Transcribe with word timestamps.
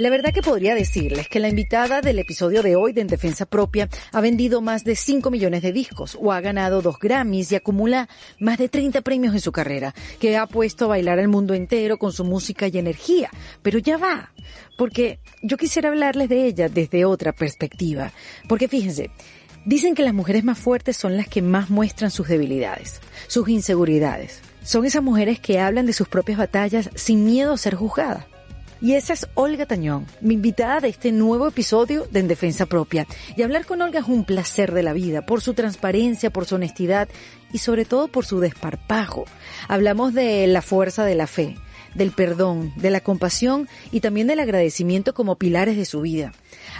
La 0.00 0.08
verdad 0.08 0.32
que 0.32 0.40
podría 0.40 0.74
decirles 0.74 1.28
que 1.28 1.40
la 1.40 1.50
invitada 1.50 2.00
del 2.00 2.18
episodio 2.18 2.62
de 2.62 2.74
hoy 2.74 2.94
de 2.94 3.02
En 3.02 3.06
Defensa 3.06 3.44
Propia 3.44 3.86
ha 4.12 4.22
vendido 4.22 4.62
más 4.62 4.82
de 4.82 4.96
5 4.96 5.30
millones 5.30 5.60
de 5.60 5.72
discos 5.72 6.16
o 6.18 6.32
ha 6.32 6.40
ganado 6.40 6.80
dos 6.80 6.98
Grammys 6.98 7.52
y 7.52 7.56
acumula 7.56 8.08
más 8.38 8.56
de 8.56 8.70
30 8.70 9.02
premios 9.02 9.34
en 9.34 9.42
su 9.42 9.52
carrera, 9.52 9.94
que 10.18 10.38
ha 10.38 10.46
puesto 10.46 10.86
a 10.86 10.88
bailar 10.88 11.18
al 11.18 11.28
mundo 11.28 11.52
entero 11.52 11.98
con 11.98 12.12
su 12.14 12.24
música 12.24 12.66
y 12.66 12.78
energía. 12.78 13.28
Pero 13.60 13.78
ya 13.78 13.98
va, 13.98 14.32
porque 14.78 15.18
yo 15.42 15.58
quisiera 15.58 15.90
hablarles 15.90 16.30
de 16.30 16.46
ella 16.46 16.70
desde 16.70 17.04
otra 17.04 17.32
perspectiva. 17.32 18.10
Porque 18.48 18.68
fíjense, 18.68 19.10
dicen 19.66 19.94
que 19.94 20.02
las 20.02 20.14
mujeres 20.14 20.44
más 20.44 20.58
fuertes 20.58 20.96
son 20.96 21.18
las 21.18 21.28
que 21.28 21.42
más 21.42 21.68
muestran 21.68 22.10
sus 22.10 22.26
debilidades, 22.26 23.02
sus 23.26 23.46
inseguridades. 23.50 24.40
Son 24.62 24.86
esas 24.86 25.02
mujeres 25.02 25.40
que 25.40 25.60
hablan 25.60 25.84
de 25.84 25.92
sus 25.92 26.08
propias 26.08 26.38
batallas 26.38 26.88
sin 26.94 27.26
miedo 27.26 27.52
a 27.52 27.58
ser 27.58 27.74
juzgadas. 27.74 28.24
Y 28.82 28.94
esa 28.94 29.12
es 29.12 29.28
Olga 29.34 29.66
Tañón, 29.66 30.06
mi 30.22 30.32
invitada 30.34 30.80
de 30.80 30.88
este 30.88 31.12
nuevo 31.12 31.46
episodio 31.46 32.06
de 32.10 32.20
En 32.20 32.28
Defensa 32.28 32.64
Propia. 32.64 33.06
Y 33.36 33.42
hablar 33.42 33.66
con 33.66 33.82
Olga 33.82 34.00
es 34.00 34.08
un 34.08 34.24
placer 34.24 34.72
de 34.72 34.82
la 34.82 34.94
vida, 34.94 35.26
por 35.26 35.42
su 35.42 35.52
transparencia, 35.52 36.30
por 36.30 36.46
su 36.46 36.54
honestidad 36.54 37.06
y 37.52 37.58
sobre 37.58 37.84
todo 37.84 38.08
por 38.08 38.24
su 38.24 38.40
desparpajo. 38.40 39.26
Hablamos 39.68 40.14
de 40.14 40.46
la 40.46 40.62
fuerza 40.62 41.04
de 41.04 41.14
la 41.14 41.26
fe, 41.26 41.56
del 41.94 42.10
perdón, 42.12 42.72
de 42.76 42.88
la 42.88 43.00
compasión 43.00 43.68
y 43.92 44.00
también 44.00 44.28
del 44.28 44.40
agradecimiento 44.40 45.12
como 45.12 45.36
pilares 45.36 45.76
de 45.76 45.84
su 45.84 46.00
vida. 46.00 46.32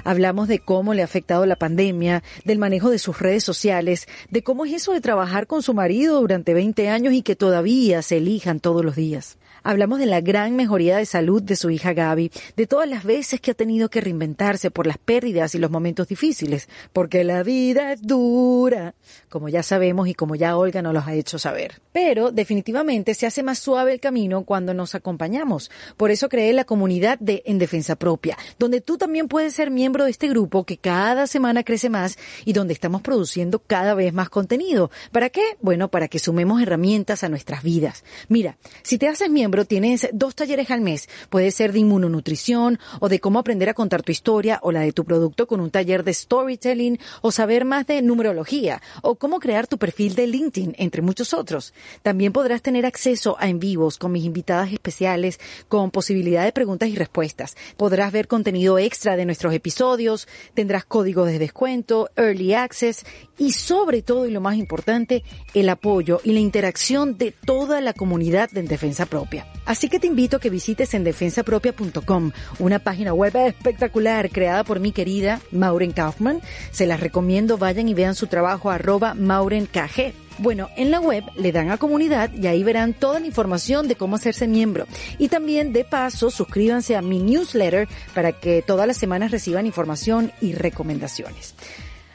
Hablamos 0.02 0.48
de 0.48 0.58
cómo 0.58 0.94
le 0.94 1.02
ha 1.02 1.04
afectado 1.04 1.44
la 1.44 1.56
pandemia, 1.56 2.22
del 2.46 2.58
manejo 2.58 2.88
de 2.88 2.98
sus 2.98 3.18
redes 3.18 3.44
sociales, 3.44 4.08
de 4.30 4.42
cómo 4.42 4.64
es 4.64 4.72
eso 4.72 4.94
de 4.94 5.02
trabajar 5.02 5.46
con 5.46 5.62
su 5.62 5.74
marido 5.74 6.18
durante 6.22 6.54
20 6.54 6.88
años 6.88 7.12
y 7.12 7.20
que 7.20 7.36
todavía 7.36 8.00
se 8.00 8.16
elijan 8.16 8.58
todos 8.58 8.82
los 8.82 8.96
días. 8.96 9.36
Hablamos 9.62 9.98
de 9.98 10.06
la 10.06 10.20
gran 10.20 10.56
mejoría 10.56 10.96
de 10.96 11.06
salud 11.06 11.42
de 11.42 11.56
su 11.56 11.70
hija 11.70 11.92
Gaby, 11.92 12.30
de 12.56 12.66
todas 12.66 12.88
las 12.88 13.04
veces 13.04 13.40
que 13.40 13.50
ha 13.50 13.54
tenido 13.54 13.90
que 13.90 14.00
reinventarse 14.00 14.70
por 14.70 14.86
las 14.86 14.96
pérdidas 14.96 15.54
y 15.54 15.58
los 15.58 15.70
momentos 15.70 16.08
difíciles, 16.08 16.68
porque 16.92 17.24
la 17.24 17.42
vida 17.42 17.92
es 17.92 18.02
dura, 18.02 18.94
como 19.28 19.48
ya 19.48 19.62
sabemos 19.62 20.08
y 20.08 20.14
como 20.14 20.34
ya 20.34 20.56
Olga 20.56 20.80
nos 20.80 20.94
los 20.94 21.06
ha 21.06 21.14
hecho 21.14 21.38
saber. 21.38 21.80
Pero 21.92 22.32
definitivamente 22.32 23.14
se 23.14 23.26
hace 23.26 23.42
más 23.42 23.58
suave 23.58 23.92
el 23.92 24.00
camino 24.00 24.44
cuando 24.44 24.72
nos 24.72 24.94
acompañamos. 24.94 25.70
Por 25.96 26.10
eso 26.10 26.28
creé 26.28 26.52
la 26.52 26.64
comunidad 26.64 27.18
de 27.18 27.42
En 27.44 27.58
Defensa 27.58 27.96
Propia, 27.96 28.38
donde 28.58 28.80
tú 28.80 28.96
también 28.96 29.28
puedes 29.28 29.54
ser 29.54 29.70
miembro 29.70 30.04
de 30.04 30.10
este 30.10 30.28
grupo 30.28 30.64
que 30.64 30.78
cada 30.78 31.26
semana 31.26 31.64
crece 31.64 31.90
más 31.90 32.18
y 32.44 32.52
donde 32.54 32.72
estamos 32.72 33.02
produciendo 33.02 33.58
cada 33.58 33.94
vez 33.94 34.14
más 34.14 34.30
contenido. 34.30 34.90
¿Para 35.12 35.28
qué? 35.28 35.42
Bueno, 35.60 35.90
para 35.90 36.08
que 36.08 36.18
sumemos 36.18 36.62
herramientas 36.62 37.24
a 37.24 37.28
nuestras 37.28 37.62
vidas. 37.62 38.04
Mira, 38.28 38.56
si 38.82 38.96
te 38.96 39.08
haces 39.08 39.28
miembro 39.30 39.49
tienes 39.64 40.08
dos 40.12 40.34
talleres 40.34 40.70
al 40.70 40.80
mes. 40.80 41.08
Puede 41.28 41.50
ser 41.50 41.72
de 41.72 41.80
inmunonutrición 41.80 42.78
o 43.00 43.08
de 43.08 43.20
cómo 43.20 43.38
aprender 43.38 43.68
a 43.68 43.74
contar 43.74 44.02
tu 44.02 44.12
historia 44.12 44.60
o 44.62 44.72
la 44.72 44.80
de 44.80 44.92
tu 44.92 45.04
producto 45.04 45.46
con 45.46 45.60
un 45.60 45.70
taller 45.70 46.04
de 46.04 46.14
storytelling 46.14 46.98
o 47.20 47.32
saber 47.32 47.64
más 47.64 47.86
de 47.86 48.00
numerología 48.02 48.80
o 49.02 49.16
cómo 49.16 49.40
crear 49.40 49.66
tu 49.66 49.78
perfil 49.78 50.14
de 50.14 50.26
LinkedIn, 50.26 50.74
entre 50.78 51.02
muchos 51.02 51.34
otros. 51.34 51.74
También 52.02 52.32
podrás 52.32 52.62
tener 52.62 52.86
acceso 52.86 53.36
a 53.38 53.48
en 53.48 53.58
vivos 53.58 53.98
con 53.98 54.12
mis 54.12 54.24
invitadas 54.24 54.72
especiales 54.72 55.40
con 55.68 55.90
posibilidad 55.90 56.44
de 56.44 56.52
preguntas 56.52 56.88
y 56.88 56.96
respuestas. 56.96 57.56
Podrás 57.76 58.12
ver 58.12 58.28
contenido 58.28 58.78
extra 58.78 59.16
de 59.16 59.26
nuestros 59.26 59.52
episodios, 59.52 60.28
tendrás 60.54 60.84
códigos 60.84 61.26
de 61.26 61.38
descuento, 61.38 62.08
early 62.16 62.54
access 62.54 63.04
y 63.36 63.52
sobre 63.52 64.02
todo 64.02 64.26
y 64.26 64.30
lo 64.30 64.40
más 64.40 64.56
importante, 64.56 65.24
el 65.54 65.68
apoyo 65.68 66.20
y 66.24 66.32
la 66.32 66.40
interacción 66.40 67.18
de 67.18 67.32
toda 67.32 67.80
la 67.80 67.92
comunidad 67.92 68.50
de 68.50 68.60
Defensa 68.62 69.06
Propia. 69.06 69.39
Así 69.64 69.88
que 69.88 70.00
te 70.00 70.06
invito 70.06 70.36
a 70.36 70.40
que 70.40 70.50
visites 70.50 70.94
en 70.94 71.04
defensapropia.com, 71.04 72.32
una 72.58 72.78
página 72.78 73.12
web 73.12 73.36
espectacular 73.36 74.30
creada 74.30 74.64
por 74.64 74.80
mi 74.80 74.92
querida 74.92 75.40
Maureen 75.52 75.92
Kaufman. 75.92 76.40
Se 76.70 76.86
las 76.86 77.00
recomiendo, 77.00 77.58
vayan 77.58 77.88
y 77.88 77.94
vean 77.94 78.14
su 78.14 78.26
trabajo 78.26 78.70
arroba 78.70 79.14
maurenkg. 79.14 80.12
Bueno, 80.38 80.70
en 80.76 80.90
la 80.90 81.00
web 81.00 81.22
le 81.36 81.52
dan 81.52 81.70
a 81.70 81.76
comunidad 81.76 82.32
y 82.32 82.46
ahí 82.46 82.64
verán 82.64 82.94
toda 82.94 83.20
la 83.20 83.26
información 83.26 83.88
de 83.88 83.96
cómo 83.96 84.16
hacerse 84.16 84.48
miembro. 84.48 84.86
Y 85.18 85.28
también, 85.28 85.74
de 85.74 85.84
paso, 85.84 86.30
suscríbanse 86.30 86.96
a 86.96 87.02
mi 87.02 87.18
newsletter 87.18 87.88
para 88.14 88.32
que 88.32 88.62
todas 88.66 88.86
las 88.86 88.96
semanas 88.96 89.32
reciban 89.32 89.66
información 89.66 90.32
y 90.40 90.54
recomendaciones. 90.54 91.54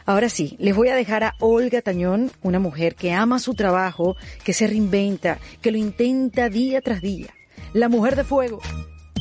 Ahora 0.08 0.30
sí, 0.30 0.56
les 0.60 0.76
voy 0.76 0.90
a 0.90 0.96
dejar 0.96 1.24
a 1.24 1.36
Olga 1.40 1.82
Tañón, 1.82 2.32
una 2.44 2.60
mujer 2.60 2.94
que 2.94 3.12
ama 3.12 3.40
su 3.40 3.56
trabajo, 3.56 4.16
que 4.44 4.54
se 4.54 4.68
reinventa, 4.68 5.40
que 5.64 5.72
lo 5.72 5.80
intenta 5.80 6.48
día 6.48 6.80
tras 6.82 7.02
día. 7.02 7.34
La 7.74 7.90
mujer 7.90 8.16
de 8.16 8.24
fuego 8.24 8.62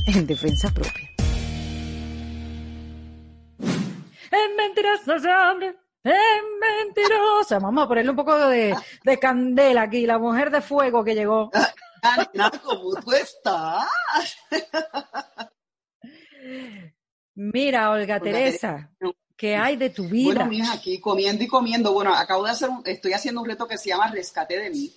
en 0.06 0.26
defensa 0.26 0.70
propia. 0.70 1.10
Es 3.58 4.56
mentirosa 4.56 5.16
ese 5.16 5.30
hombre, 5.30 5.74
es 6.02 6.42
mentirosa. 6.60 7.58
Vamos 7.60 7.84
a 7.84 7.88
ponerle 7.88 8.10
un 8.10 8.16
poco 8.16 8.36
de, 8.48 8.76
candela 9.18 9.82
aquí, 9.82 10.04
la 10.06 10.18
mujer 10.18 10.50
de 10.50 10.60
fuego 10.60 11.02
que 11.02 11.14
llegó. 11.14 11.50
¿cómo 12.62 12.94
tú 13.02 13.12
estás? 13.12 13.88
Mira, 17.34 17.90
Olga 17.90 18.20
Teresa, 18.20 18.90
¿Qué 19.36 19.56
hay 19.56 19.76
de 19.76 19.90
tu 19.90 20.04
vida? 20.08 20.34
Bueno, 20.34 20.46
mija, 20.46 20.72
aquí 20.72 21.00
comiendo 21.00 21.42
y 21.42 21.48
comiendo. 21.48 21.92
Bueno, 21.92 22.14
acabo 22.14 22.44
de 22.44 22.50
hacer, 22.50 22.68
un, 22.68 22.82
estoy 22.84 23.12
haciendo 23.12 23.40
un 23.40 23.48
reto 23.48 23.66
que 23.66 23.78
se 23.78 23.88
llama 23.88 24.10
Rescate 24.10 24.58
de 24.58 24.70
mí. 24.70 24.92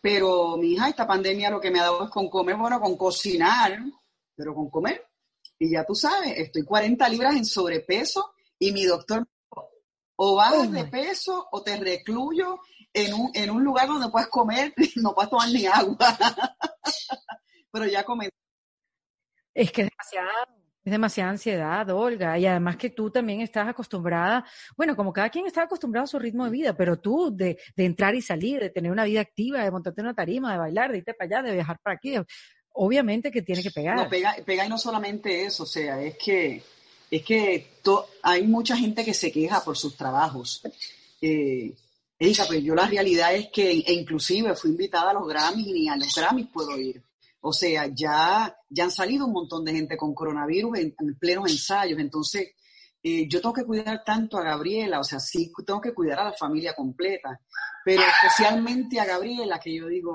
Pero, 0.00 0.56
mi 0.56 0.72
hija, 0.72 0.88
esta 0.88 1.06
pandemia 1.06 1.50
lo 1.50 1.60
que 1.60 1.70
me 1.70 1.80
ha 1.80 1.84
dado 1.84 2.04
es 2.04 2.10
con 2.10 2.28
comer, 2.28 2.56
bueno, 2.56 2.80
con 2.80 2.96
cocinar, 2.96 3.78
pero 4.34 4.54
con 4.54 4.70
comer. 4.70 5.04
Y 5.58 5.70
ya 5.70 5.84
tú 5.84 5.94
sabes, 5.94 6.34
estoy 6.36 6.64
40 6.64 7.08
libras 7.08 7.34
en 7.36 7.44
sobrepeso 7.44 8.34
y 8.58 8.72
mi 8.72 8.84
doctor 8.84 9.26
o 10.16 10.34
bajas 10.34 10.72
de 10.72 10.84
peso 10.84 11.46
o 11.50 11.62
te 11.62 11.76
recluyo 11.76 12.60
en 12.92 13.12
un, 13.12 13.30
en 13.34 13.50
un 13.50 13.62
lugar 13.62 13.86
donde 13.86 14.08
puedes 14.08 14.28
comer, 14.28 14.72
no 14.96 15.14
puedes 15.14 15.30
tomar 15.30 15.50
ni 15.50 15.66
agua. 15.66 15.96
pero 17.70 17.86
ya 17.86 18.04
comí. 18.04 18.26
Es 19.52 19.70
que 19.70 19.82
es 19.82 19.90
demasiado. 19.90 20.65
Es 20.86 20.92
demasiada 20.92 21.30
ansiedad, 21.30 21.90
Olga, 21.90 22.38
y 22.38 22.46
además 22.46 22.76
que 22.76 22.90
tú 22.90 23.10
también 23.10 23.40
estás 23.40 23.66
acostumbrada, 23.66 24.44
bueno, 24.76 24.94
como 24.94 25.12
cada 25.12 25.30
quien 25.30 25.44
está 25.44 25.62
acostumbrado 25.62 26.04
a 26.04 26.06
su 26.06 26.16
ritmo 26.16 26.44
de 26.44 26.52
vida, 26.52 26.76
pero 26.76 26.96
tú 26.96 27.34
de, 27.34 27.58
entrar 27.76 28.14
y 28.14 28.22
salir, 28.22 28.60
de 28.60 28.70
tener 28.70 28.92
una 28.92 29.02
vida 29.02 29.20
activa, 29.20 29.64
de 29.64 29.70
montarte 29.72 30.00
en 30.00 30.06
una 30.06 30.14
tarima, 30.14 30.52
de 30.52 30.58
bailar, 30.58 30.92
de 30.92 30.98
irte 30.98 31.12
para 31.12 31.38
allá, 31.38 31.48
de 31.48 31.54
viajar 31.56 31.80
para 31.82 31.96
aquí, 31.96 32.14
obviamente 32.70 33.32
que 33.32 33.42
tiene 33.42 33.64
que 33.64 33.72
pegar. 33.72 33.96
No, 33.96 34.08
pega, 34.08 34.36
pega 34.46 34.64
y 34.64 34.68
no 34.68 34.78
solamente 34.78 35.44
eso, 35.44 35.64
o 35.64 35.66
sea, 35.66 36.00
es 36.00 36.16
que, 36.18 36.62
es 37.10 37.22
que 37.24 37.66
hay 38.22 38.46
mucha 38.46 38.76
gente 38.76 39.04
que 39.04 39.12
se 39.12 39.32
queja 39.32 39.64
por 39.64 39.76
sus 39.76 39.96
trabajos. 39.96 40.62
Eh, 41.20 41.74
pues 42.16 42.62
yo 42.62 42.76
la 42.76 42.86
realidad 42.86 43.34
es 43.34 43.48
que, 43.48 43.72
e 43.72 43.92
inclusive 43.92 44.54
fui 44.54 44.70
invitada 44.70 45.10
a 45.10 45.14
los 45.14 45.26
Grammys 45.26 45.66
y 45.66 45.72
ni 45.72 45.88
a 45.88 45.96
los 45.96 46.14
Grammys 46.14 46.46
puedo 46.46 46.78
ir. 46.78 47.02
O 47.48 47.52
sea, 47.52 47.86
ya, 47.94 48.52
ya 48.68 48.84
han 48.84 48.90
salido 48.90 49.24
un 49.24 49.32
montón 49.32 49.64
de 49.64 49.72
gente 49.72 49.96
con 49.96 50.12
coronavirus 50.12 50.78
en, 50.80 50.96
plenos 51.16 51.48
ensayos. 51.48 52.00
Entonces, 52.00 52.54
eh, 53.00 53.28
yo 53.28 53.40
tengo 53.40 53.54
que 53.54 53.64
cuidar 53.64 54.02
tanto 54.04 54.36
a 54.36 54.42
Gabriela, 54.42 54.98
o 54.98 55.04
sea, 55.04 55.20
sí 55.20 55.52
tengo 55.64 55.80
que 55.80 55.94
cuidar 55.94 56.18
a 56.18 56.24
la 56.24 56.32
familia 56.32 56.74
completa, 56.74 57.40
pero 57.84 58.02
especialmente 58.02 58.98
a 58.98 59.04
Gabriela, 59.04 59.60
que 59.60 59.76
yo 59.76 59.86
digo, 59.86 60.12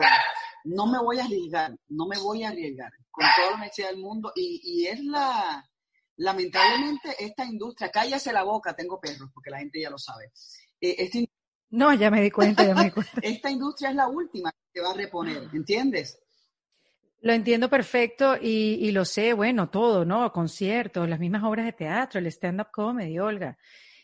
no 0.66 0.88
me 0.88 1.00
voy 1.00 1.20
a 1.20 1.24
arriesgar, 1.24 1.74
no 1.88 2.06
me 2.06 2.18
voy 2.18 2.44
a 2.44 2.50
arriesgar 2.50 2.92
con 3.10 3.26
toda 3.38 3.52
la 3.52 3.58
necesidad 3.60 3.92
del 3.92 4.00
mundo. 4.00 4.34
Y, 4.36 4.86
es 4.88 5.02
la, 5.02 5.66
lamentablemente, 6.18 7.16
esta 7.18 7.46
industria, 7.46 7.90
cállase 7.92 8.34
la 8.34 8.44
boca, 8.44 8.76
tengo 8.76 9.00
perros, 9.00 9.30
porque 9.34 9.52
la 9.52 9.60
gente 9.60 9.80
ya 9.80 9.90
lo 9.90 9.98
sabe. 9.98 10.34
Eh, 10.82 11.10
no, 11.70 11.94
ya 11.94 12.12
me 12.12 12.22
di 12.22 12.30
cuenta, 12.30 12.66
ya 12.66 12.76
me 12.76 12.84
di 12.84 12.92
cuenta. 12.92 13.14
esta 13.24 13.50
industria 13.50 13.92
es 13.92 13.96
la 13.96 14.10
última 14.10 14.52
que 14.74 14.82
va 14.82 14.92
a 14.92 14.96
reponer, 14.96 15.48
¿entiendes? 15.54 16.20
Lo 17.22 17.34
entiendo 17.34 17.70
perfecto 17.70 18.36
y, 18.42 18.92
lo 18.92 19.06
sé, 19.06 19.34
bueno, 19.34 19.70
todo, 19.70 20.06
¿no? 20.06 20.32
Conciertos, 20.32 21.08
las 21.08 21.20
mismas 21.20 21.44
obras 21.44 21.66
de 21.66 21.74
teatro, 21.74 22.20
el 22.20 22.26
stand-up 22.28 22.72
comedy, 22.72 23.20
Olga. 23.20 23.58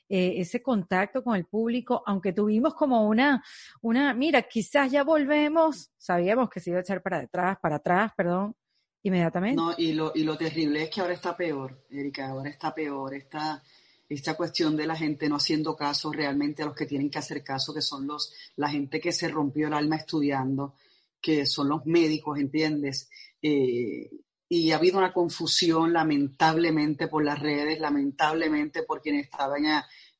Eh, 0.07 0.35
ese 0.37 0.61
contacto 0.61 1.23
con 1.23 1.35
el 1.35 1.45
público, 1.45 2.03
aunque 2.05 2.31
tuvimos 2.31 2.75
como 2.75 3.07
una, 3.07 3.43
una, 3.81 4.13
mira, 4.13 4.43
quizás 4.43 4.91
ya 4.91 5.03
volvemos, 5.03 5.89
sabíamos 5.97 6.49
que 6.49 6.59
se 6.59 6.69
iba 6.69 6.79
a 6.79 6.81
echar 6.81 7.01
para 7.01 7.19
atrás, 7.21 7.57
para 7.59 7.77
atrás, 7.77 8.11
perdón, 8.15 8.55
inmediatamente. 9.01 9.61
No, 9.61 9.73
y 9.77 9.93
lo, 9.93 10.11
y 10.13 10.23
lo 10.23 10.37
terrible 10.37 10.83
es 10.83 10.89
que 10.91 11.01
ahora 11.01 11.13
está 11.13 11.35
peor, 11.35 11.85
Erika, 11.89 12.29
ahora 12.29 12.49
está 12.51 12.73
peor, 12.73 13.15
esta, 13.15 13.61
esta 14.07 14.35
cuestión 14.35 14.77
de 14.77 14.87
la 14.87 14.95
gente 14.95 15.27
no 15.27 15.35
haciendo 15.37 15.75
caso 15.75 16.11
realmente 16.11 16.63
a 16.63 16.67
los 16.67 16.75
que 16.75 16.85
tienen 16.85 17.09
que 17.09 17.19
hacer 17.19 17.43
caso, 17.43 17.73
que 17.73 17.81
son 17.81 18.07
los, 18.07 18.33
la 18.55 18.69
gente 18.69 19.01
que 19.01 19.11
se 19.11 19.27
rompió 19.27 19.67
el 19.67 19.73
alma 19.73 19.97
estudiando, 19.97 20.75
que 21.21 21.45
son 21.45 21.69
los 21.69 21.85
médicos, 21.85 22.39
¿entiendes? 22.39 23.09
Eh, 23.41 24.09
y 24.49 24.71
ha 24.71 24.77
habido 24.77 24.97
una 24.97 25.13
confusión 25.13 25.91
lamentablemente 25.93 27.07
por 27.07 27.23
las 27.23 27.39
redes, 27.39 27.79
lamentablemente 27.79 28.83
por 28.83 29.01
quienes 29.01 29.25
estaban 29.25 29.65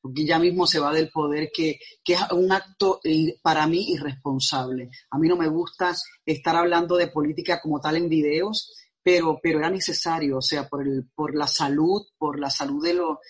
porque 0.00 0.24
ya 0.24 0.38
mismo 0.38 0.66
se 0.66 0.78
va 0.78 0.92
del 0.92 1.10
poder, 1.10 1.50
que, 1.52 1.78
que 2.04 2.12
es 2.14 2.20
un 2.32 2.52
acto 2.52 3.00
eh, 3.02 3.38
para 3.42 3.66
mí 3.66 3.92
irresponsable. 3.92 4.90
A 5.10 5.18
mí 5.18 5.28
no 5.28 5.36
me 5.36 5.48
gusta 5.48 5.94
estar 6.24 6.56
hablando 6.56 6.96
de 6.96 7.08
política 7.08 7.60
como 7.60 7.80
tal 7.80 7.96
en 7.96 8.08
videos, 8.08 8.74
pero, 9.02 9.40
pero 9.42 9.58
era 9.58 9.70
necesario, 9.70 10.38
o 10.38 10.42
sea, 10.42 10.68
por, 10.68 10.86
el, 10.86 11.08
por 11.14 11.34
la 11.34 11.46
salud, 11.46 12.02
por 12.16 12.38
la 12.38 12.50
salud 12.50 12.82
de 12.84 12.94
los... 12.94 13.10
O 13.10 13.20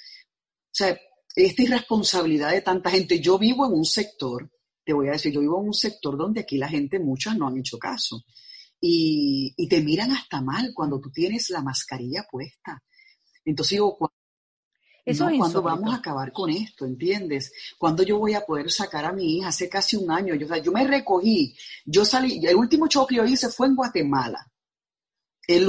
sea, 0.71 0.99
esta 1.35 1.63
irresponsabilidad 1.63 2.51
de 2.51 2.63
tanta 2.63 2.91
gente. 2.91 3.21
Yo 3.21 3.39
vivo 3.39 3.67
en 3.67 3.73
un 3.73 3.85
sector, 3.85 4.51
te 4.89 4.95
voy 4.95 5.09
a 5.09 5.13
decir, 5.13 5.31
yo 5.35 5.43
vivo 5.43 5.61
en 5.61 5.67
un 5.67 5.75
sector 5.75 6.17
donde 6.17 6.41
aquí 6.41 6.57
la 6.57 6.67
gente, 6.67 6.99
muchas 6.99 7.37
no 7.37 7.47
han 7.47 7.59
hecho 7.59 7.79
caso. 7.79 8.25
Y, 8.81 9.53
y 9.55 9.69
te 9.69 9.83
miran 9.83 10.13
hasta 10.13 10.41
mal 10.41 10.73
cuando 10.75 10.99
tú 10.99 11.11
tienes 11.11 11.51
la 11.51 11.61
mascarilla 11.61 12.27
puesta. 12.31 12.83
Entonces 13.45 13.73
digo, 13.73 13.99
¿Cuándo 13.99 15.61
vamos 15.61 15.93
a 15.93 15.99
acabar 15.99 16.33
con 16.33 16.49
esto? 16.49 16.87
¿Entiendes? 16.87 17.53
¿Cuándo 17.77 18.03
yo 18.03 18.19
voy 18.19 18.33
a 18.33 18.47
poder 18.47 18.71
sacar 18.71 19.05
a 19.05 19.13
mi 19.13 19.37
hija? 19.37 19.49
Hace 19.49 19.69
casi 19.69 19.97
un 19.97 20.11
año. 20.11 20.35
Yo, 20.35 20.47
o 20.47 20.49
sea, 20.49 20.63
yo 20.63 20.73
me 20.73 20.87
recogí. 20.87 21.55
Yo 21.85 22.07
salí. 22.07 22.41
El 22.47 22.57
último 22.57 22.89
show 22.89 23.07
que 23.07 23.17
yo 23.17 23.27
hice 23.27 23.51
fue 23.51 23.67
en 23.67 23.77
Guatemala. 23.77 24.51
El 25.47 25.69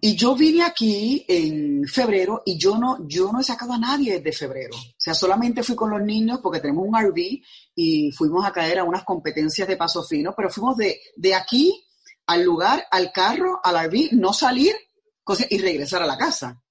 Y 0.00 0.16
yo 0.16 0.34
vine 0.34 0.62
aquí 0.62 1.24
en 1.28 1.84
febrero 1.86 2.42
y 2.44 2.58
yo 2.58 2.78
no, 2.78 3.06
yo 3.08 3.32
no 3.32 3.40
he 3.40 3.44
sacado 3.44 3.72
a 3.72 3.78
nadie 3.78 4.20
desde 4.20 4.46
febrero. 4.46 4.76
O 4.76 4.94
sea, 4.96 5.14
solamente 5.14 5.62
fui 5.62 5.74
con 5.74 5.90
los 5.90 6.02
niños 6.02 6.40
porque 6.42 6.60
tenemos 6.60 6.86
un 6.86 6.96
RV 6.96 7.42
y 7.74 8.12
fuimos 8.12 8.44
a 8.46 8.52
caer 8.52 8.78
a 8.78 8.84
unas 8.84 9.04
competencias 9.04 9.66
de 9.66 9.76
paso 9.76 10.02
fino, 10.02 10.34
pero 10.36 10.50
fuimos 10.50 10.76
de, 10.76 11.00
de 11.16 11.34
aquí 11.34 11.84
al 12.26 12.42
lugar, 12.42 12.86
al 12.90 13.10
carro, 13.12 13.60
al 13.62 13.88
RV, 13.88 14.10
no 14.12 14.32
salir 14.32 14.74
y 15.50 15.58
regresar 15.58 16.02
a 16.02 16.06
la 16.06 16.16
casa. 16.16 16.62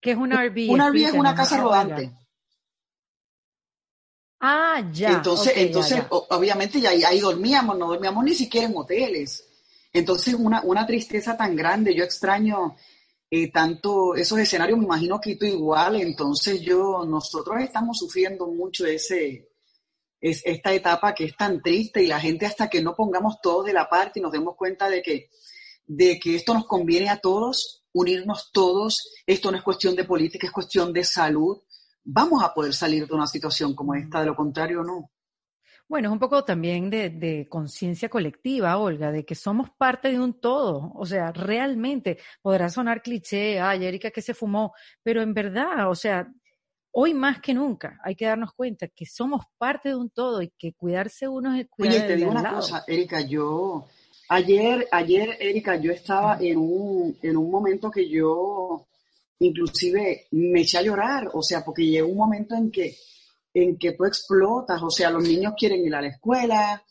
¿Qué 0.00 0.12
es 0.12 0.16
un 0.16 0.30
RV? 0.30 0.70
Un 0.70 0.80
RV 0.80 0.96
es 0.96 1.12
una 1.12 1.34
casa 1.34 1.58
rodante. 1.58 2.12
Ah, 4.40 4.88
ya. 4.92 5.10
Entonces, 5.10 5.52
entonces 5.56 6.02
obviamente 6.10 6.80
ya 6.80 6.90
ahí 6.90 7.18
dormíamos, 7.18 7.76
no 7.76 7.88
dormíamos 7.88 8.24
ni 8.24 8.34
siquiera 8.34 8.68
en 8.68 8.76
hoteles. 8.76 9.47
Entonces, 9.92 10.34
una, 10.34 10.62
una 10.62 10.86
tristeza 10.86 11.36
tan 11.36 11.56
grande, 11.56 11.94
yo 11.94 12.04
extraño 12.04 12.76
eh, 13.30 13.50
tanto 13.50 14.14
esos 14.14 14.38
escenarios, 14.38 14.78
me 14.78 14.84
imagino 14.84 15.20
que 15.20 15.36
tú 15.36 15.44
igual, 15.44 15.96
entonces 15.96 16.60
yo, 16.60 17.04
nosotros 17.04 17.60
estamos 17.60 17.98
sufriendo 17.98 18.46
mucho 18.46 18.86
ese, 18.86 19.50
es, 20.20 20.42
esta 20.44 20.72
etapa 20.72 21.14
que 21.14 21.24
es 21.24 21.36
tan 21.36 21.62
triste 21.62 22.02
y 22.02 22.06
la 22.06 22.20
gente 22.20 22.46
hasta 22.46 22.68
que 22.68 22.82
no 22.82 22.94
pongamos 22.94 23.40
todos 23.42 23.66
de 23.66 23.72
la 23.72 23.88
parte 23.88 24.18
y 24.18 24.22
nos 24.22 24.32
demos 24.32 24.56
cuenta 24.56 24.88
de 24.88 25.02
que, 25.02 25.30
de 25.86 26.18
que 26.18 26.36
esto 26.36 26.54
nos 26.54 26.66
conviene 26.66 27.10
a 27.10 27.18
todos, 27.18 27.84
unirnos 27.92 28.50
todos, 28.52 29.12
esto 29.26 29.50
no 29.50 29.58
es 29.58 29.62
cuestión 29.62 29.94
de 29.94 30.04
política, 30.04 30.46
es 30.46 30.52
cuestión 30.52 30.92
de 30.92 31.04
salud, 31.04 31.58
vamos 32.04 32.42
a 32.42 32.54
poder 32.54 32.72
salir 32.74 33.06
de 33.06 33.14
una 33.14 33.26
situación 33.26 33.74
como 33.74 33.94
esta, 33.94 34.20
de 34.20 34.26
lo 34.26 34.36
contrario 34.36 34.82
no. 34.82 35.10
Bueno, 35.88 36.08
es 36.08 36.12
un 36.12 36.18
poco 36.18 36.44
también 36.44 36.90
de, 36.90 37.46
conciencia 37.48 38.10
colectiva, 38.10 38.76
Olga, 38.76 39.10
de 39.10 39.24
que 39.24 39.34
somos 39.34 39.70
parte 39.70 40.10
de 40.10 40.20
un 40.20 40.38
todo. 40.38 40.92
O 40.94 41.06
sea, 41.06 41.32
realmente 41.32 42.18
podrá 42.42 42.68
sonar 42.68 43.00
cliché, 43.00 43.58
ay, 43.58 43.86
Erika 43.86 44.10
que 44.10 44.20
se 44.20 44.34
fumó, 44.34 44.74
pero 45.02 45.22
en 45.22 45.32
verdad, 45.32 45.88
o 45.90 45.94
sea, 45.94 46.30
hoy 46.90 47.14
más 47.14 47.40
que 47.40 47.54
nunca 47.54 47.98
hay 48.04 48.14
que 48.14 48.26
darnos 48.26 48.52
cuenta 48.52 48.88
que 48.88 49.06
somos 49.06 49.46
parte 49.56 49.90
de 49.90 49.94
un 49.94 50.10
todo 50.10 50.42
y 50.42 50.52
que 50.58 50.74
cuidarse 50.74 51.26
uno 51.26 51.54
es 51.54 51.66
cuidar 51.68 51.94
Oye, 51.94 52.06
te 52.06 52.16
digo 52.16 52.30
una 52.30 52.50
cosa, 52.50 52.84
Erika, 52.86 53.20
yo 53.22 53.86
ayer, 54.28 54.86
ayer, 54.92 55.36
Erika, 55.40 55.76
yo 55.76 55.92
estaba 55.92 56.38
en 56.40 56.58
un, 56.58 57.16
en 57.22 57.36
un 57.36 57.50
momento 57.50 57.90
que 57.90 58.08
yo 58.08 58.86
inclusive 59.38 60.26
me 60.32 60.60
eché 60.60 60.78
a 60.78 60.82
llorar, 60.82 61.30
o 61.32 61.42
sea, 61.42 61.64
porque 61.64 61.86
llegó 61.86 62.08
un 62.08 62.16
momento 62.16 62.54
en 62.54 62.70
que 62.70 62.94
en 63.62 63.78
que 63.78 63.92
tú 63.92 64.04
explotas, 64.04 64.82
o 64.82 64.90
sea, 64.90 65.10
los 65.10 65.22
niños 65.22 65.54
quieren 65.56 65.84
ir 65.84 65.94
a 65.94 66.00
la 66.00 66.08
escuela 66.08 66.82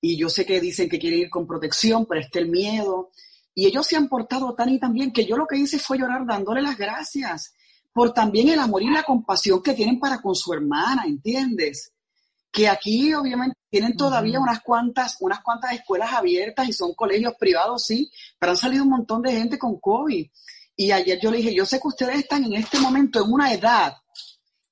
y 0.00 0.16
yo 0.16 0.28
sé 0.28 0.44
que 0.44 0.60
dicen 0.60 0.88
que 0.88 0.98
quieren 0.98 1.20
ir 1.20 1.30
con 1.30 1.46
protección, 1.46 2.06
pero 2.06 2.20
está 2.20 2.38
el 2.38 2.48
miedo. 2.48 3.10
Y 3.54 3.66
ellos 3.66 3.86
se 3.86 3.96
han 3.96 4.08
portado 4.08 4.54
tan 4.54 4.68
y 4.68 4.78
tan 4.78 4.92
bien 4.92 5.12
que 5.12 5.24
yo 5.24 5.36
lo 5.36 5.46
que 5.46 5.56
hice 5.56 5.78
fue 5.78 5.98
llorar 5.98 6.26
dándole 6.26 6.62
las 6.62 6.76
gracias 6.76 7.54
por 7.92 8.12
también 8.12 8.50
el 8.50 8.58
amor 8.58 8.82
y 8.82 8.90
la 8.90 9.02
compasión 9.02 9.62
que 9.62 9.72
tienen 9.72 9.98
para 9.98 10.20
con 10.20 10.34
su 10.34 10.52
hermana, 10.52 11.04
¿entiendes? 11.06 11.92
Que 12.52 12.68
aquí 12.68 13.14
obviamente 13.14 13.56
tienen 13.70 13.96
todavía 13.96 14.38
unas 14.38 14.60
cuantas, 14.60 15.16
unas 15.20 15.40
cuantas 15.40 15.72
escuelas 15.72 16.12
abiertas 16.12 16.68
y 16.68 16.72
son 16.74 16.92
colegios 16.92 17.34
privados, 17.40 17.86
sí, 17.86 18.10
pero 18.38 18.52
han 18.52 18.58
salido 18.58 18.84
un 18.84 18.90
montón 18.90 19.22
de 19.22 19.32
gente 19.32 19.58
con 19.58 19.80
COVID. 19.80 20.26
Y 20.76 20.90
ayer 20.90 21.18
yo 21.18 21.30
le 21.30 21.38
dije, 21.38 21.54
yo 21.54 21.64
sé 21.64 21.80
que 21.80 21.88
ustedes 21.88 22.18
están 22.18 22.44
en 22.44 22.52
este 22.52 22.78
momento 22.78 23.24
en 23.24 23.32
una 23.32 23.52
edad 23.52 23.94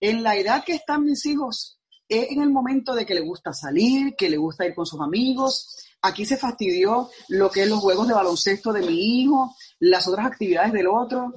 en 0.00 0.23
la 0.23 0.37
edad 0.37 0.64
que 0.64 0.75
están 0.75 1.05
mis 1.05 1.25
hijos, 1.26 1.79
es 2.08 2.31
en 2.31 2.43
el 2.43 2.50
momento 2.50 2.94
de 2.94 3.06
que 3.06 3.14
le 3.14 3.20
gusta 3.20 3.52
salir, 3.52 4.14
que 4.17 4.29
le 4.29 4.37
gusta 4.37 4.67
ir 4.67 4.75
con 4.75 4.87
sus 4.87 5.00
amigos. 5.00 5.76
Aquí 6.02 6.26
se 6.26 6.37
fastidió 6.37 7.11
lo 7.29 7.50
que 7.50 7.62
es 7.62 7.69
los 7.69 7.81
juegos 7.81 8.06
de 8.08 8.14
baloncesto 8.14 8.73
de 8.73 8.82
mi 8.82 9.23
hijo, 9.23 9.55
las 9.79 10.06
otras 10.06 10.26
actividades 10.26 10.73
del 10.73 10.87
otro, 10.87 11.32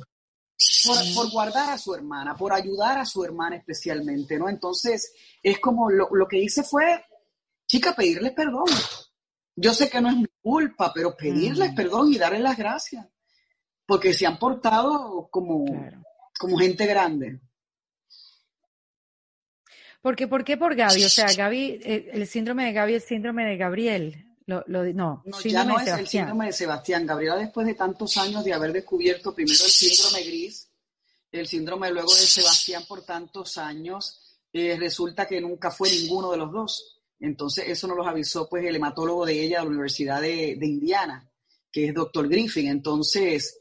por, 1.15 1.31
guardar 1.31 1.69
a 1.69 1.77
su 1.77 1.93
hermana, 1.93 2.35
por 2.35 2.51
ayudar 2.51 2.97
a 2.97 3.05
su 3.05 3.23
hermana 3.23 3.57
especialmente, 3.57 4.37
¿no? 4.37 4.49
Entonces, 4.49 5.13
es 5.41 5.59
como 5.59 5.89
lo, 5.89 6.27
que 6.27 6.39
hice 6.39 6.63
fue, 6.63 7.03
chica, 7.67 7.93
pedirles 7.95 8.33
perdón. 8.33 8.65
Yo 9.55 9.73
sé 9.73 9.89
que 9.89 10.01
no 10.01 10.09
es 10.09 10.17
mi 10.17 10.27
culpa, 10.41 10.91
pero 10.93 11.15
pedirles 11.15 11.71
mm. 11.71 11.75
perdón 11.75 12.13
y 12.13 12.17
darles 12.17 12.41
las 12.41 12.57
gracias, 12.57 13.07
porque 13.85 14.13
se 14.13 14.25
han 14.25 14.37
portado 14.37 15.29
como, 15.31 15.65
como 16.39 16.57
gente 16.57 16.85
grande. 16.85 17.39
Porque, 20.01 20.27
¿Por 20.27 20.43
qué 20.43 20.57
por 20.57 20.75
Gaby? 20.75 21.03
O 21.03 21.09
sea, 21.09 21.33
Gaby, 21.33 21.79
eh, 21.83 22.09
el 22.13 22.27
síndrome 22.27 22.65
de 22.65 22.73
Gaby, 22.73 22.93
el 22.95 23.01
síndrome 23.01 23.45
de 23.45 23.57
Gabriel. 23.57 24.27
Lo, 24.45 24.63
no, 24.67 24.81
no 25.25 25.41
ya 25.43 25.65
no 25.65 25.77
es 25.77 25.87
el 25.87 26.07
síndrome 26.07 26.45
de 26.45 26.53
Sebastián. 26.53 27.05
Gabriela, 27.05 27.35
después 27.35 27.67
de 27.67 27.73
tantos 27.73 28.15
años 28.15 28.45
de 28.45 28.53
haber 28.53 28.71
descubierto 28.71 29.35
primero 29.35 29.61
el 29.61 29.69
síndrome 29.69 30.23
gris, 30.23 30.69
el 31.33 31.47
síndrome 31.47 31.91
luego 31.91 32.13
de 32.13 32.21
Sebastián 32.21 32.85
por 32.87 33.03
tantos 33.03 33.57
años, 33.57 34.37
eh, 34.53 34.77
resulta 34.79 35.27
que 35.27 35.41
nunca 35.41 35.69
fue 35.69 35.89
ninguno 35.89 36.31
de 36.31 36.37
los 36.37 36.51
dos. 36.51 37.01
Entonces, 37.19 37.65
eso 37.67 37.87
nos 37.87 37.97
lo 37.97 38.07
avisó 38.07 38.47
pues 38.47 38.63
el 38.63 38.77
hematólogo 38.77 39.25
de 39.25 39.33
ella 39.33 39.57
de 39.57 39.63
la 39.63 39.69
Universidad 39.69 40.21
de, 40.21 40.57
Indiana, 40.61 41.29
que 41.69 41.87
es 41.87 41.93
doctor 41.93 42.29
Griffin. 42.29 42.69
Entonces, 42.69 43.59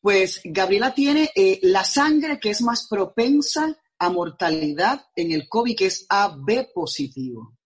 pues 0.00 0.40
Gabriela 0.44 0.94
tiene 0.94 1.32
eh, 1.34 1.58
la 1.62 1.84
sangre 1.84 2.38
que 2.38 2.50
es 2.50 2.62
más 2.62 2.86
propensa 2.86 3.76
a 3.98 4.10
mortalidad 4.10 5.06
en 5.14 5.32
el 5.32 5.48
COVID, 5.48 5.76
que 5.76 5.86
es 5.86 6.06
AB 6.08 6.72
positivo. 6.72 7.56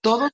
Todos 0.00 0.30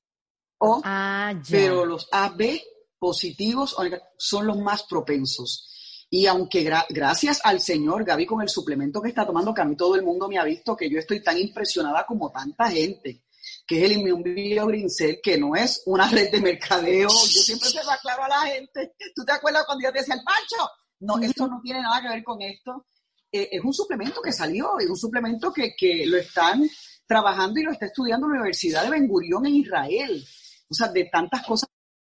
O, 0.57 0.81
ah, 0.83 1.33
pero 1.49 1.85
los 1.85 2.07
AB 2.11 2.61
positivos 2.97 3.75
son 4.17 4.47
los 4.47 4.57
más 4.57 4.83
propensos. 4.83 6.05
Y 6.11 6.25
aunque 6.25 6.63
gracias 6.89 7.39
al 7.43 7.61
Señor, 7.61 8.03
Gaby, 8.03 8.25
con 8.25 8.41
el 8.41 8.49
suplemento 8.49 9.01
que 9.01 9.09
está 9.09 9.25
tomando, 9.25 9.53
que 9.53 9.61
a 9.61 9.65
mí 9.65 9.75
todo 9.75 9.95
el 9.95 10.03
mundo 10.03 10.27
me 10.27 10.39
ha 10.39 10.43
visto 10.43 10.75
que 10.75 10.89
yo 10.89 10.97
estoy 10.97 11.21
tan 11.21 11.37
impresionada 11.37 12.05
como 12.05 12.31
tanta 12.31 12.69
gente, 12.69 13.23
que 13.65 13.77
es 13.77 13.83
el 13.83 13.97
Immunbio 13.99 14.65
Grincel, 14.65 15.19
que 15.21 15.37
no 15.37 15.55
es 15.55 15.83
una 15.85 16.09
red 16.09 16.31
de 16.31 16.41
mercadeo. 16.41 17.09
Yo 17.09 17.41
siempre 17.41 17.69
se 17.69 17.83
lo 17.83 17.91
aclaro 17.91 18.23
a 18.23 18.29
la 18.29 18.41
gente. 18.41 18.95
¿Tú 19.15 19.23
te 19.23 19.31
acuerdas 19.33 19.65
cuando 19.67 19.83
yo 19.83 19.93
te 19.93 19.99
decía 19.99 20.15
el 20.15 20.23
Pancho? 20.23 20.69
No, 21.01 21.19
esto 21.19 21.47
no 21.47 21.61
tiene 21.61 21.81
nada 21.81 22.01
que 22.01 22.09
ver 22.09 22.23
con 22.23 22.41
esto. 22.41 22.87
Eh, 23.31 23.49
es 23.51 23.63
un 23.63 23.73
suplemento 23.73 24.21
que 24.21 24.31
salió, 24.31 24.79
es 24.79 24.89
un 24.89 24.97
suplemento 24.97 25.53
que, 25.53 26.05
lo 26.05 26.17
están 26.17 26.67
trabajando 27.05 27.59
y 27.59 27.63
lo 27.63 27.71
está 27.71 27.87
estudiando 27.87 28.27
la 28.27 28.35
Universidad 28.35 28.83
de 28.83 28.89
Ben 28.89 29.07
Gurión 29.07 29.45
en 29.45 29.55
Israel. 29.55 30.25
O 30.69 30.73
sea, 30.73 30.87
de 30.87 31.05
tantas 31.05 31.45
cosas 31.45 31.69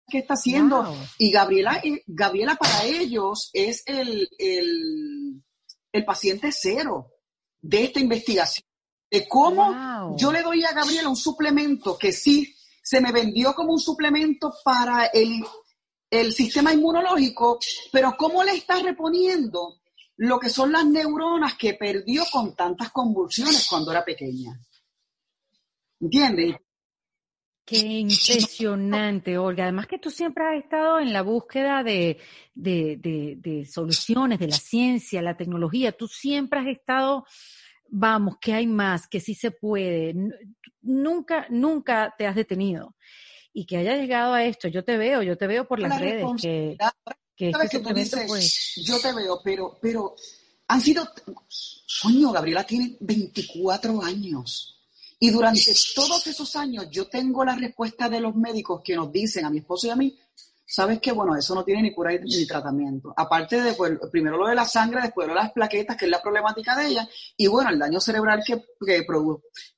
que 0.07 0.19
está 0.19 0.33
haciendo. 0.35 0.95
Y 1.17 1.31
Gabriela, 1.31 1.81
eh, 1.83 2.03
Gabriela 2.05 2.55
para 2.55 2.85
ellos 2.85 3.49
es 3.53 3.83
el, 3.85 4.29
el, 4.37 6.05
paciente 6.05 6.51
cero 6.51 7.07
de 7.61 7.85
esta 7.85 7.99
investigación. 7.99 8.65
De 9.09 9.27
cómo 9.27 10.15
yo 10.17 10.31
le 10.31 10.41
doy 10.41 10.63
a 10.65 10.73
Gabriela 10.73 11.07
un 11.07 11.15
suplemento 11.15 11.97
que 11.97 12.11
sí 12.11 12.53
se 12.83 12.99
me 12.99 13.11
vendió 13.11 13.53
como 13.55 13.71
un 13.71 13.79
suplemento 13.79 14.53
para 14.63 15.05
el, 15.05 15.43
el 16.09 16.33
sistema 16.33 16.73
inmunológico, 16.73 17.59
pero 17.91 18.15
cómo 18.17 18.43
le 18.43 18.51
está 18.51 18.79
reponiendo 18.79 19.79
lo 20.17 20.39
que 20.39 20.49
son 20.49 20.71
las 20.71 20.85
neuronas 20.85 21.55
que 21.55 21.73
perdió 21.73 22.23
con 22.31 22.55
tantas 22.55 22.91
convulsiones 22.91 23.67
cuando 23.69 23.91
era 23.91 24.05
pequeña. 24.05 24.59
¿Entiendes? 25.99 26.55
Qué 27.65 27.79
impresionante, 27.79 29.39
Olga. 29.39 29.63
Además 29.63 29.87
que 29.87 29.97
tú 29.97 30.11
siempre 30.11 30.45
has 30.45 30.63
estado 30.63 30.99
en 30.99 31.11
la 31.11 31.23
búsqueda 31.23 31.83
de, 31.83 32.19
de, 32.53 33.67
soluciones, 33.67 34.37
de 34.37 34.47
la 34.47 34.55
ciencia, 34.55 35.21
la 35.23 35.35
tecnología. 35.35 35.91
Tú 35.91 36.07
siempre 36.07 36.59
has 36.59 36.67
estado, 36.67 37.25
vamos, 37.89 38.35
que 38.39 38.53
hay 38.53 38.67
más, 38.67 39.07
que 39.07 39.19
sí 39.19 39.33
se 39.33 39.49
puede. 39.49 40.13
Nunca, 40.81 41.47
nunca 41.49 42.13
te 42.15 42.27
has 42.27 42.35
detenido. 42.35 42.95
Y 43.51 43.65
que 43.65 43.77
haya 43.77 43.95
llegado 43.95 44.35
a 44.35 44.43
esto, 44.43 44.67
yo 44.67 44.83
te 44.83 44.97
veo, 44.97 45.23
yo 45.23 45.35
te 45.35 45.47
veo 45.47 45.67
por 45.67 45.79
las 45.79 45.99
redes. 45.99 46.23
Que, 46.39 46.77
que 47.35 47.49
este 47.49 48.25
pues 48.27 48.73
yo 48.77 48.99
te 48.99 49.13
veo, 49.13 49.41
pero, 49.43 49.77
pero 49.81 50.15
han 50.67 50.81
sido, 50.81 51.07
sueño, 51.47 52.31
Gabriela 52.31 52.63
tiene 52.63 52.97
24 52.99 54.01
años. 54.03 54.71
Y 55.19 55.29
durante 55.29 55.73
todos 55.95 56.27
esos 56.27 56.55
años 56.55 56.87
yo 56.91 57.07
tengo 57.07 57.43
la 57.45 57.55
respuesta 57.55 58.09
de 58.09 58.19
los 58.19 58.35
médicos 58.35 58.81
que 58.83 58.95
nos 58.95 59.11
dicen 59.11 59.45
a 59.45 59.49
mi 59.49 59.59
esposo 59.59 59.87
y 59.87 59.89
a 59.89 59.95
mí, 59.95 60.17
sabes 60.65 60.99
que, 60.99 61.11
bueno, 61.11 61.35
eso 61.35 61.53
no 61.55 61.63
tiene 61.63 61.83
ni 61.83 61.93
cura 61.93 62.11
ni 62.11 62.45
tratamiento. 62.45 63.13
Aparte 63.15 63.61
de, 63.61 63.73
pues, 63.73 63.93
primero 64.11 64.37
lo 64.37 64.47
de 64.47 64.55
la 64.55 64.65
sangre, 64.65 65.01
después 65.01 65.27
lo 65.27 65.33
de 65.33 65.41
las 65.41 65.51
plaquetas, 65.51 65.95
que 65.95 66.05
es 66.05 66.11
la 66.11 66.21
problemática 66.21 66.75
de 66.75 66.87
ella, 66.87 67.07
y 67.37 67.47
bueno, 67.47 67.69
el 67.69 67.79
daño 67.79 67.99
cerebral 67.99 68.43
que, 68.45 68.63
que, 68.85 69.05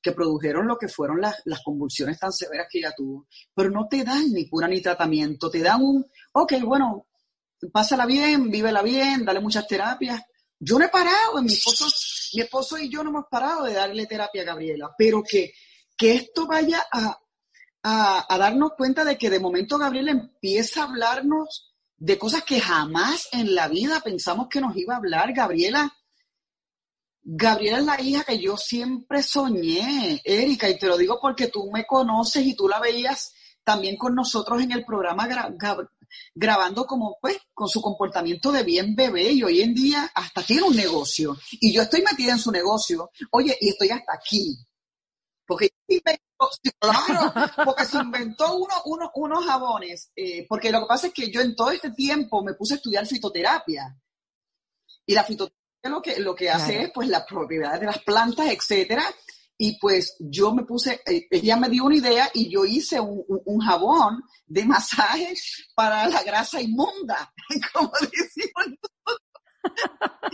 que 0.02 0.12
produjeron 0.12 0.66
lo 0.66 0.78
que 0.78 0.88
fueron 0.88 1.20
las, 1.20 1.36
las, 1.44 1.60
convulsiones 1.62 2.18
tan 2.18 2.32
severas 2.32 2.66
que 2.70 2.78
ella 2.78 2.94
tuvo. 2.96 3.26
Pero 3.54 3.70
no 3.70 3.86
te 3.88 4.02
dan 4.02 4.32
ni 4.32 4.48
cura 4.48 4.66
ni 4.66 4.80
tratamiento, 4.80 5.50
te 5.50 5.60
dan 5.60 5.82
un, 5.82 6.06
ok, 6.32 6.54
bueno, 6.64 7.07
pásala 7.72 8.06
bien, 8.06 8.50
vívela 8.50 8.82
bien, 8.82 9.24
dale 9.24 9.40
muchas 9.40 9.66
terapias. 9.66 10.22
Yo 10.60 10.78
no 10.78 10.84
he 10.84 10.88
parado, 10.88 11.40
mi 11.42 11.52
esposo, 11.52 11.86
mi 12.34 12.42
esposo 12.42 12.78
y 12.78 12.90
yo 12.90 13.02
no 13.02 13.10
hemos 13.10 13.26
parado 13.30 13.64
de 13.64 13.74
darle 13.74 14.06
terapia 14.06 14.42
a 14.42 14.46
Gabriela, 14.46 14.90
pero 14.96 15.22
que, 15.22 15.52
que 15.96 16.14
esto 16.14 16.46
vaya 16.46 16.84
a, 16.92 17.18
a, 17.82 18.38
darnos 18.38 18.72
cuenta 18.76 19.04
de 19.04 19.16
que 19.16 19.30
de 19.30 19.40
momento 19.40 19.78
Gabriela 19.78 20.10
empieza 20.10 20.82
a 20.82 20.84
hablarnos 20.84 21.74
de 21.96 22.18
cosas 22.18 22.44
que 22.44 22.60
jamás 22.60 23.28
en 23.32 23.54
la 23.54 23.68
vida 23.68 24.00
pensamos 24.00 24.48
que 24.48 24.60
nos 24.60 24.76
iba 24.76 24.94
a 24.94 24.98
hablar. 24.98 25.32
Gabriela, 25.32 25.92
Gabriela 27.22 27.78
es 27.78 27.84
la 27.84 28.00
hija 28.00 28.24
que 28.24 28.38
yo 28.38 28.56
siempre 28.56 29.22
soñé, 29.22 30.20
Erika, 30.24 30.68
y 30.68 30.78
te 30.78 30.86
lo 30.86 30.96
digo 30.96 31.18
porque 31.20 31.48
tú 31.48 31.70
me 31.70 31.86
conoces 31.86 32.44
y 32.44 32.54
tú 32.54 32.68
la 32.68 32.80
veías 32.80 33.32
también 33.64 33.96
con 33.96 34.14
nosotros 34.14 34.62
en 34.62 34.72
el 34.72 34.84
programa 34.84 35.28
grabando 36.34 36.86
como 36.86 37.18
pues 37.20 37.38
con 37.52 37.68
su 37.68 37.80
comportamiento 37.80 38.52
de 38.52 38.62
bien 38.62 38.94
bebé 38.94 39.32
y 39.32 39.42
hoy 39.42 39.62
en 39.62 39.74
día 39.74 40.10
hasta 40.14 40.42
tiene 40.42 40.62
un 40.62 40.76
negocio 40.76 41.36
y 41.52 41.72
yo 41.72 41.82
estoy 41.82 42.02
metida 42.02 42.32
en 42.32 42.38
su 42.38 42.50
negocio, 42.50 43.10
oye, 43.30 43.56
y 43.60 43.70
estoy 43.70 43.90
hasta 43.90 44.14
aquí. 44.14 44.58
Porque 45.46 45.70
claro, 46.78 47.32
porque 47.64 47.86
se 47.86 47.98
inventó 47.98 48.56
uno, 48.56 49.10
unos 49.14 49.46
jabones, 49.46 50.12
eh, 50.14 50.46
porque 50.46 50.70
lo 50.70 50.80
que 50.80 50.86
pasa 50.86 51.06
es 51.06 51.14
que 51.14 51.30
yo 51.30 51.40
en 51.40 51.56
todo 51.56 51.70
este 51.70 51.90
tiempo 51.92 52.44
me 52.44 52.52
puse 52.52 52.74
a 52.74 52.76
estudiar 52.76 53.06
fitoterapia. 53.06 53.98
Y 55.06 55.14
la 55.14 55.24
fitoterapia 55.24 55.58
lo 55.84 56.02
que, 56.02 56.20
lo 56.20 56.34
que 56.34 56.50
hace 56.50 56.82
es 56.82 56.90
pues 56.92 57.08
las 57.08 57.24
propiedades 57.24 57.80
de 57.80 57.86
las 57.86 58.02
plantas, 58.02 58.46
etcétera. 58.50 59.04
Y 59.60 59.78
pues 59.80 60.16
yo 60.20 60.54
me 60.54 60.62
puse, 60.62 61.02
eh, 61.04 61.26
ella 61.30 61.56
me 61.56 61.68
dio 61.68 61.84
una 61.84 61.96
idea 61.96 62.30
y 62.32 62.48
yo 62.48 62.64
hice 62.64 63.00
un, 63.00 63.24
un 63.26 63.60
jabón 63.60 64.22
de 64.46 64.64
masaje 64.64 65.34
para 65.74 66.08
la 66.08 66.22
grasa 66.22 66.62
inmunda, 66.62 67.34
como 67.72 67.90
decimos 68.00 68.78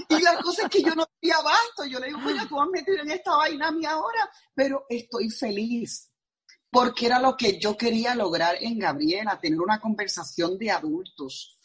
y 0.08 0.20
la 0.20 0.36
cosa 0.42 0.64
es 0.64 0.68
que 0.68 0.82
yo 0.82 0.94
no 0.94 1.04
estoy 1.04 1.30
abasto. 1.30 1.84
Yo 1.86 1.98
le 1.98 2.08
digo, 2.08 2.20
bueno, 2.22 2.46
tú 2.48 2.56
vas 2.56 2.68
a 2.68 2.70
meter 2.70 3.00
en 3.00 3.10
esta 3.10 3.36
vaina 3.36 3.68
a 3.68 3.72
mí 3.72 3.84
ahora, 3.84 4.30
pero 4.54 4.86
estoy 4.88 5.30
feliz. 5.30 6.10
Porque 6.70 7.06
era 7.06 7.20
lo 7.20 7.36
que 7.36 7.58
yo 7.58 7.76
quería 7.76 8.14
lograr 8.14 8.56
en 8.60 8.78
Gabriela, 8.78 9.38
tener 9.40 9.60
una 9.60 9.80
conversación 9.80 10.58
de 10.58 10.70
adultos. 10.70 11.56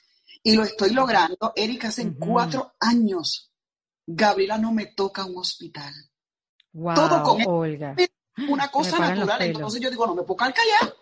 Y 0.44 0.54
lo 0.56 0.64
estoy 0.64 0.92
logrando. 0.92 1.52
Erika, 1.56 1.90
hace 1.90 2.14
cuatro 2.16 2.74
años, 2.80 3.52
Gabriela 4.06 4.58
no 4.58 4.72
me 4.72 4.88
toca 4.88 5.26
un 5.26 5.38
hospital. 5.38 5.94
Todo 6.74 7.24
con 7.24 7.42
Olga. 7.46 7.96
una 8.50 8.70
cosa 8.70 9.00
natural. 9.00 9.42
Entonces 9.42 9.82
yo 9.82 9.90
digo, 9.90 10.08
no 10.08 10.16
me 10.16 10.24
puedo 10.24 10.38
callar. 10.38 10.96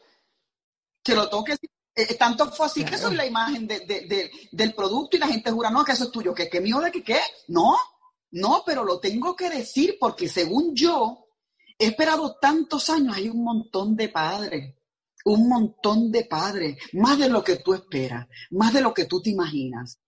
Que 1.03 1.15
lo 1.15 1.29
toque 1.29 1.57
eh, 1.97 2.13
tanto 2.13 2.51
fue 2.51 2.67
así 2.67 2.85
que 2.85 2.95
soy 2.95 3.15
la 3.15 3.25
imagen 3.25 3.67
del 3.67 4.73
producto 4.75 5.17
y 5.17 5.19
la 5.19 5.27
gente 5.27 5.49
jura, 5.49 5.71
no, 5.71 5.83
que 5.83 5.93
eso 5.93 6.03
es 6.03 6.11
tuyo, 6.11 6.31
que 6.31 6.47
qué 6.47 6.61
mío 6.61 6.79
de 6.79 6.91
que 6.91 7.03
qué. 7.03 7.19
No, 7.47 7.75
no, 8.31 8.61
pero 8.63 8.83
lo 8.83 8.99
tengo 8.99 9.35
que 9.35 9.49
decir 9.49 9.97
porque 9.99 10.27
según 10.27 10.75
yo, 10.75 11.25
he 11.79 11.87
esperado 11.87 12.35
tantos 12.39 12.91
años, 12.91 13.17
hay 13.17 13.29
un 13.29 13.43
montón 13.43 13.95
de 13.95 14.09
padres, 14.09 14.75
un 15.25 15.49
montón 15.49 16.11
de 16.11 16.25
padres, 16.25 16.77
más 16.93 17.17
de 17.17 17.29
lo 17.29 17.43
que 17.43 17.57
tú 17.57 17.73
esperas, 17.73 18.27
más 18.51 18.73
de 18.73 18.81
lo 18.81 18.93
que 18.93 19.05
tú 19.05 19.19
te 19.19 19.31
imaginas, 19.31 19.99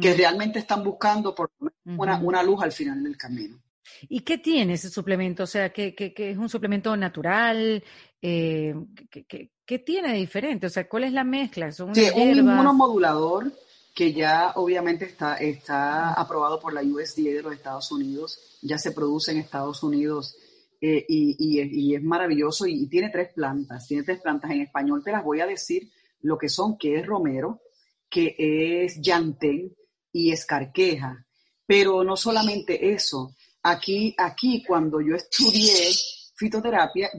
que 0.00 0.14
realmente 0.14 0.58
están 0.58 0.82
buscando 0.82 1.34
por 1.34 1.52
una, 1.84 2.18
una 2.18 2.42
luz 2.42 2.62
al 2.62 2.72
final 2.72 3.00
del 3.00 3.16
camino. 3.16 3.62
¿Y 4.08 4.20
qué 4.20 4.38
tiene 4.38 4.74
ese 4.74 4.90
suplemento? 4.90 5.44
O 5.44 5.46
sea, 5.46 5.72
¿qué, 5.72 5.94
es 6.16 6.36
un 6.36 6.48
suplemento 6.48 6.96
natural? 6.96 7.82
Eh, 8.20 8.74
¿qué, 9.10 9.78
tiene 9.78 10.12
de 10.12 10.18
diferente? 10.18 10.66
O 10.66 10.70
sea, 10.70 10.88
¿cuál 10.88 11.04
es 11.04 11.12
la 11.12 11.24
mezcla? 11.24 11.70
¿Son 11.72 11.94
sí, 11.94 12.08
un 12.14 12.36
inmunomodulador 12.36 13.52
que 13.94 14.12
ya 14.12 14.52
obviamente 14.56 15.04
está, 15.04 15.36
está 15.36 16.12
aprobado 16.14 16.58
por 16.58 16.72
la 16.72 16.82
USDA 16.82 17.34
de 17.34 17.42
los 17.42 17.52
Estados 17.52 17.92
Unidos, 17.92 18.58
ya 18.62 18.78
se 18.78 18.92
produce 18.92 19.32
en 19.32 19.38
Estados 19.38 19.82
Unidos 19.82 20.36
eh, 20.80 21.04
y, 21.08 21.94
es 21.94 22.02
maravilloso 22.02 22.66
y, 22.66 22.88
tiene 22.88 23.10
tres 23.10 23.32
plantas, 23.34 23.86
tiene 23.86 24.02
tres 24.02 24.20
plantas 24.20 24.50
en 24.50 24.62
español, 24.62 25.02
te 25.04 25.12
las 25.12 25.22
voy 25.22 25.40
a 25.40 25.46
decir 25.46 25.90
lo 26.22 26.38
que 26.38 26.48
son, 26.48 26.78
que 26.78 26.96
es 26.96 27.06
romero, 27.06 27.60
que 28.08 28.34
es 28.38 29.00
llantén 29.00 29.74
y 30.12 30.32
escarqueja. 30.32 31.24
Pero 31.66 32.02
no 32.02 32.16
solamente 32.16 32.92
eso, 32.92 33.34
Aquí, 33.62 34.14
aquí 34.18 34.64
cuando 34.66 35.00
yo 35.00 35.14
estudié 35.14 35.92
fitoterapia... 36.34 37.10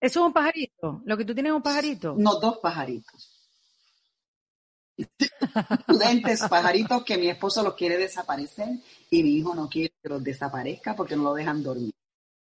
¿Eso 0.00 0.20
es 0.20 0.26
un 0.26 0.32
pajarito? 0.32 1.02
¿Lo 1.04 1.16
que 1.16 1.24
tú 1.24 1.34
tienes 1.34 1.50
es 1.50 1.56
un 1.56 1.62
pajarito? 1.62 2.14
No, 2.16 2.40
dos 2.40 2.58
pajaritos. 2.58 3.36
Estudiantes, 4.96 6.42
pajaritos 6.48 7.04
que 7.04 7.18
mi 7.18 7.28
esposo 7.28 7.62
los 7.62 7.74
quiere 7.74 7.98
desaparecer 7.98 8.68
y 9.10 9.22
mi 9.22 9.36
hijo 9.36 9.54
no 9.54 9.68
quiere 9.68 9.94
que 10.02 10.08
los 10.08 10.22
desaparezca 10.22 10.96
porque 10.96 11.16
no 11.16 11.24
lo 11.24 11.34
dejan 11.34 11.62
dormir. 11.62 11.92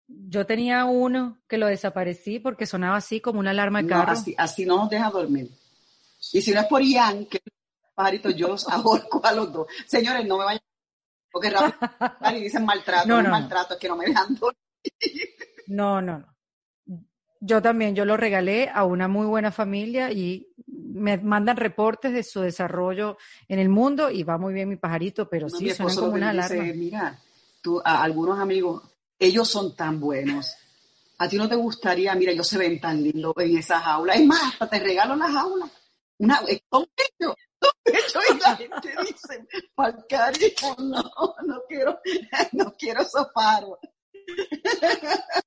Yo 0.09 0.47
tenía 0.47 0.85
uno 0.85 1.39
que 1.49 1.59
lo 1.59 1.67
desaparecí 1.67 2.39
porque 2.39 2.67
sonaba 2.67 2.97
así 2.97 3.21
como 3.21 3.41
una 3.41 3.51
alarma 3.51 3.83
de 3.83 3.89
carro. 3.89 4.13
así, 4.13 4.35
así 4.39 4.65
no 4.65 4.77
nos 4.77 4.91
deja 4.91 5.11
dormir. 5.11 5.51
Y 6.33 6.43
si 6.43 6.53
no 6.53 6.61
es 6.61 6.67
por 6.67 6.83
Ian, 6.83 7.27
que 7.27 7.41
pajaritos, 7.95 8.35
yo 8.37 8.49
los 8.49 8.69
ahorco 8.69 9.21
a 9.25 9.33
los 9.33 9.53
dos. 9.53 9.67
Señores, 9.87 10.27
no 10.27 10.39
me 10.39 10.45
vayan 10.45 10.63
porque 11.41 12.39
y 12.39 12.43
dicen 12.43 12.65
maltrato, 12.65 13.09
no, 13.09 13.23
no, 13.23 13.31
maltrato, 13.31 13.75
es 13.75 13.81
que 13.81 13.89
no 13.89 13.97
me 13.97 14.07
dejan 14.07 14.35
dormir. 14.35 14.57
No, 15.67 16.01
no, 16.01 16.19
no. 16.19 16.37
Yo 17.41 17.61
también, 17.61 17.95
yo 17.95 18.05
lo 18.05 18.17
regalé 18.17 18.71
a 18.73 18.85
una 18.85 19.09
muy 19.09 19.27
buena 19.27 19.53
familia 19.53 20.11
y 20.11 20.49
me 20.67 21.19
mandan 21.19 21.59
reportes 21.59 22.13
de 22.13 22.23
su 22.23 22.41
desarrollo 22.41 23.19
en 23.49 23.59
el 23.59 23.69
mundo 23.69 24.11
y 24.11 24.23
va 24.23 24.39
muy 24.39 24.55
bien 24.55 24.69
mi 24.69 24.77
pajarito, 24.77 25.29
pero 25.29 25.49
sí, 25.51 25.71
suena 25.71 25.95
como 25.95 26.15
una 26.15 26.31
alarma. 26.31 26.65
mira, 26.75 27.19
tú, 27.61 27.81
a 27.85 28.03
algunos 28.03 28.39
amigos, 28.39 28.83
ellos 29.19 29.49
son 29.49 29.77
tan 29.77 30.01
buenos. 30.01 30.57
A 31.19 31.29
ti 31.29 31.37
no 31.37 31.49
te 31.49 31.57
gustaría, 31.57 32.15
mira, 32.15 32.33
ellos 32.33 32.49
se 32.49 32.59
ven 32.59 32.81
tan 32.81 33.03
lindos 33.03 33.35
en 33.39 33.59
esa 33.59 33.81
jaula. 33.81 34.15
Es 34.15 34.25
más, 34.25 34.53
hasta 34.53 34.69
te 34.69 34.79
regalo 34.79 35.15
la 35.17 35.31
jaula. 35.31 35.69
Una, 36.19 36.41
son 36.71 36.87
ellos. 36.97 37.35
Y 37.87 38.39
la 38.39 38.57
gente 38.57 38.95
dice, 39.03 39.47
cariño, 40.09 40.77
no, 40.79 41.03
no 41.45 41.63
quiero, 41.69 42.01
no 42.53 42.75
quiero 42.77 43.05
sofaro. 43.05 43.79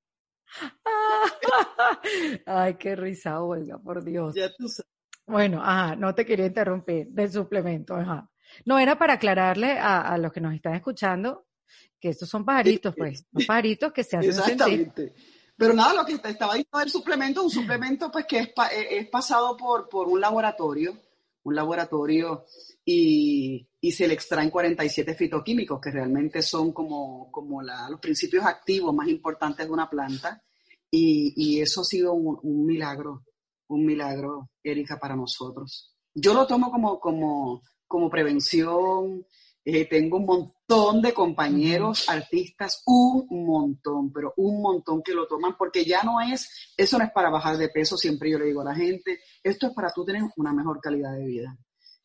Ay, 2.46 2.76
qué 2.76 2.96
risa, 2.96 3.42
Olga, 3.42 3.78
por 3.78 4.04
Dios. 4.04 4.36
Ya 4.36 4.50
tú 4.58 4.68
sabes. 4.68 4.90
Bueno, 5.26 5.62
ajá, 5.64 5.96
no 5.96 6.16
te 6.16 6.26
quería 6.26 6.48
interrumpir 6.48 7.08
del 7.10 7.32
suplemento, 7.32 7.96
ajá. 7.96 8.30
No, 8.66 8.80
era 8.80 8.98
para 8.98 9.14
aclararle 9.14 9.78
a, 9.80 10.18
los 10.18 10.34
que 10.34 10.42
nos 10.42 10.56
están 10.56 10.74
escuchando 10.74 11.46
que 12.00 12.10
estos 12.10 12.28
son 12.30 12.44
pajaritos, 12.44 12.96
pues, 12.98 13.26
son 13.34 13.46
pajaritos 13.46 13.94
que 13.94 14.04
se 14.04 14.18
hacen 14.18 14.32
Exactamente. 14.32 15.14
Pero 15.56 15.74
nada, 15.74 15.94
lo 15.94 16.06
que 16.06 16.14
estaba 16.14 16.54
diciendo 16.54 16.80
del 16.80 16.90
suplemento, 16.90 17.44
un 17.44 17.50
suplemento 17.50 18.10
pues 18.10 18.26
que 18.26 18.40
es, 18.40 18.50
es 18.90 19.10
pasado 19.10 19.58
por, 19.58 19.90
por 19.90 20.08
un 20.08 20.22
laboratorio 20.22 20.98
un 21.50 21.56
laboratorio 21.56 22.46
y, 22.86 23.68
se 23.92 24.08
le 24.08 24.14
extraen 24.14 24.50
47 24.50 25.14
fitoquímicos, 25.14 25.80
que 25.80 25.92
realmente 25.92 26.42
son 26.42 26.72
como, 26.72 27.30
como 27.32 27.62
los 27.62 28.00
principios 28.00 28.46
activos 28.46 28.94
más 28.94 29.08
importantes 29.08 29.66
de 29.66 29.72
una 29.72 29.90
planta. 29.90 30.42
Y, 30.90 31.60
eso 31.60 31.82
ha 31.82 31.86
sido 31.86 32.14
un, 32.14 32.66
milagro, 32.66 33.24
un 33.68 33.86
milagro, 33.86 34.50
Erika, 34.64 34.98
para 34.98 35.16
nosotros. 35.16 35.96
Yo 36.14 36.34
lo 36.34 36.48
tomo 36.48 36.72
como, 36.72 37.00
como, 37.00 37.62
como 37.88 38.10
prevención, 38.10 39.26
eh, 39.76 39.88
tengo 39.90 40.18
un 40.18 40.26
montón 40.26 41.02
de 41.02 41.14
compañeros 41.14 42.08
artistas, 42.10 42.84
un 42.86 43.28
montón, 43.46 44.12
pero 44.12 44.34
un 44.38 44.62
montón 44.62 45.02
que 45.04 45.14
lo 45.14 45.28
toman 45.28 45.56
porque 45.58 45.86
ya 45.86 46.04
no 46.04 46.22
es, 46.22 46.74
eso 46.78 46.98
no 46.98 47.04
es 47.04 47.12
para 47.12 47.30
bajar 47.30 47.58
de 47.58 47.70
peso, 47.70 47.98
siempre 47.98 48.30
yo 48.30 48.40
le 48.40 48.46
digo 48.46 48.62
a 48.62 48.66
la 48.66 48.76
gente, 48.76 49.20
esto 49.44 49.68
es 49.68 49.74
para 49.74 49.92
tú 49.92 50.06
tener 50.06 50.24
una 50.38 50.54
mejor 50.54 50.80
calidad 50.80 51.14
de 51.14 51.26
vida, 51.26 51.58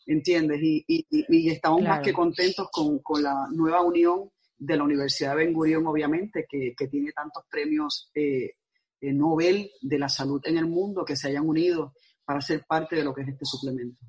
¿entiendes? 0.06 0.60
Y, 0.62 0.84
y, 0.86 1.50
estamos 1.50 1.82
más 1.82 2.00
que 2.00 2.12
contentos 2.12 2.68
con, 2.70 2.98
con, 3.00 3.22
la 3.22 3.46
nueva 3.50 3.82
unión 3.82 4.30
de 4.56 4.76
la 4.76 4.84
Universidad 4.84 5.30
de 5.30 5.44
Ben 5.44 5.52
Gurion, 5.52 5.86
obviamente, 5.86 6.46
que, 6.48 6.74
que 6.76 6.88
tiene 6.88 7.12
tantos 7.12 7.44
premios 7.50 8.10
eh, 8.14 8.52
eh, 9.00 9.12
Nobel 9.12 9.70
de 9.80 9.98
la 9.98 10.08
salud 10.08 10.40
en 10.44 10.58
el 10.58 10.66
mundo 10.66 11.04
que 11.04 11.16
se 11.16 11.28
hayan 11.28 11.46
unido 11.48 11.92
para 12.24 12.40
ser 12.40 12.64
parte 12.66 12.96
de 12.96 13.04
lo 13.04 13.14
que 13.14 13.22
es 13.22 13.28
este 13.28 13.44
suplemento. 13.44 14.00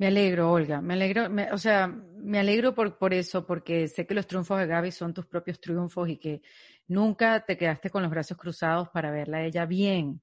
Me 0.00 0.06
alegro, 0.06 0.50
Olga, 0.50 0.80
me 0.80 0.94
alegro, 0.94 1.28
o 1.52 1.58
sea, 1.58 1.86
me 1.86 2.38
alegro 2.38 2.74
por, 2.74 2.96
por 2.96 3.12
eso, 3.12 3.44
porque 3.44 3.86
sé 3.86 4.06
que 4.06 4.14
los 4.14 4.26
triunfos 4.26 4.58
de 4.58 4.66
Gaby 4.66 4.92
son 4.92 5.12
tus 5.12 5.26
propios 5.26 5.60
triunfos 5.60 6.08
y 6.08 6.16
que 6.16 6.40
nunca 6.88 7.44
te 7.44 7.58
quedaste 7.58 7.90
con 7.90 8.00
los 8.00 8.10
brazos 8.10 8.38
cruzados 8.38 8.88
para 8.88 9.10
verla 9.10 9.36
a 9.36 9.44
ella 9.44 9.66
bien. 9.66 10.22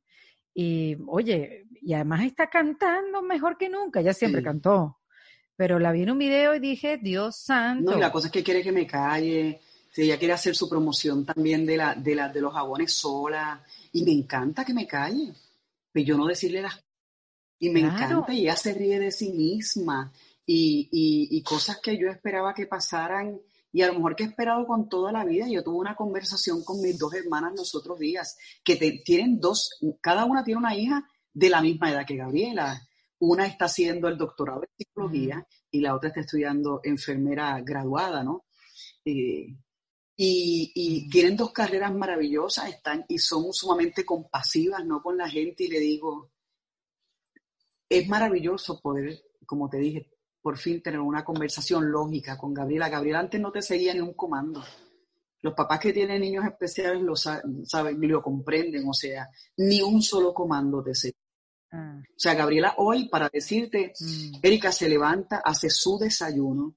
Y 0.51 0.97
oye, 1.05 1.67
y 1.79 1.93
además 1.93 2.23
está 2.23 2.49
cantando 2.49 3.21
mejor 3.21 3.55
que 3.55 3.69
nunca, 3.69 3.99
ella 3.99 4.15
siempre 4.15 4.41
cantó. 4.41 4.97
Pero 5.55 5.77
la 5.77 5.91
vi 5.91 6.01
en 6.01 6.09
un 6.09 6.17
video 6.17 6.55
y 6.55 6.59
dije, 6.59 6.97
Dios 6.97 7.37
santo. 7.37 7.91
No, 7.91 7.97
y 7.97 8.01
la 8.01 8.11
cosa 8.11 8.29
es 8.29 8.33
que 8.33 8.43
quiere 8.43 8.63
que 8.63 8.71
me 8.71 8.87
calle. 8.87 9.61
Si 9.91 10.01
ella 10.01 10.17
quiere 10.17 10.33
hacer 10.33 10.55
su 10.55 10.67
promoción 10.67 11.23
también 11.23 11.67
de, 11.67 11.77
la, 11.77 11.93
de, 11.93 12.15
la, 12.15 12.29
de 12.29 12.41
los 12.41 12.51
jabones 12.51 12.91
sola. 12.95 13.63
Y 13.91 14.03
me 14.03 14.11
encanta 14.11 14.65
que 14.65 14.73
me 14.73 14.87
calle. 14.87 15.33
Pero 15.91 16.03
yo 16.03 16.17
no 16.17 16.25
decirle 16.25 16.63
las 16.63 16.83
y 17.59 17.69
me 17.69 17.81
encanta, 17.81 18.33
y 18.33 18.41
ella 18.41 18.55
se 18.55 18.73
ríe 18.73 18.99
de 18.99 19.11
sí 19.11 19.31
misma. 19.31 20.11
Y, 20.45 20.87
y, 20.91 21.37
y, 21.37 21.43
cosas 21.43 21.79
que 21.83 21.97
yo 21.97 22.09
esperaba 22.09 22.53
que 22.53 22.67
pasaran, 22.67 23.37
y 23.71 23.81
a 23.81 23.87
lo 23.87 23.95
mejor 23.95 24.15
que 24.15 24.23
he 24.23 24.27
esperado 24.27 24.65
con 24.65 24.87
toda 24.87 25.11
la 25.11 25.25
vida. 25.25 25.45
Yo 25.49 25.63
tuve 25.63 25.77
una 25.77 25.95
conversación 25.95 26.63
con 26.63 26.81
mis 26.81 26.97
dos 26.97 27.13
hermanas 27.13 27.53
los 27.55 27.75
otros 27.75 27.99
días, 27.99 28.37
que 28.63 28.75
tienen 29.03 29.39
dos, 29.39 29.77
cada 30.01 30.25
una 30.25 30.43
tiene 30.43 30.59
una 30.59 30.75
hija 30.75 31.07
de 31.33 31.49
la 31.49 31.61
misma 31.61 31.91
edad 31.91 32.05
que 32.05 32.15
Gabriela. 32.15 32.81
Una 33.19 33.45
está 33.45 33.65
haciendo 33.65 34.07
el 34.07 34.17
doctorado 34.17 34.61
en 34.63 34.69
psicología 34.77 35.47
y 35.71 35.81
la 35.81 35.95
otra 35.95 36.09
está 36.09 36.21
estudiando 36.21 36.81
enfermera 36.83 37.59
graduada, 37.61 38.23
¿no? 38.23 38.45
Eh, 39.03 39.55
y, 40.15 40.71
y, 40.73 41.09
tienen 41.09 41.35
dos 41.35 41.51
carreras 41.51 41.93
maravillosas, 41.93 42.69
están 42.69 43.05
y 43.07 43.19
son 43.19 43.53
sumamente 43.53 44.05
compasivas, 44.05 44.85
¿no? 44.85 45.01
Con 45.01 45.17
la 45.17 45.29
gente 45.29 45.65
y 45.65 45.67
le 45.67 45.79
digo, 45.79 46.31
es 47.89 48.07
maravilloso 48.07 48.79
poder, 48.81 49.21
como 49.45 49.69
te 49.69 49.77
dije, 49.77 50.09
por 50.41 50.57
fin 50.57 50.81
tener 50.81 50.99
una 50.99 51.25
conversación 51.25 51.91
lógica 51.91 52.37
con 52.37 52.53
Gabriela. 52.53 52.89
Gabriela 52.89 53.19
antes 53.19 53.39
no 53.39 53.51
te 53.51 53.61
seguía 53.61 53.93
ni 53.93 53.99
un 53.99 54.13
comando. 54.13 54.63
Los 55.41 55.53
papás 55.53 55.79
que 55.79 55.93
tienen 55.93 56.21
niños 56.21 56.45
especiales 56.45 57.01
lo 57.01 57.15
saben 57.15 58.03
y 58.03 58.07
lo 58.07 58.21
comprenden, 58.21 58.87
o 58.87 58.93
sea, 58.93 59.29
ni 59.57 59.81
un 59.81 60.01
solo 60.01 60.33
comando 60.33 60.83
te 60.83 60.95
seguía. 60.95 61.19
Ah. 61.71 62.01
O 62.01 62.19
sea, 62.19 62.33
Gabriela 62.33 62.75
hoy, 62.77 63.07
para 63.09 63.29
decirte, 63.31 63.93
mm. 63.99 64.39
Erika 64.41 64.71
se 64.71 64.89
levanta, 64.89 65.41
hace 65.43 65.69
su 65.69 65.97
desayuno, 65.97 66.75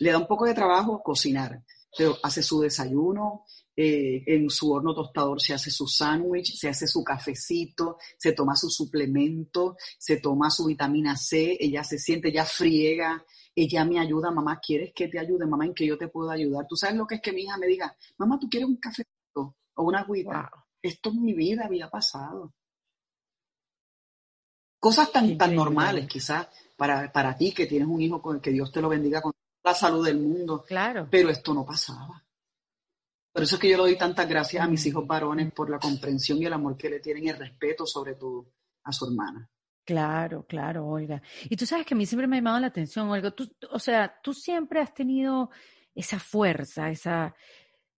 le 0.00 0.10
da 0.10 0.18
un 0.18 0.26
poco 0.26 0.46
de 0.46 0.54
trabajo 0.54 1.02
cocinar, 1.02 1.62
pero 1.96 2.16
hace 2.22 2.42
su 2.42 2.60
desayuno, 2.60 3.44
eh, 3.82 4.22
en 4.26 4.50
su 4.50 4.70
horno 4.70 4.92
tostador 4.92 5.40
se 5.40 5.54
hace 5.54 5.70
su 5.70 5.86
sándwich, 5.86 6.54
se 6.54 6.68
hace 6.68 6.86
su 6.86 7.02
cafecito, 7.02 7.96
se 8.18 8.32
toma 8.32 8.54
su 8.54 8.68
suplemento, 8.68 9.78
se 9.96 10.18
toma 10.18 10.50
su 10.50 10.66
vitamina 10.66 11.16
C, 11.16 11.56
ella 11.58 11.82
se 11.82 11.98
siente, 11.98 12.28
ella 12.28 12.44
friega, 12.44 13.24
ella 13.54 13.86
me 13.86 13.98
ayuda, 13.98 14.30
mamá, 14.30 14.60
¿quieres 14.60 14.92
que 14.94 15.08
te 15.08 15.18
ayude? 15.18 15.46
Mamá, 15.46 15.64
¿en 15.64 15.72
que 15.72 15.86
yo 15.86 15.96
te 15.96 16.08
puedo 16.08 16.30
ayudar? 16.30 16.66
¿Tú 16.68 16.76
sabes 16.76 16.94
lo 16.94 17.06
que 17.06 17.14
es 17.14 17.22
que 17.22 17.32
mi 17.32 17.44
hija 17.44 17.56
me 17.56 17.68
diga, 17.68 17.96
mamá, 18.18 18.38
¿tú 18.38 18.50
quieres 18.50 18.68
un 18.68 18.76
cafecito 18.76 19.56
o 19.74 19.82
una 19.82 20.00
agüita? 20.00 20.50
Esto 20.82 21.08
en 21.08 21.22
mi 21.22 21.32
vida 21.32 21.64
había 21.64 21.88
pasado. 21.88 22.52
Cosas 24.78 25.10
tan, 25.10 25.38
tan 25.38 25.54
normales, 25.54 26.06
quizás, 26.06 26.48
para, 26.76 27.10
para 27.10 27.34
ti 27.34 27.52
que 27.52 27.64
tienes 27.64 27.88
un 27.88 28.02
hijo 28.02 28.20
con 28.20 28.36
el 28.36 28.42
que 28.42 28.50
Dios 28.50 28.70
te 28.70 28.82
lo 28.82 28.90
bendiga 28.90 29.22
con 29.22 29.32
la 29.64 29.72
salud 29.74 30.04
del 30.04 30.18
mundo. 30.18 30.64
Claro. 30.68 31.08
Pero 31.10 31.30
esto 31.30 31.54
no 31.54 31.64
pasaba. 31.64 32.22
Por 33.32 33.42
eso 33.42 33.56
es 33.56 33.60
que 33.60 33.68
yo 33.68 33.76
le 33.76 33.82
doy 33.84 33.98
tantas 33.98 34.28
gracias 34.28 34.64
a 34.64 34.68
mis 34.68 34.84
hijos 34.86 35.06
varones 35.06 35.52
por 35.52 35.70
la 35.70 35.78
comprensión 35.78 36.38
y 36.38 36.46
el 36.46 36.52
amor 36.52 36.76
que 36.76 36.90
le 36.90 37.00
tienen 37.00 37.24
y 37.24 37.28
el 37.28 37.38
respeto, 37.38 37.86
sobre 37.86 38.14
todo, 38.16 38.52
a 38.82 38.92
su 38.92 39.06
hermana. 39.06 39.48
Claro, 39.84 40.44
claro, 40.46 40.86
Olga. 40.86 41.22
Y 41.48 41.56
tú 41.56 41.66
sabes 41.66 41.86
que 41.86 41.94
a 41.94 41.96
mí 41.96 42.06
siempre 42.06 42.26
me 42.26 42.36
ha 42.36 42.38
llamado 42.40 42.60
la 42.60 42.68
atención, 42.68 43.08
Olga. 43.08 43.30
Tú, 43.30 43.50
o 43.70 43.78
sea, 43.78 44.14
tú 44.22 44.34
siempre 44.34 44.80
has 44.80 44.92
tenido 44.92 45.50
esa 45.94 46.18
fuerza, 46.18 46.90
esa. 46.90 47.34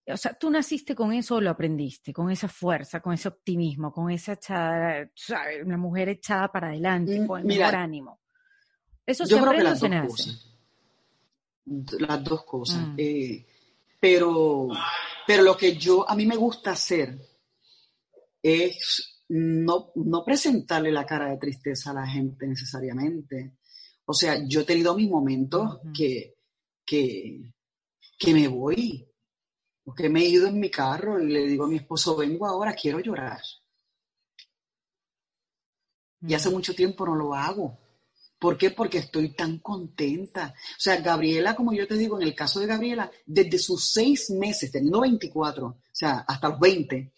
O 0.07 0.17
sea, 0.17 0.33
tú 0.33 0.49
naciste 0.49 0.95
con 0.95 1.13
eso 1.13 1.35
o 1.35 1.41
lo 1.41 1.49
aprendiste, 1.49 2.11
con 2.11 2.29
esa 2.29 2.47
fuerza, 2.47 2.99
con 2.99 3.13
ese 3.13 3.29
optimismo, 3.29 3.91
con 3.91 4.11
esa 4.11 4.33
echada, 4.33 5.09
¿sabes? 5.15 5.63
Una 5.63 5.77
mujer 5.77 6.09
echada 6.09 6.51
para 6.51 6.67
adelante, 6.67 7.19
mm, 7.19 7.27
con 7.27 7.39
el 7.39 7.45
mejor 7.45 7.75
ánimo. 7.75 8.19
Eso 9.05 9.25
yo 9.25 9.39
creo 9.41 9.51
que 9.51 9.63
las 9.63 9.79
dos 9.79 9.91
cosas. 10.07 10.49
Las 11.65 12.23
dos 12.23 12.43
cosas. 12.43 12.87
Mm. 12.87 12.95
Eh, 12.97 13.45
pero 14.03 14.67
pero 15.25 15.43
lo 15.43 15.55
que 15.55 15.77
yo, 15.77 16.09
a 16.09 16.13
mí 16.13 16.25
me 16.25 16.35
gusta 16.35 16.71
hacer 16.71 17.17
es 18.41 19.23
no, 19.29 19.93
no 19.95 20.25
presentarle 20.25 20.91
la 20.91 21.05
cara 21.05 21.29
de 21.29 21.37
tristeza 21.37 21.91
a 21.91 21.93
la 21.93 22.05
gente 22.05 22.45
necesariamente. 22.45 23.59
O 24.05 24.13
sea, 24.13 24.45
yo 24.45 24.59
he 24.59 24.65
tenido 24.65 24.93
mis 24.95 25.09
momentos 25.09 25.79
que, 25.95 26.35
que, 26.85 27.53
que 28.19 28.33
me 28.33 28.49
voy, 28.49 29.07
porque 29.85 30.09
me 30.09 30.19
he 30.19 30.27
ido 30.27 30.47
en 30.47 30.59
mi 30.59 30.69
carro 30.69 31.21
y 31.21 31.31
le 31.31 31.45
digo 31.45 31.63
a 31.63 31.69
mi 31.69 31.77
esposo, 31.77 32.17
vengo 32.17 32.45
ahora, 32.45 32.73
quiero 32.73 32.99
llorar. 32.99 33.41
Y 36.19 36.33
hace 36.33 36.49
mucho 36.49 36.75
tiempo 36.75 37.05
no 37.05 37.15
lo 37.15 37.33
hago. 37.33 37.79
¿Por 38.43 38.57
qué? 38.57 38.71
Porque 38.71 38.97
estoy 38.97 39.33
tan 39.33 39.59
contenta. 39.59 40.53
O 40.53 40.77
sea, 40.77 40.99
Gabriela, 40.99 41.55
como 41.55 41.71
yo 41.71 41.87
te 41.87 41.95
digo, 41.95 42.19
en 42.19 42.27
el 42.27 42.35
caso 42.35 42.59
de 42.59 42.65
Gabriela, 42.65 43.09
desde 43.25 43.57
sus 43.57 43.93
seis 43.93 44.29
meses, 44.31 44.69
teniendo 44.69 44.99
24, 44.99 45.65
o 45.65 45.77
sea, 45.93 46.25
hasta 46.27 46.49
los 46.49 46.59
20, 46.59 47.13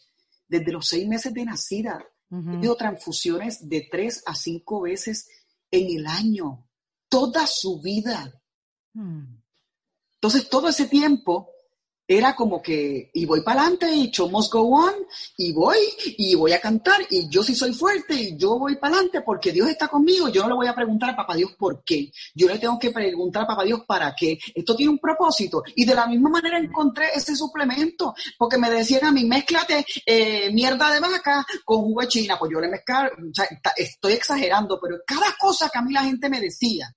desde 0.47 0.71
los 0.71 0.87
seis 0.87 1.07
meses 1.07 1.33
de 1.33 1.45
nacida, 1.45 2.05
he 2.29 2.35
tenido 2.35 2.75
transfusiones 2.75 3.67
de 3.67 3.87
tres 3.89 4.21
a 4.27 4.35
cinco 4.35 4.81
veces 4.81 5.27
en 5.71 5.97
el 5.97 6.05
año, 6.05 6.69
toda 7.09 7.47
su 7.47 7.81
vida. 7.81 8.39
Mm. 8.93 9.37
Entonces, 10.17 10.47
todo 10.47 10.69
ese 10.69 10.85
tiempo 10.85 11.49
era 12.07 12.35
como 12.35 12.61
que, 12.61 13.09
y 13.13 13.25
voy 13.25 13.41
para 13.41 13.61
adelante, 13.61 13.93
y 13.93 14.11
show 14.11 14.29
must 14.29 14.51
go 14.51 14.61
on, 14.61 14.93
y 15.37 15.53
voy, 15.53 15.77
y 16.17 16.35
voy 16.35 16.53
a 16.53 16.61
cantar, 16.61 17.01
y 17.09 17.27
yo 17.29 17.43
sí 17.43 17.55
soy 17.55 17.73
fuerte, 17.73 18.13
y 18.13 18.37
yo 18.37 18.59
voy 18.59 18.75
para 18.75 18.95
adelante 18.95 19.21
porque 19.21 19.51
Dios 19.51 19.69
está 19.69 19.87
conmigo. 19.87 20.29
Yo 20.29 20.43
no 20.43 20.49
le 20.49 20.55
voy 20.55 20.67
a 20.67 20.75
preguntar 20.75 21.11
a 21.11 21.15
Papá 21.15 21.35
Dios 21.35 21.53
por 21.57 21.83
qué. 21.83 22.11
Yo 22.33 22.47
le 22.47 22.59
tengo 22.59 22.77
que 22.77 22.91
preguntar 22.91 23.43
a 23.43 23.47
Papá 23.47 23.63
Dios 23.63 23.81
para 23.87 24.13
qué. 24.15 24.37
Esto 24.53 24.75
tiene 24.75 24.91
un 24.91 24.99
propósito. 24.99 25.63
Y 25.75 25.85
de 25.85 25.95
la 25.95 26.07
misma 26.07 26.29
manera 26.29 26.59
encontré 26.59 27.07
ese 27.13 27.35
suplemento, 27.35 28.13
porque 28.37 28.57
me 28.57 28.69
decían 28.69 29.05
a 29.05 29.11
mí, 29.11 29.23
mezclate 29.25 29.85
eh, 30.05 30.51
mierda 30.53 30.91
de 30.91 30.99
vaca 30.99 31.45
con 31.63 31.81
jugo 31.81 32.01
de 32.01 32.07
china. 32.07 32.37
Pues 32.37 32.51
yo 32.51 32.59
le 32.59 32.67
mezclaba, 32.67 33.07
o 33.07 33.33
sea, 33.33 33.47
estoy 33.75 34.13
exagerando, 34.13 34.79
pero 34.81 34.97
cada 35.05 35.35
cosa 35.39 35.69
que 35.69 35.79
a 35.79 35.81
mí 35.81 35.91
la 35.91 36.03
gente 36.03 36.29
me 36.29 36.39
decía, 36.39 36.93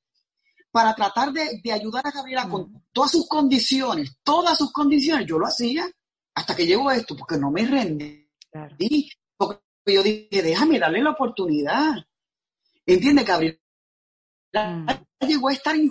para 0.70 0.94
tratar 0.94 1.32
de, 1.32 1.72
ayudar 1.72 2.06
a 2.06 2.10
Gabriela 2.10 2.48
con 2.48 2.84
todas 2.92 3.12
sus 3.12 3.26
condiciones, 3.28 4.18
todas 4.22 4.58
sus 4.58 4.72
condiciones, 4.72 5.26
yo 5.26 5.38
lo 5.38 5.46
hacía 5.46 5.90
hasta 6.34 6.54
que 6.54 6.66
llegó 6.66 6.90
esto, 6.90 7.16
porque 7.16 7.36
no 7.36 7.50
me 7.50 7.66
rendí. 7.66 8.28
Porque 9.36 9.60
yo 9.86 10.02
dije, 10.02 10.42
déjame 10.42 10.78
darle 10.78 11.02
la 11.02 11.10
oportunidad. 11.10 11.96
¿Entiende, 12.86 13.24
Gabriela? 13.24 13.58
Mm. 14.52 14.86
Llegó 15.26 15.48
a 15.48 15.52
estar 15.52 15.74
en 15.74 15.90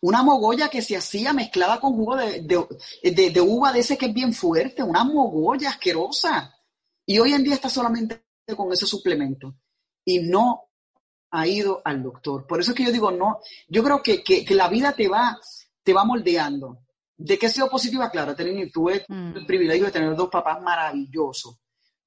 una 0.00 0.22
mogolla 0.22 0.68
que 0.68 0.82
se 0.82 0.96
hacía 0.96 1.32
mezclada 1.32 1.80
con 1.80 1.94
jugo 1.94 2.16
de, 2.16 2.42
de, 2.42 3.30
de, 3.30 3.40
uva 3.40 3.72
de 3.72 3.80
ese 3.80 3.96
que 3.96 4.06
es 4.06 4.14
bien 4.14 4.32
fuerte, 4.32 4.82
una 4.82 5.04
mogolla 5.04 5.70
asquerosa. 5.70 6.54
Y 7.06 7.18
hoy 7.18 7.32
en 7.32 7.42
día 7.42 7.54
está 7.54 7.68
solamente 7.68 8.24
con 8.56 8.72
ese 8.72 8.86
suplemento. 8.86 9.56
Y 10.04 10.20
no 10.20 10.65
ha 11.36 11.46
ido 11.46 11.82
al 11.84 12.02
doctor. 12.02 12.46
Por 12.46 12.60
eso 12.60 12.70
es 12.70 12.76
que 12.76 12.84
yo 12.84 12.92
digo, 12.92 13.10
no, 13.10 13.40
yo 13.68 13.82
creo 13.82 14.02
que, 14.02 14.44
la 14.54 14.68
vida 14.68 14.92
te 14.92 15.08
va, 15.08 15.38
te 15.82 15.92
va 15.92 16.04
moldeando. 16.04 16.80
De 17.16 17.38
que 17.38 17.46
he 17.46 17.50
sido 17.50 17.68
positiva, 17.68 18.10
claro, 18.10 18.34
tuve 18.34 19.04
mm. 19.08 19.36
el 19.36 19.46
privilegio 19.46 19.86
de 19.86 19.92
tener 19.92 20.14
dos 20.14 20.28
papás 20.30 20.60
maravillosos, 20.62 21.58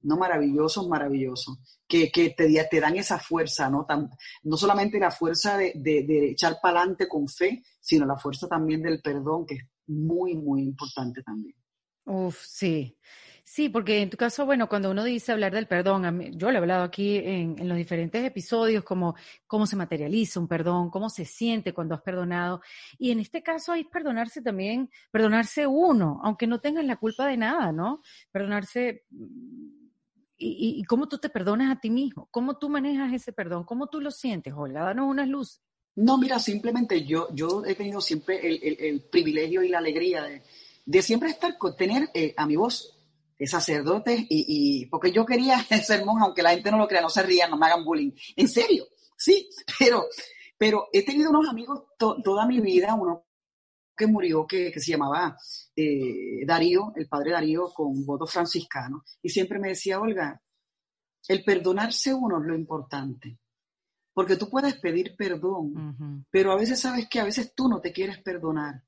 no 0.02 0.16
maravillosos, 0.16 0.88
maravillosos, 0.88 1.58
que, 1.86 2.10
que 2.10 2.30
te, 2.30 2.48
te, 2.70 2.80
dan 2.80 2.96
esa 2.96 3.18
fuerza, 3.18 3.68
¿no? 3.68 3.86
no 4.44 4.56
solamente 4.56 4.98
la 4.98 5.10
fuerza 5.10 5.56
de, 5.56 5.72
de 5.74 6.30
echar 6.30 6.58
para 6.62 6.80
adelante 6.80 7.08
con 7.08 7.28
fe, 7.28 7.62
sino 7.80 8.06
la 8.06 8.16
fuerza 8.16 8.48
también 8.48 8.82
del 8.82 9.00
perdón, 9.00 9.46
que 9.46 9.54
es 9.54 9.62
muy, 9.86 10.36
muy 10.36 10.62
importante 10.62 11.22
también. 11.22 11.56
Uf, 12.04 12.44
sí. 12.44 12.96
Sí, 13.52 13.68
porque 13.68 14.00
en 14.00 14.10
tu 14.10 14.16
caso, 14.16 14.46
bueno, 14.46 14.68
cuando 14.68 14.92
uno 14.92 15.02
dice 15.02 15.32
hablar 15.32 15.52
del 15.52 15.66
perdón, 15.66 16.30
yo 16.38 16.52
lo 16.52 16.54
he 16.54 16.58
hablado 16.58 16.84
aquí 16.84 17.16
en, 17.16 17.68
los 17.68 17.76
diferentes 17.76 18.24
episodios, 18.24 18.84
como 18.84 19.16
cómo 19.48 19.66
se 19.66 19.74
materializa 19.74 20.38
un 20.38 20.46
perdón, 20.46 20.88
cómo 20.88 21.10
se 21.10 21.24
siente 21.24 21.74
cuando 21.74 21.96
has 21.96 22.00
perdonado. 22.00 22.60
Y 22.96 23.10
en 23.10 23.18
este 23.18 23.42
caso 23.42 23.72
hay 23.72 23.82
perdonarse 23.82 24.40
también, 24.40 24.88
perdonarse 25.10 25.66
uno, 25.66 26.20
aunque 26.22 26.46
no 26.46 26.60
tengas 26.60 26.84
la 26.84 26.94
culpa 26.94 27.26
de 27.26 27.38
nada, 27.38 27.72
¿no? 27.72 28.02
Perdonarse 28.30 29.02
y, 30.38 30.78
y, 30.78 30.84
cómo 30.84 31.08
tú 31.08 31.18
te 31.18 31.28
perdonas 31.28 31.76
a 31.76 31.80
ti 31.80 31.90
mismo, 31.90 32.28
cómo 32.30 32.56
tú 32.56 32.68
manejas 32.68 33.12
ese 33.12 33.32
perdón, 33.32 33.64
cómo 33.64 33.88
tú 33.88 34.00
lo 34.00 34.12
sientes, 34.12 34.54
Olga, 34.56 34.84
danos 34.84 35.08
unas 35.08 35.26
luces. 35.26 35.60
No, 35.96 36.18
mira, 36.18 36.38
simplemente 36.38 37.04
yo, 37.04 37.26
yo 37.34 37.64
he 37.64 37.74
tenido 37.74 38.00
siempre 38.00 38.38
el, 38.46 39.00
privilegio 39.10 39.64
y 39.64 39.68
la 39.70 39.78
alegría 39.78 40.22
de, 40.84 41.02
siempre 41.02 41.30
estar, 41.30 41.58
con 41.58 41.74
tener 41.76 42.10
eh, 42.14 42.32
a 42.36 42.46
mi 42.46 42.54
voz 42.54 42.96
sacerdotes 43.46 44.26
y, 44.28 44.86
porque 44.86 45.12
yo 45.12 45.24
quería 45.24 45.58
ser 45.84 46.04
monja, 46.04 46.24
aunque 46.24 46.42
la 46.42 46.50
gente 46.50 46.70
no 46.70 46.78
lo 46.78 46.88
crea, 46.88 47.00
no 47.00 47.08
se 47.08 47.22
rían, 47.22 47.50
no 47.50 47.56
me 47.56 47.66
hagan 47.66 47.84
bullying. 47.84 48.12
En 48.36 48.48
serio, 48.48 48.86
sí, 49.16 49.48
pero, 49.78 50.06
pero 50.58 50.88
he 50.92 51.04
tenido 51.04 51.30
unos 51.30 51.48
amigos 51.48 51.84
toda 51.98 52.46
mi 52.46 52.60
vida, 52.60 52.94
unos 52.94 53.20
que 53.96 54.06
murió 54.06 54.46
que, 54.46 54.72
se 54.80 54.92
llamaba 54.92 55.36
eh, 55.76 56.46
Darío, 56.46 56.92
el 56.96 57.06
padre 57.06 57.32
Darío, 57.32 57.70
con 57.74 58.04
voto 58.06 58.26
franciscano, 58.26 59.04
y 59.20 59.28
siempre 59.28 59.58
me 59.58 59.68
decía, 59.68 60.00
Olga, 60.00 60.40
el 61.28 61.44
perdonarse 61.44 62.14
uno 62.14 62.40
es 62.40 62.46
lo 62.46 62.54
importante. 62.54 63.38
Porque 64.12 64.36
tú 64.36 64.48
puedes 64.48 64.74
pedir 64.80 65.14
perdón, 65.16 66.26
pero 66.30 66.52
a 66.52 66.56
veces 66.56 66.80
sabes 66.80 67.08
que 67.08 67.20
a 67.20 67.24
veces 67.24 67.54
tú 67.54 67.68
no 67.68 67.80
te 67.80 67.92
quieres 67.92 68.18
perdonar. 68.18 68.82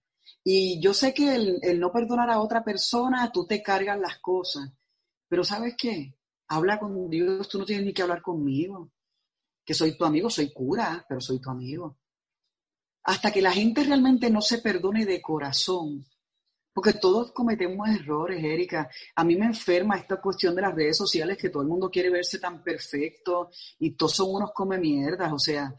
Y 0.44 0.80
yo 0.80 0.92
sé 0.94 1.14
que 1.14 1.34
el, 1.34 1.58
el, 1.62 1.78
no 1.78 1.92
perdonar 1.92 2.30
a 2.30 2.40
otra 2.40 2.64
persona, 2.64 3.30
tú 3.32 3.46
te 3.46 3.62
cargas 3.62 3.98
las 3.98 4.18
cosas. 4.18 4.72
Pero 5.28 5.44
¿sabes 5.44 5.74
qué? 5.78 6.16
Habla 6.48 6.78
con 6.78 7.08
Dios, 7.08 7.48
tú 7.48 7.58
no 7.58 7.64
tienes 7.64 7.86
ni 7.86 7.92
que 7.92 8.02
hablar 8.02 8.22
conmigo. 8.22 8.90
Que 9.64 9.74
soy 9.74 9.96
tu 9.96 10.04
amigo, 10.04 10.28
soy 10.28 10.52
cura, 10.52 11.04
pero 11.08 11.20
soy 11.20 11.40
tu 11.40 11.50
amigo. 11.50 11.98
Hasta 13.04 13.30
que 13.30 13.42
la 13.42 13.52
gente 13.52 13.84
realmente 13.84 14.30
no 14.30 14.40
se 14.40 14.58
perdone 14.58 15.04
de 15.04 15.20
corazón, 15.20 16.04
porque 16.72 16.94
todos 16.94 17.32
cometemos 17.32 17.88
errores, 17.88 18.42
Erika. 18.42 18.88
A 19.16 19.24
mí 19.24 19.36
me 19.36 19.46
enferma 19.46 19.96
esta 19.96 20.20
cuestión 20.20 20.54
de 20.54 20.62
las 20.62 20.74
redes 20.74 20.96
sociales, 20.96 21.36
que 21.36 21.50
todo 21.50 21.62
el 21.62 21.68
mundo 21.68 21.90
quiere 21.90 22.10
verse 22.10 22.38
tan 22.38 22.62
perfecto 22.62 23.50
y 23.78 23.90
todos 23.90 24.16
son 24.16 24.34
unos 24.34 24.52
come 24.52 24.78
mierdas. 24.78 25.32
O 25.32 25.38
sea, 25.38 25.74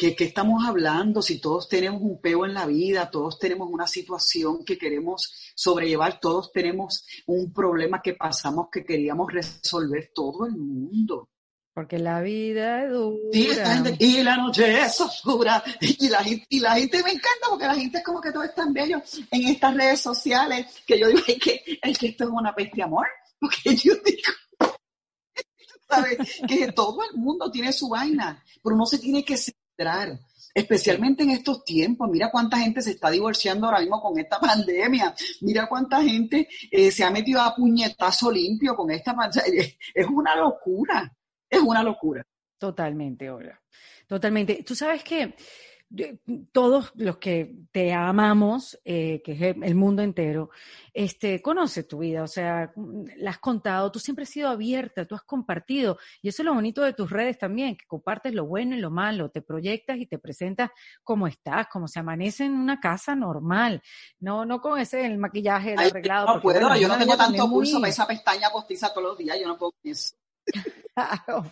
¿qué, 0.00 0.24
estamos 0.24 0.66
hablando? 0.66 1.20
Si 1.20 1.40
todos 1.40 1.68
tenemos 1.68 2.00
un 2.00 2.20
peo 2.20 2.46
en 2.46 2.54
la 2.54 2.66
vida, 2.66 3.10
todos 3.10 3.38
tenemos 3.38 3.68
una 3.70 3.86
situación 3.86 4.64
que 4.64 4.78
queremos 4.78 5.52
sobrellevar, 5.54 6.18
todos 6.20 6.50
tenemos 6.52 7.04
un 7.26 7.52
problema 7.52 8.00
que 8.00 8.14
pasamos 8.14 8.68
que 8.72 8.84
queríamos 8.84 9.30
resolver 9.30 10.10
todo 10.14 10.46
el 10.46 10.56
mundo. 10.56 11.28
Porque 11.74 11.98
la 11.98 12.20
vida 12.20 12.84
es 12.84 12.90
dura. 12.90 13.94
y 13.98 14.22
la 14.22 14.36
noche 14.36 14.80
es 14.80 15.00
oscura. 15.00 15.62
Y 15.80 16.08
la, 16.08 16.24
y 16.48 16.60
la 16.60 16.74
gente 16.74 17.02
me 17.02 17.10
encanta 17.10 17.48
porque 17.48 17.66
la 17.66 17.74
gente 17.74 17.98
es 17.98 18.04
como 18.04 18.20
que 18.20 18.32
todo 18.32 18.42
es 18.42 18.54
tan 18.54 18.72
bello 18.72 19.00
en 19.30 19.48
estas 19.48 19.74
redes 19.74 20.00
sociales 20.00 20.66
que 20.86 20.98
yo 20.98 21.08
digo, 21.08 21.20
es 21.26 21.38
que, 21.38 21.78
es 21.80 21.98
que 21.98 22.08
esto 22.08 22.24
es 22.24 22.30
una 22.30 22.54
peste 22.54 22.82
amor. 22.82 23.06
Porque 23.38 23.76
yo 23.76 23.94
digo, 24.04 24.32
¿sabes? 25.88 26.18
Que 26.48 26.72
todo 26.72 26.98
el 27.08 27.18
mundo 27.18 27.50
tiene 27.50 27.72
su 27.72 27.88
vaina, 27.88 28.42
pero 28.62 28.74
uno 28.74 28.86
se 28.86 28.98
tiene 28.98 29.24
que 29.24 29.36
Especialmente 30.52 31.22
en 31.22 31.30
estos 31.30 31.64
tiempos, 31.64 32.08
mira 32.10 32.30
cuánta 32.30 32.58
gente 32.58 32.82
se 32.82 32.90
está 32.90 33.08
divorciando 33.08 33.66
ahora 33.66 33.80
mismo 33.80 34.00
con 34.00 34.18
esta 34.18 34.38
pandemia, 34.40 35.14
mira 35.42 35.68
cuánta 35.68 36.02
gente 36.02 36.48
eh, 36.70 36.90
se 36.90 37.04
ha 37.04 37.10
metido 37.10 37.40
a 37.40 37.54
puñetazo 37.54 38.30
limpio 38.32 38.74
con 38.74 38.90
esta 38.90 39.14
pandemia, 39.14 39.64
es 39.94 40.06
una 40.06 40.34
locura 40.36 41.10
es 41.50 41.60
una 41.60 41.82
locura. 41.82 42.24
Totalmente, 42.56 43.28
Olga. 43.28 43.60
Totalmente. 44.06 44.62
Tú 44.64 44.74
sabes 44.74 45.02
que 45.02 45.34
todos 46.52 46.92
los 46.94 47.16
que 47.18 47.56
te 47.72 47.92
amamos, 47.92 48.78
eh, 48.84 49.20
que 49.24 49.32
es 49.32 49.40
el 49.60 49.74
mundo 49.74 50.02
entero, 50.02 50.50
este, 50.94 51.42
conoce 51.42 51.82
tu 51.82 51.98
vida, 51.98 52.22
o 52.22 52.28
sea, 52.28 52.72
la 53.16 53.30
has 53.30 53.38
contado, 53.38 53.90
tú 53.90 53.98
siempre 53.98 54.22
has 54.22 54.30
sido 54.30 54.48
abierta, 54.48 55.04
tú 55.04 55.16
has 55.16 55.22
compartido, 55.22 55.98
y 56.22 56.28
eso 56.28 56.42
es 56.42 56.46
lo 56.46 56.54
bonito 56.54 56.82
de 56.82 56.92
tus 56.92 57.10
redes 57.10 57.38
también, 57.38 57.76
que 57.76 57.86
compartes 57.86 58.34
lo 58.34 58.46
bueno 58.46 58.76
y 58.76 58.80
lo 58.80 58.90
malo, 58.90 59.30
te 59.30 59.42
proyectas 59.42 59.98
y 59.98 60.06
te 60.06 60.18
presentas 60.18 60.70
como 61.02 61.26
estás, 61.26 61.66
como 61.66 61.88
se 61.88 61.98
amanece 61.98 62.44
en 62.44 62.52
una 62.52 62.78
casa 62.78 63.16
normal, 63.16 63.82
no, 64.20 64.44
no 64.44 64.60
con 64.60 64.78
ese 64.78 65.04
el 65.04 65.18
maquillaje 65.18 65.72
el 65.72 65.80
arreglado. 65.80 66.34
No 66.34 66.40
puedo, 66.40 66.76
yo 66.76 66.86
no 66.86 66.98
tengo 66.98 67.16
tanto 67.16 67.48
pulso 67.48 67.80
para 67.80 67.90
esa 67.90 68.06
pestaña 68.06 68.50
postiza 68.50 68.90
todos 68.90 69.08
los 69.08 69.18
días, 69.18 69.38
yo 69.40 69.48
no 69.48 69.58
puedo 69.58 69.74
eso. 69.82 70.14
Claro, 70.92 71.50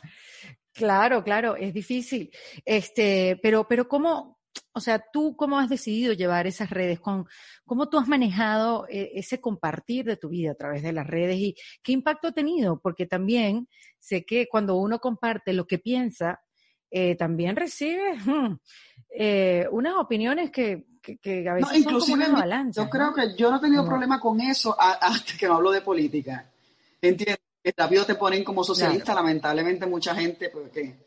claro, 1.25 1.57
es 1.57 1.75
difícil. 1.75 2.31
Este, 2.65 3.39
pero, 3.43 3.67
pero 3.69 3.89
cómo, 3.89 4.39
o 4.73 4.81
sea, 4.81 5.05
tú 5.13 5.37
cómo 5.37 5.59
has 5.59 5.69
decidido 5.69 6.13
llevar 6.13 6.47
esas 6.47 6.71
redes, 6.71 7.01
con, 7.01 7.27
cómo 7.65 7.89
tú 7.89 7.99
has 7.99 8.09
manejado 8.09 8.87
eh, 8.89 9.13
ese 9.15 9.41
compartir 9.41 10.05
de 10.05 10.17
tu 10.17 10.29
vida 10.29 10.53
a 10.53 10.55
través 10.55 10.83
de 10.83 10.93
las 10.93 11.07
redes 11.07 11.37
y 11.37 11.57
qué 11.83 11.93
impacto 11.93 12.29
ha 12.29 12.33
tenido, 12.33 12.81
porque 12.81 13.07
también 13.07 13.69
sé 13.99 14.25
que 14.25 14.49
cuando 14.49 14.77
uno 14.77 14.99
comparte 14.99 15.53
lo 15.53 15.67
que 15.67 15.79
piensa, 15.79 16.41
eh, 16.91 17.17
también 17.17 17.55
recibe 17.55 18.15
hmm, 18.17 18.57
eh, 19.11 19.67
unas 19.71 19.95
opiniones 19.97 20.51
que, 20.51 20.87
a 21.49 21.55
veces 21.55 21.85
son 21.85 22.01
como 22.01 22.15
una 22.15 22.27
avalancha. 22.27 22.85
Yo 22.85 22.91
creo 22.91 23.15
que 23.15 23.35
yo 23.37 23.51
no 23.51 23.59
he 23.59 23.61
tenido 23.61 23.85
problema 23.85 24.21
con 24.21 24.41
eso 24.41 24.77
hasta 24.79 25.37
que 25.39 25.47
no 25.47 25.57
hablo 25.57 25.71
de 25.71 25.81
política. 25.81 26.47
¿Entiendes? 27.63 27.75
rápido 27.77 28.07
te 28.07 28.15
ponen 28.15 28.45
como 28.45 28.65
socialista, 28.65 29.15
lamentablemente 29.15 29.87
mucha 29.87 30.15
gente 30.15 30.49
porque 30.51 31.05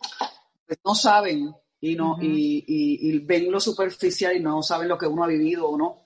pues, 0.66 0.80
no 0.86 0.94
saben 0.96 1.54
y 1.80 1.96
no 1.96 2.18
y, 2.22 3.20
ven 3.20 3.52
lo 3.52 3.60
superficial 3.60 4.36
y 4.36 4.40
no 4.40 4.62
saben 4.62 4.88
lo 4.88 4.98
que 4.98 5.08
uno 5.08 5.24
ha 5.24 5.28
vivido 5.28 5.68
o 5.68 5.78
no, 5.78 6.06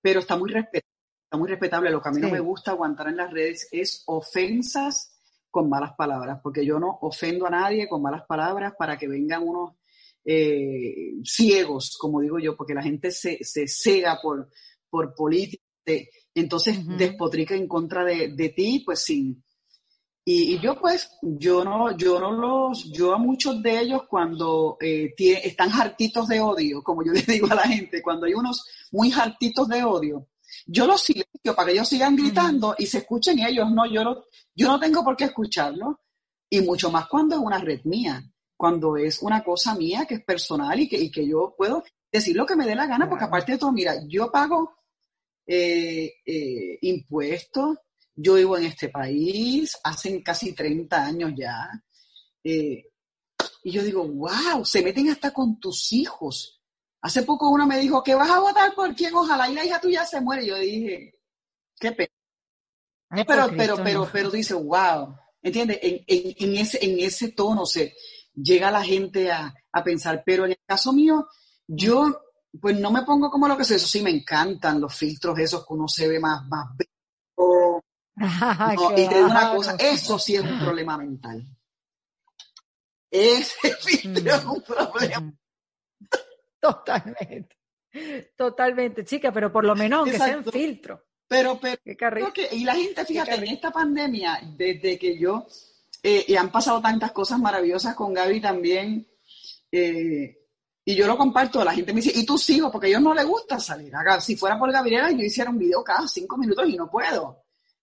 pero 0.00 0.20
está 0.20 0.36
muy 0.36 0.50
respetable, 0.50 0.90
está 1.24 1.36
muy 1.36 1.48
respetable. 1.48 1.90
Lo 1.90 2.02
que 2.02 2.08
a 2.08 2.12
mí 2.12 2.20
no 2.20 2.30
me 2.30 2.40
gusta 2.40 2.72
aguantar 2.72 3.08
en 3.08 3.16
las 3.16 3.30
redes 3.30 3.68
es 3.70 4.02
ofensas 4.06 5.18
con 5.50 5.68
malas 5.68 5.92
palabras, 5.96 6.40
porque 6.42 6.64
yo 6.64 6.78
no 6.78 6.98
ofendo 7.02 7.46
a 7.46 7.50
nadie 7.50 7.88
con 7.88 8.02
malas 8.02 8.24
palabras 8.26 8.74
para 8.76 8.98
que 8.98 9.06
vengan 9.06 9.46
unos 9.46 9.74
eh, 10.24 11.14
ciegos, 11.24 11.96
como 11.98 12.20
digo 12.20 12.38
yo, 12.38 12.56
porque 12.56 12.74
la 12.74 12.82
gente 12.82 13.10
se, 13.10 13.38
se 13.44 13.68
cega 13.68 14.18
por, 14.20 14.48
por 14.88 15.14
política, 15.14 15.62
entonces 16.34 16.78
despotrica 16.96 17.54
en 17.54 17.68
contra 17.68 18.04
de, 18.04 18.28
de 18.28 18.48
ti, 18.48 18.82
pues 18.84 19.04
sin, 19.04 19.42
y, 20.24 20.58
yo 20.60 20.78
pues, 20.78 21.10
yo 21.20 21.64
no, 21.64 21.96
yo 21.96 22.20
no 22.20 22.30
los, 22.30 22.92
yo 22.92 23.12
a 23.12 23.18
muchos 23.18 23.60
de 23.62 23.80
ellos 23.80 24.02
cuando 24.08 24.76
eh, 24.80 25.14
están 25.18 25.70
hartitos 25.72 26.28
de 26.28 26.40
odio, 26.40 26.82
como 26.82 27.04
yo 27.04 27.12
les 27.12 27.26
digo 27.26 27.48
a 27.50 27.56
la 27.56 27.62
gente, 27.62 28.00
cuando 28.02 28.26
hay 28.26 28.34
unos 28.34 28.64
muy 28.92 29.12
hartitos 29.12 29.68
de 29.68 29.82
odio, 29.82 30.28
yo 30.66 30.86
los 30.86 31.00
silencio 31.00 31.54
para 31.56 31.66
que 31.66 31.72
ellos 31.72 31.88
sigan 31.88 32.14
gritando 32.14 32.74
y 32.78 32.86
se 32.86 32.98
escuchen 32.98 33.38
ellos, 33.40 33.70
no, 33.72 33.86
yo 33.86 34.04
no, 34.04 34.24
yo 34.54 34.68
no 34.68 34.78
tengo 34.78 35.02
por 35.02 35.16
qué 35.16 35.24
escucharlo. 35.24 36.00
Y 36.48 36.60
mucho 36.60 36.90
más 36.90 37.08
cuando 37.08 37.34
es 37.34 37.40
una 37.40 37.58
red 37.58 37.80
mía, 37.84 38.22
cuando 38.54 38.96
es 38.98 39.22
una 39.22 39.42
cosa 39.42 39.74
mía 39.74 40.04
que 40.06 40.16
es 40.16 40.24
personal 40.24 40.78
y 40.78 40.88
que, 40.88 40.98
y 40.98 41.10
que 41.10 41.26
yo 41.26 41.54
puedo 41.56 41.82
decir 42.12 42.36
lo 42.36 42.44
que 42.44 42.56
me 42.56 42.66
dé 42.66 42.74
la 42.74 42.86
gana, 42.86 43.08
porque 43.08 43.24
aparte 43.24 43.52
de 43.52 43.58
todo, 43.58 43.72
mira, 43.72 43.94
yo 44.06 44.30
pago 44.30 44.74
eh, 45.46 46.12
eh, 46.26 46.78
impuestos, 46.82 47.78
yo 48.14 48.34
vivo 48.34 48.56
en 48.56 48.64
este 48.64 48.88
país, 48.88 49.78
hace 49.82 50.22
casi 50.22 50.54
30 50.54 51.04
años 51.04 51.32
ya. 51.36 51.70
Eh, 52.44 52.84
y 53.64 53.70
yo 53.70 53.82
digo, 53.82 54.06
wow, 54.06 54.64
se 54.64 54.82
meten 54.82 55.10
hasta 55.10 55.32
con 55.32 55.58
tus 55.58 55.92
hijos. 55.92 56.60
Hace 57.00 57.22
poco 57.22 57.48
uno 57.50 57.66
me 57.66 57.78
dijo, 57.78 58.02
¿que 58.02 58.14
vas 58.14 58.30
a 58.30 58.40
votar 58.40 58.74
por 58.74 58.94
quién? 58.94 59.14
Ojalá 59.14 59.48
y 59.48 59.54
la 59.54 59.64
hija 59.64 59.80
tuya 59.80 60.04
se 60.04 60.20
muere. 60.20 60.46
Yo 60.46 60.56
dije, 60.56 61.14
qué 61.78 61.92
pena. 61.92 62.10
pero, 63.26 63.50
pero, 63.56 63.76
pero, 63.82 64.08
pero 64.12 64.30
dice, 64.30 64.54
wow. 64.54 65.16
¿Entiendes? 65.40 65.78
En, 65.82 66.04
en, 66.06 66.56
ese, 66.56 66.84
en 66.84 67.00
ese 67.00 67.32
tono 67.32 67.66
se 67.66 67.94
llega 68.34 68.70
la 68.70 68.84
gente 68.84 69.30
a, 69.30 69.52
a, 69.72 69.82
pensar. 69.82 70.22
Pero 70.24 70.44
en 70.44 70.52
el 70.52 70.60
caso 70.64 70.92
mío, 70.92 71.26
yo 71.66 72.20
pues 72.60 72.78
no 72.78 72.90
me 72.90 73.02
pongo 73.02 73.30
como 73.30 73.48
lo 73.48 73.56
que 73.56 73.62
es 73.62 73.70
eso. 73.72 73.86
Sí, 73.86 74.02
me 74.02 74.10
encantan 74.10 74.80
los 74.80 74.94
filtros 74.94 75.38
esos 75.38 75.66
que 75.66 75.74
uno 75.74 75.88
se 75.88 76.06
ve 76.06 76.20
más, 76.20 76.46
más 76.46 76.76
una 78.22 79.52
cosa, 79.54 79.76
eso 79.78 80.18
sí 80.18 80.36
es 80.36 80.42
un 80.42 80.58
problema 80.58 80.96
mental. 80.96 81.44
Ese 83.10 83.74
filtro 83.80 84.34
es 84.34 84.44
un 84.44 84.62
problema. 84.62 85.32
Totalmente. 86.60 87.56
Totalmente, 88.36 89.04
chica, 89.04 89.32
pero 89.32 89.52
por 89.52 89.64
lo 89.64 89.74
menos 89.74 90.08
que 90.08 90.16
sea 90.16 90.38
un 90.38 90.44
filtro. 90.44 91.04
Pero, 91.28 91.58
pero, 91.60 91.80
y 92.52 92.64
la 92.64 92.74
gente, 92.74 93.04
fíjate, 93.04 93.34
en 93.34 93.48
esta 93.48 93.70
pandemia, 93.70 94.40
desde 94.56 94.98
que 94.98 95.18
yo, 95.18 95.46
eh, 96.02 96.24
y 96.28 96.36
han 96.36 96.50
pasado 96.50 96.80
tantas 96.80 97.12
cosas 97.12 97.38
maravillosas 97.38 97.94
con 97.94 98.12
Gaby 98.12 98.40
también, 98.40 99.06
eh, 99.70 100.42
y 100.84 100.94
yo 100.94 101.06
lo 101.06 101.16
comparto, 101.16 101.64
la 101.64 101.72
gente 101.72 101.92
me 101.92 102.00
dice, 102.00 102.18
¿y 102.18 102.26
tus 102.26 102.48
hijos? 102.50 102.70
Porque 102.70 102.88
a 102.88 102.90
ellos 102.90 103.02
no 103.02 103.14
les 103.14 103.24
gusta 103.24 103.58
salir. 103.60 103.92
Si 104.20 104.36
fuera 104.36 104.58
por 104.58 104.72
Gabriela, 104.72 105.10
yo 105.10 105.24
hiciera 105.24 105.50
un 105.50 105.58
video 105.58 105.84
cada 105.84 106.08
cinco 106.08 106.36
minutos 106.36 106.68
y 106.68 106.76
no 106.76 106.90
puedo. 106.90 107.41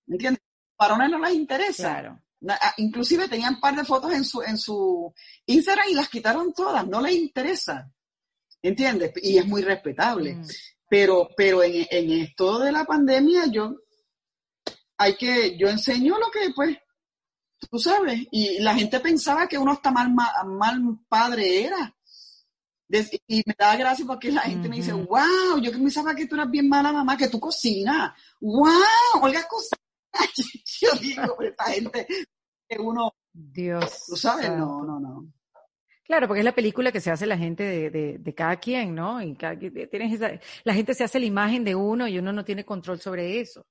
¿Me 0.09 0.15
entiendes? 0.15 0.41
Varones 0.77 1.09
no 1.09 1.19
les 1.19 1.35
interesa. 1.35 1.83
Claro. 1.83 2.21
Ah, 2.47 2.73
inclusive 2.77 3.27
tenían 3.27 3.55
un 3.55 3.59
par 3.59 3.75
de 3.75 3.85
fotos 3.85 4.13
en 4.13 4.23
su, 4.23 4.41
en 4.41 4.57
su 4.57 5.13
Instagram 5.45 5.89
y 5.89 5.93
las 5.93 6.09
quitaron 6.09 6.53
todas, 6.53 6.87
no 6.87 6.99
les 6.99 7.13
interesa. 7.13 7.91
¿Entiendes? 8.61 9.13
Y 9.21 9.37
es 9.37 9.45
muy 9.45 9.61
respetable. 9.61 10.35
Mm. 10.35 10.47
Pero, 10.89 11.29
pero 11.37 11.61
en, 11.63 12.11
esto 12.11 12.59
de 12.59 12.71
la 12.71 12.85
pandemia, 12.85 13.45
yo 13.51 13.75
hay 14.97 15.15
que, 15.15 15.55
yo 15.57 15.69
enseño 15.69 16.17
lo 16.17 16.31
que, 16.31 16.49
pues, 16.55 16.75
tú 17.69 17.77
sabes, 17.77 18.25
y 18.31 18.59
la 18.59 18.73
gente 18.73 18.99
pensaba 18.99 19.47
que 19.47 19.57
uno 19.57 19.73
está 19.73 19.91
mal, 19.91 20.11
mal, 20.11 20.81
padre 21.07 21.65
era. 21.65 21.95
y 23.27 23.43
me 23.45 23.55
da 23.57 23.75
gracia 23.75 24.05
porque 24.05 24.31
la 24.31 24.41
gente 24.41 24.67
me 24.67 24.77
dice, 24.77 24.93
wow, 24.93 25.61
yo 25.61 25.71
que 25.71 25.77
pensaba 25.77 26.15
que 26.15 26.25
tú 26.25 26.35
eras 26.35 26.49
bien 26.49 26.67
mala 26.67 26.91
mamá, 26.91 27.15
que 27.15 27.27
tú 27.27 27.39
cocinas. 27.39 28.11
Wow, 28.41 29.21
Olga 29.21 29.47
cocina. 29.47 29.88
yo 30.81 30.89
digo, 30.99 31.41
esta 31.41 31.65
gente 31.65 32.07
que 32.67 32.77
uno, 32.79 33.13
Dios. 33.31 34.05
tú 34.07 34.15
sabes, 34.15 34.49
no, 34.51 34.83
no, 34.83 34.99
no. 34.99 35.27
Claro, 36.09 36.27
porque 36.27 36.39
es 36.39 36.45
la 36.45 36.55
película 36.55 36.91
que 36.91 37.01
se 37.01 37.11
hace 37.11 37.27
la 37.27 37.37
gente 37.37 37.61
de, 37.61 38.17
de, 38.17 38.33
cada 38.33 38.57
quien, 38.57 38.95
¿no? 38.95 39.21
Y 39.21 39.35
cada, 39.35 39.55
tienes 39.59 40.11
esa, 40.11 40.31
la 40.63 40.73
gente 40.73 40.95
se 40.95 41.03
hace 41.03 41.19
la 41.19 41.27
imagen 41.27 41.63
de 41.63 41.75
uno 41.75 42.07
y 42.07 42.17
uno 42.17 42.33
no 42.33 42.43
tiene 42.43 42.65
control 42.65 42.99
sobre 42.99 43.39
eso. 43.39 43.67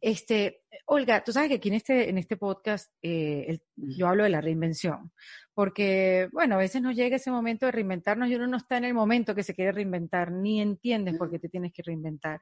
Este, 0.00 0.62
Olga, 0.86 1.22
tú 1.22 1.30
sabes 1.30 1.50
que 1.50 1.54
aquí 1.54 1.68
en 1.68 1.74
este, 1.76 2.10
en 2.10 2.18
este 2.18 2.36
podcast 2.36 2.92
eh, 3.00 3.60
yo 3.76 4.08
hablo 4.08 4.24
de 4.24 4.30
la 4.30 4.40
reinvención, 4.40 5.12
porque, 5.54 6.28
bueno, 6.32 6.56
a 6.56 6.58
veces 6.58 6.82
nos 6.82 6.96
llega 6.96 7.14
ese 7.14 7.30
momento 7.30 7.66
de 7.66 7.70
reinventarnos 7.70 8.28
y 8.28 8.34
uno 8.34 8.48
no 8.48 8.56
está 8.56 8.76
en 8.78 8.84
el 8.86 8.94
momento 8.94 9.32
que 9.36 9.44
se 9.44 9.54
quiere 9.54 9.70
reinventar, 9.70 10.32
ni 10.32 10.60
entiendes 10.60 11.16
por 11.16 11.30
qué 11.30 11.38
te 11.38 11.48
tienes 11.48 11.72
que 11.72 11.84
reinventar. 11.84 12.40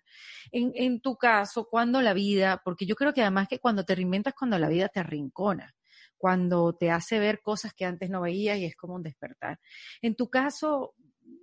En, 0.50 0.72
en 0.74 1.02
tu 1.02 1.14
caso, 1.18 1.68
cuando 1.70 2.00
la 2.00 2.14
vida, 2.14 2.62
porque 2.64 2.86
yo 2.86 2.96
creo 2.96 3.12
que 3.12 3.20
además 3.20 3.48
que 3.48 3.58
cuando 3.58 3.84
te 3.84 3.96
reinventas, 3.96 4.32
cuando 4.32 4.58
la 4.58 4.70
vida 4.70 4.88
te 4.88 5.00
arrincona 5.00 5.74
cuando 6.16 6.74
te 6.74 6.90
hace 6.90 7.18
ver 7.18 7.40
cosas 7.40 7.74
que 7.74 7.84
antes 7.84 8.10
no 8.10 8.20
veías 8.22 8.58
y 8.58 8.64
es 8.64 8.76
como 8.76 8.94
un 8.94 9.02
despertar. 9.02 9.60
En 10.02 10.14
tu 10.14 10.28
caso, 10.28 10.94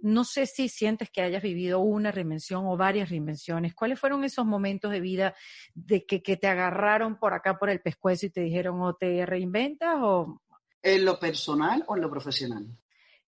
no 0.01 0.25
sé 0.25 0.45
si 0.45 0.67
sientes 0.69 1.09
que 1.09 1.21
hayas 1.21 1.41
vivido 1.41 1.79
una 1.79 2.11
reinvención 2.11 2.65
o 2.65 2.75
varias 2.75 3.09
reinvenciones. 3.09 3.73
¿Cuáles 3.73 3.99
fueron 3.99 4.23
esos 4.23 4.45
momentos 4.45 4.91
de 4.91 4.99
vida 4.99 5.35
de 5.73 6.05
que, 6.05 6.19
te 6.19 6.47
agarraron 6.47 7.17
por 7.17 7.33
acá 7.33 7.57
por 7.57 7.69
el 7.69 7.81
pescuezo 7.81 8.25
y 8.25 8.29
te 8.29 8.41
dijeron 8.41 8.81
o 8.81 8.95
te 8.95 9.25
reinventas 9.25 9.95
o... 10.01 10.41
¿En 10.81 11.05
lo 11.05 11.17
personal 11.19 11.85
o 11.87 11.95
en 11.95 12.01
lo 12.01 12.09
profesional? 12.09 12.67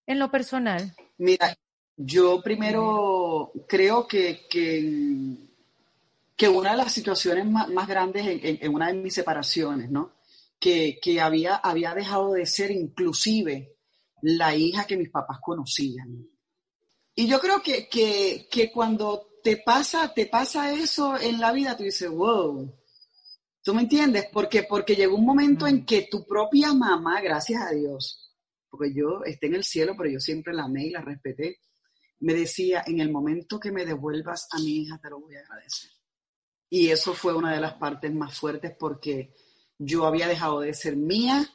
En 0.06 0.18
lo 0.18 0.30
personal. 0.30 0.94
Mira, 1.16 1.56
yo 1.96 2.42
primero 2.42 3.52
creo 3.66 4.06
que, 4.06 4.46
que, 4.50 6.48
una 6.48 6.72
de 6.72 6.76
las 6.76 6.92
situaciones 6.92 7.46
más, 7.46 7.88
grandes 7.88 8.24
en, 8.26 8.74
una 8.74 8.88
de 8.88 8.94
mis 8.94 9.14
separaciones, 9.14 9.90
¿no? 9.90 10.12
Que, 10.58 11.20
había, 11.20 11.56
había 11.56 11.94
dejado 11.94 12.32
de 12.32 12.46
ser 12.46 12.70
inclusive 12.70 13.76
la 14.22 14.54
hija 14.54 14.86
que 14.86 14.96
mis 14.96 15.10
papás 15.10 15.38
conocían. 15.42 16.26
Y 17.14 17.26
yo 17.26 17.38
creo 17.40 17.62
que, 17.62 17.88
que, 17.88 18.70
cuando 18.72 19.38
te 19.42 19.58
pasa, 19.58 20.12
te 20.12 20.26
pasa 20.26 20.72
eso 20.72 21.18
en 21.18 21.40
la 21.40 21.52
vida, 21.52 21.76
tú 21.76 21.84
dices, 21.84 22.10
wow, 22.10 22.74
¿tú 23.62 23.74
me 23.74 23.82
entiendes? 23.82 24.26
Porque, 24.32 24.64
porque 24.64 24.96
llegó 24.96 25.16
un 25.16 25.24
momento 25.24 25.66
en 25.66 25.86
que 25.86 26.08
tu 26.10 26.26
propia 26.26 26.72
mamá, 26.72 27.20
gracias 27.20 27.62
a 27.62 27.70
Dios, 27.70 28.34
porque 28.68 28.92
yo 28.94 29.22
esté 29.24 29.46
en 29.46 29.54
el 29.54 29.64
cielo, 29.64 29.94
pero 29.96 30.10
yo 30.10 30.20
siempre 30.20 30.52
la 30.52 30.64
amé 30.64 30.86
y 30.86 30.90
la 30.90 31.00
respeté, 31.00 31.60
me 32.20 32.34
decía, 32.34 32.82
en 32.86 33.00
el 33.00 33.10
momento 33.10 33.60
que 33.60 33.70
me 33.70 33.84
devuelvas 33.84 34.48
a 34.50 34.58
mi 34.58 34.82
hija, 34.82 34.98
te 35.02 35.10
lo 35.10 35.20
voy 35.20 35.36
a 35.36 35.40
agradecer. 35.40 35.90
Y 36.68 36.88
eso 36.88 37.14
fue 37.14 37.34
una 37.34 37.54
de 37.54 37.60
las 37.60 37.74
partes 37.74 38.12
más 38.12 38.38
fuertes 38.38 38.74
porque 38.78 39.32
yo 39.78 40.06
había 40.06 40.28
dejado 40.28 40.60
de 40.60 40.74
ser 40.74 40.96
mía 40.96 41.46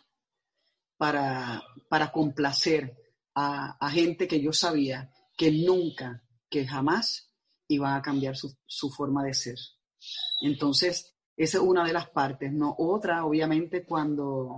para, 0.97 1.63
para 1.89 2.11
complacer 2.11 2.95
a, 3.35 3.89
gente 3.89 4.27
que 4.27 4.41
yo 4.41 4.53
sabía 4.53 5.11
que 5.37 5.51
nunca, 5.51 6.23
que 6.49 6.67
jamás 6.67 7.33
iba 7.67 7.95
a 7.95 8.01
cambiar 8.01 8.35
su, 8.35 8.89
forma 8.89 9.23
de 9.23 9.33
ser. 9.33 9.57
Entonces, 10.41 11.15
esa 11.35 11.57
es 11.57 11.63
una 11.63 11.85
de 11.85 11.93
las 11.93 12.09
partes, 12.09 12.51
¿no? 12.51 12.75
Otra, 12.77 13.25
obviamente, 13.25 13.85
cuando, 13.85 14.57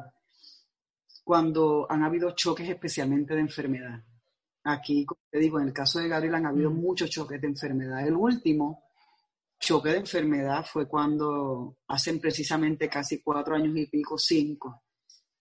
cuando 1.24 1.86
han 1.90 2.04
habido 2.04 2.32
choques 2.32 2.68
especialmente 2.68 3.36
de 3.36 3.42
enfermedad. 3.42 4.04
Aquí, 4.66 5.06
como 5.06 5.22
te 5.30 5.40
digo, 5.40 5.60
en 5.60 5.68
el 5.68 5.74
caso 5.74 6.00
de 6.00 6.08
Gabriel 6.08 6.36
han 6.36 6.46
habido 6.48 6.72
mm. 6.72 6.76
muchos 6.76 7.10
choques 7.10 7.40
de 7.40 7.48
enfermedad. 7.48 8.06
El 8.06 8.16
último 8.16 8.84
choque 9.64 9.90
de 9.90 10.00
enfermedad 10.00 10.66
fue 10.66 10.90
cuando 10.90 11.78
hacen 11.88 12.20
precisamente 12.20 12.90
casi 12.90 13.22
cuatro 13.22 13.56
años 13.56 13.76
y 13.78 13.88
pico, 13.88 14.18
cinco, 14.18 14.84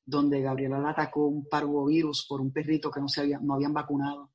donde 0.05 0.41
Gabriela 0.41 0.79
la 0.79 0.91
atacó 0.91 1.27
un 1.27 1.49
parvovirus 1.49 2.27
por 2.29 2.41
un 2.41 2.53
perrito 2.53 2.89
que 2.89 3.01
no, 3.01 3.09
se 3.09 3.23
había, 3.23 3.41
no 3.41 3.55
habían 3.55 3.75
vacunado. 3.75 4.31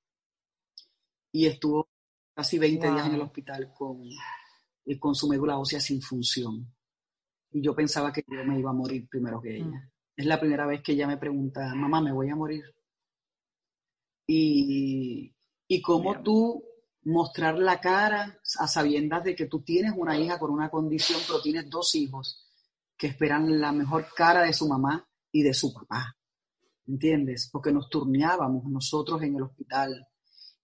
Y 1.32 1.45
estuvo 1.45 1.88
casi 2.36 2.60
20 2.60 2.91
días 2.91 3.08
en 3.08 3.15
el 3.15 3.21
hospital 3.21 3.71
con, 3.73 4.02
con 5.00 5.15
su 5.15 5.30
médula 5.30 5.58
ósea 5.58 5.80
sin 5.80 6.02
función. 6.02 6.69
Y 7.52 7.62
yo 7.62 7.73
pensaba 7.73 8.12
que 8.12 8.26
yo 8.28 8.43
me 8.43 8.60
iba 8.60 8.71
a 8.71 8.73
morir 8.73 9.08
primero 9.08 9.41
que 9.41 9.56
ella. 9.56 9.67
Mm. 9.67 9.91
Es 10.17 10.26
la 10.26 10.39
primera 10.39 10.65
vez 10.65 10.82
que 10.84 10.91
ella 10.91 11.08
me 11.08 11.17
pregunta, 11.17 11.73
mamá, 11.73 12.02
¿me 12.02 12.12
voy 12.12 12.30
a 12.30 12.36
morir? 12.36 12.65
Y, 14.28 15.34
y 15.69 15.82
cómo 15.82 16.21
tú 16.21 16.62
mostrar 17.08 17.58
la 17.58 17.80
cara 17.80 18.38
a 18.60 18.67
sabiendas 18.67 19.24
de 19.24 19.34
que 19.34 19.46
tú 19.46 19.62
tienes 19.62 19.93
una 19.96 20.20
hija 20.20 20.38
con 20.38 20.52
una 20.52 20.70
condición, 20.70 21.22
pero 21.26 21.41
tienes 21.41 21.70
dos 21.70 21.96
hijos 21.96 22.46
que 22.98 23.08
esperan 23.08 23.62
la 23.62 23.72
mejor 23.72 24.08
cara 24.13 24.41
de 24.41 24.52
su 24.52 24.67
mamá 24.67 25.08
y 25.32 25.41
de 25.41 25.54
su 25.54 25.74
papá. 25.74 26.17
¿Entiendes? 26.86 27.50
Porque 27.50 27.72
nos 27.72 27.89
turneábamos 27.89 28.65
nosotros 28.65 29.22
en 29.22 29.36
el 29.36 29.43
hospital. 29.43 30.06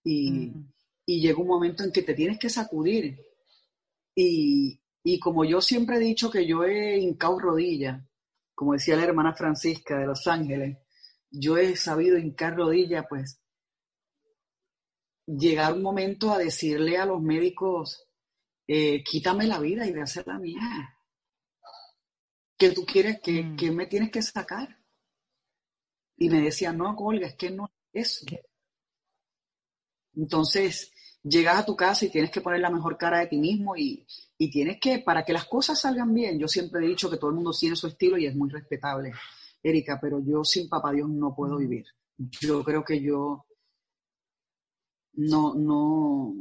Y, 0.03 0.51
y 1.05 1.21
llega 1.21 1.39
un 1.39 1.47
momento 1.47 1.83
en 1.83 1.93
que 1.93 2.01
te 2.01 2.13
tienes 2.13 2.37
que 2.39 2.49
sacudir. 2.49 3.17
Y, 4.13 4.81
y 5.01 5.19
como 5.19 5.45
yo 5.45 5.61
siempre 5.61 5.95
he 5.95 5.99
dicho 5.99 6.29
que 6.29 6.45
yo 6.45 6.65
he 6.65 6.99
hincado 6.99 7.39
rodilla, 7.39 8.05
como 8.53 8.73
decía 8.73 8.97
la 8.97 9.05
hermana 9.05 9.33
Francisca 9.33 9.97
de 9.97 10.07
Los 10.07 10.27
Ángeles, 10.27 10.77
yo 11.31 11.55
he 11.55 11.77
sabido 11.77 12.17
hincar 12.17 12.57
rodilla, 12.57 13.05
pues 13.07 13.42
llegar 15.25 15.73
un 15.73 15.81
momento 15.81 16.31
a 16.31 16.37
decirle 16.37 16.97
a 16.97 17.05
los 17.05 17.21
médicos, 17.21 18.07
eh, 18.67 19.03
quítame 19.03 19.47
la 19.47 19.59
vida 19.59 19.85
y 19.85 19.91
de 19.91 20.01
hacer 20.01 20.27
la 20.27 20.39
mía. 20.39 20.97
¿Qué 22.57 22.71
tú 22.71 22.85
quieres? 22.85 23.19
que 23.21 23.43
mm. 23.43 23.75
me 23.75 23.87
tienes 23.87 24.11
que 24.11 24.21
sacar? 24.21 24.79
Y 26.17 26.29
me 26.29 26.41
decía, 26.41 26.71
no, 26.71 26.95
Olga, 26.97 27.27
es 27.27 27.35
que 27.35 27.49
no 27.49 27.69
es 27.91 28.23
eso. 28.23 28.25
Entonces, 30.15 30.91
llegas 31.23 31.57
a 31.57 31.65
tu 31.65 31.75
casa 31.75 32.05
y 32.05 32.09
tienes 32.09 32.31
que 32.31 32.41
poner 32.41 32.59
la 32.59 32.69
mejor 32.69 32.97
cara 32.97 33.19
de 33.19 33.27
ti 33.27 33.37
mismo 33.37 33.75
y, 33.75 34.05
y, 34.37 34.51
tienes 34.51 34.79
que, 34.79 34.99
para 34.99 35.23
que 35.25 35.33
las 35.33 35.45
cosas 35.45 35.79
salgan 35.79 36.13
bien, 36.13 36.37
yo 36.37 36.47
siempre 36.47 36.85
he 36.85 36.89
dicho 36.89 37.09
que 37.09 37.17
todo 37.17 37.29
el 37.29 37.37
mundo 37.37 37.51
tiene 37.57 37.75
su 37.75 37.87
estilo 37.87 38.17
y 38.17 38.27
es 38.27 38.35
muy 38.35 38.49
respetable, 38.49 39.11
Erika, 39.61 39.99
pero 40.01 40.19
yo 40.23 40.43
sin 40.43 40.69
papá 40.69 40.91
Dios 40.91 41.09
no 41.09 41.33
puedo 41.35 41.55
mm. 41.55 41.59
vivir. 41.59 41.85
Yo 42.17 42.63
creo 42.63 42.83
que 42.83 43.01
yo 43.01 43.45
no, 45.15 45.53
no, 45.55 46.35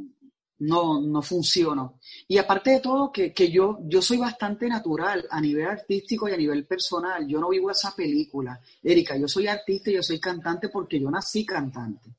no, 0.59 1.01
no 1.01 1.21
funciono. 1.21 1.99
Y 2.27 2.37
aparte 2.37 2.71
de 2.71 2.79
todo, 2.79 3.11
que, 3.11 3.33
yo, 3.51 3.79
yo 3.83 4.01
soy 4.01 4.17
bastante 4.17 4.67
natural 4.67 5.25
a 5.29 5.41
nivel 5.41 5.67
artístico 5.67 6.27
y 6.29 6.33
a 6.33 6.37
nivel 6.37 6.65
personal. 6.65 7.27
Yo 7.27 7.39
no 7.39 7.49
vivo 7.49 7.71
esa 7.71 7.95
película. 7.95 8.59
Erika, 8.81 9.17
yo 9.17 9.27
soy 9.27 9.47
artista 9.47 9.89
y 9.89 9.95
yo 9.95 10.03
soy 10.03 10.19
cantante 10.19 10.69
porque 10.69 10.99
yo 10.99 11.09
nací 11.09 11.45
cantante. 11.45 12.15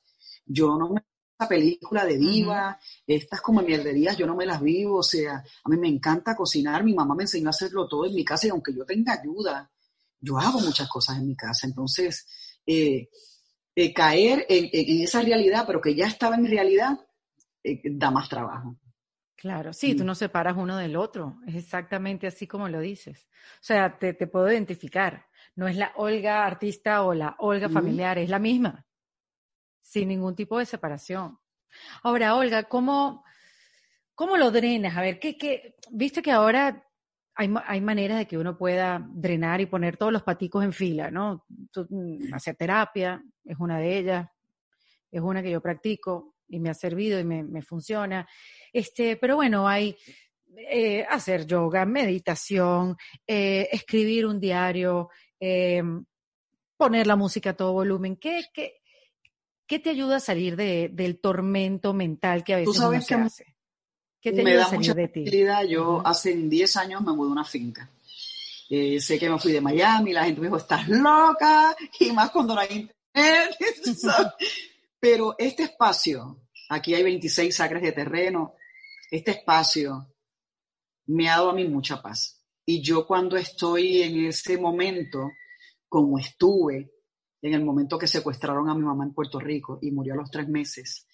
Yo 0.46 0.76
no 0.76 0.90
me 0.90 1.02
esa 1.36 1.48
película 1.48 2.04
de 2.04 2.16
diva, 2.16 2.78
estas 3.04 3.40
como 3.40 3.60
mierderías, 3.60 4.16
yo 4.16 4.24
no 4.24 4.36
me 4.36 4.46
las 4.46 4.62
vivo, 4.62 4.98
o 4.98 5.02
sea, 5.02 5.42
a 5.64 5.68
mí 5.68 5.76
me 5.76 5.88
encanta 5.88 6.36
cocinar, 6.36 6.84
mi 6.84 6.94
mamá 6.94 7.16
me 7.16 7.24
enseñó 7.24 7.48
a 7.48 7.50
hacerlo 7.50 7.88
todo 7.88 8.06
en 8.06 8.14
mi 8.14 8.24
casa 8.24 8.46
y 8.46 8.50
aunque 8.50 8.72
yo 8.72 8.84
tenga 8.84 9.14
ayuda, 9.14 9.68
yo 10.20 10.38
hago 10.38 10.60
muchas 10.60 10.88
cosas 10.88 11.18
en 11.18 11.26
mi 11.26 11.34
casa. 11.34 11.66
Entonces, 11.66 12.26
eh, 12.64 13.08
eh, 13.76 13.92
caer 13.92 14.46
en, 14.48 15.02
esa 15.02 15.20
realidad, 15.20 15.64
pero 15.66 15.80
que 15.80 15.94
ya 15.94 16.06
estaba 16.06 16.36
en 16.36 16.46
realidad, 16.46 16.98
eh, 17.62 17.80
da 17.84 18.10
más 18.10 18.28
trabajo. 18.28 18.76
Claro, 19.36 19.72
sí, 19.72 19.94
tú 19.94 20.04
mm. 20.04 20.06
no 20.06 20.14
separas 20.14 20.56
uno 20.56 20.76
del 20.76 20.96
otro, 20.96 21.38
es 21.46 21.56
exactamente 21.56 22.26
así 22.26 22.46
como 22.46 22.68
lo 22.68 22.80
dices. 22.80 23.28
O 23.56 23.64
sea, 23.64 23.98
te, 23.98 24.14
puedo 24.26 24.50
identificar, 24.50 25.26
no 25.56 25.66
es 25.66 25.76
la 25.76 25.92
Olga 25.96 26.46
artista 26.46 27.02
o 27.02 27.14
la 27.14 27.34
Olga 27.38 27.68
familiar, 27.68 28.16
es 28.18 28.30
la 28.30 28.38
misma, 28.38 28.86
sin 29.82 30.08
ningún 30.08 30.34
tipo 30.34 30.58
de 30.58 30.66
separación. 30.66 31.38
Ahora, 32.02 32.36
Olga, 32.36 32.62
¿cómo, 32.64 33.24
cómo 34.14 34.36
lo 34.36 34.50
drenas? 34.50 34.96
A 34.96 35.02
ver, 35.02 35.18
¿qué, 35.18 35.36
qué? 35.36 35.74
viste 35.90 36.22
que 36.22 36.30
ahora 36.30 36.83
hay, 37.34 37.52
hay, 37.66 37.80
maneras 37.80 38.18
de 38.18 38.26
que 38.26 38.38
uno 38.38 38.56
pueda 38.56 39.04
drenar 39.12 39.60
y 39.60 39.66
poner 39.66 39.96
todos 39.96 40.12
los 40.12 40.22
paticos 40.22 40.64
en 40.64 40.72
fila, 40.72 41.10
¿no? 41.10 41.44
Mm, 41.88 42.32
hacer 42.32 42.56
terapia 42.56 43.22
es 43.44 43.56
una 43.58 43.78
de 43.78 43.98
ellas, 43.98 44.28
es 45.10 45.20
una 45.20 45.42
que 45.42 45.50
yo 45.50 45.60
practico 45.60 46.34
y 46.48 46.60
me 46.60 46.70
ha 46.70 46.74
servido 46.74 47.18
y 47.18 47.24
me, 47.24 47.62
funciona. 47.62 48.28
Este, 48.72 49.16
pero 49.16 49.36
bueno, 49.36 49.66
hay 49.66 49.96
eh, 50.56 51.04
hacer 51.08 51.46
yoga, 51.46 51.84
meditación, 51.84 52.96
eh, 53.26 53.68
escribir 53.72 54.26
un 54.26 54.40
diario, 54.40 55.10
eh, 55.40 55.82
poner 56.76 57.06
la 57.06 57.16
música 57.16 57.50
a 57.50 57.56
todo 57.56 57.72
volumen. 57.72 58.16
¿Qué, 58.16 58.44
qué, 58.52 58.80
qué 59.66 59.78
te 59.78 59.90
ayuda 59.90 60.16
a 60.16 60.20
salir 60.20 60.56
de, 60.56 60.90
del 60.92 61.20
tormento 61.20 61.92
mental 61.94 62.44
que 62.44 62.54
a 62.54 62.58
veces 62.58 62.78
uno 62.78 63.00
se 63.00 63.14
hace? 63.14 63.53
Me 64.32 64.54
da 64.54 64.68
mucha 64.70 64.94
tranquilidad. 64.94 65.64
Yo 65.64 66.02
hace 66.04 66.34
10 66.34 66.76
años 66.76 67.02
me 67.02 67.12
mudé 67.12 67.28
a 67.28 67.32
una 67.32 67.44
finca. 67.44 67.88
Eh, 68.68 69.00
sé 69.00 69.18
que 69.18 69.28
me 69.28 69.38
fui 69.38 69.52
de 69.52 69.60
Miami, 69.60 70.12
la 70.12 70.24
gente 70.24 70.40
me 70.40 70.46
dijo, 70.46 70.56
estás 70.56 70.88
loca, 70.88 71.76
y 72.00 72.12
más 72.12 72.30
cuando 72.30 72.54
no 72.54 72.60
hay 72.60 72.68
internet. 72.70 73.56
Pero 74.98 75.34
este 75.38 75.64
espacio, 75.64 76.40
aquí 76.70 76.94
hay 76.94 77.02
26 77.02 77.60
acres 77.60 77.82
de 77.82 77.92
terreno, 77.92 78.54
este 79.10 79.32
espacio 79.32 80.14
me 81.06 81.28
ha 81.28 81.36
dado 81.36 81.50
a 81.50 81.54
mí 81.54 81.68
mucha 81.68 82.00
paz. 82.00 82.42
Y 82.64 82.82
yo 82.82 83.06
cuando 83.06 83.36
estoy 83.36 84.02
en 84.02 84.24
ese 84.24 84.56
momento, 84.56 85.30
como 85.88 86.18
estuve, 86.18 86.90
en 87.42 87.52
el 87.52 87.62
momento 87.62 87.98
que 87.98 88.06
secuestraron 88.06 88.70
a 88.70 88.74
mi 88.74 88.82
mamá 88.82 89.04
en 89.04 89.12
Puerto 89.12 89.38
Rico 89.38 89.78
y 89.82 89.90
murió 89.90 90.14
a 90.14 90.16
los 90.16 90.30
tres 90.30 90.48
meses. 90.48 91.06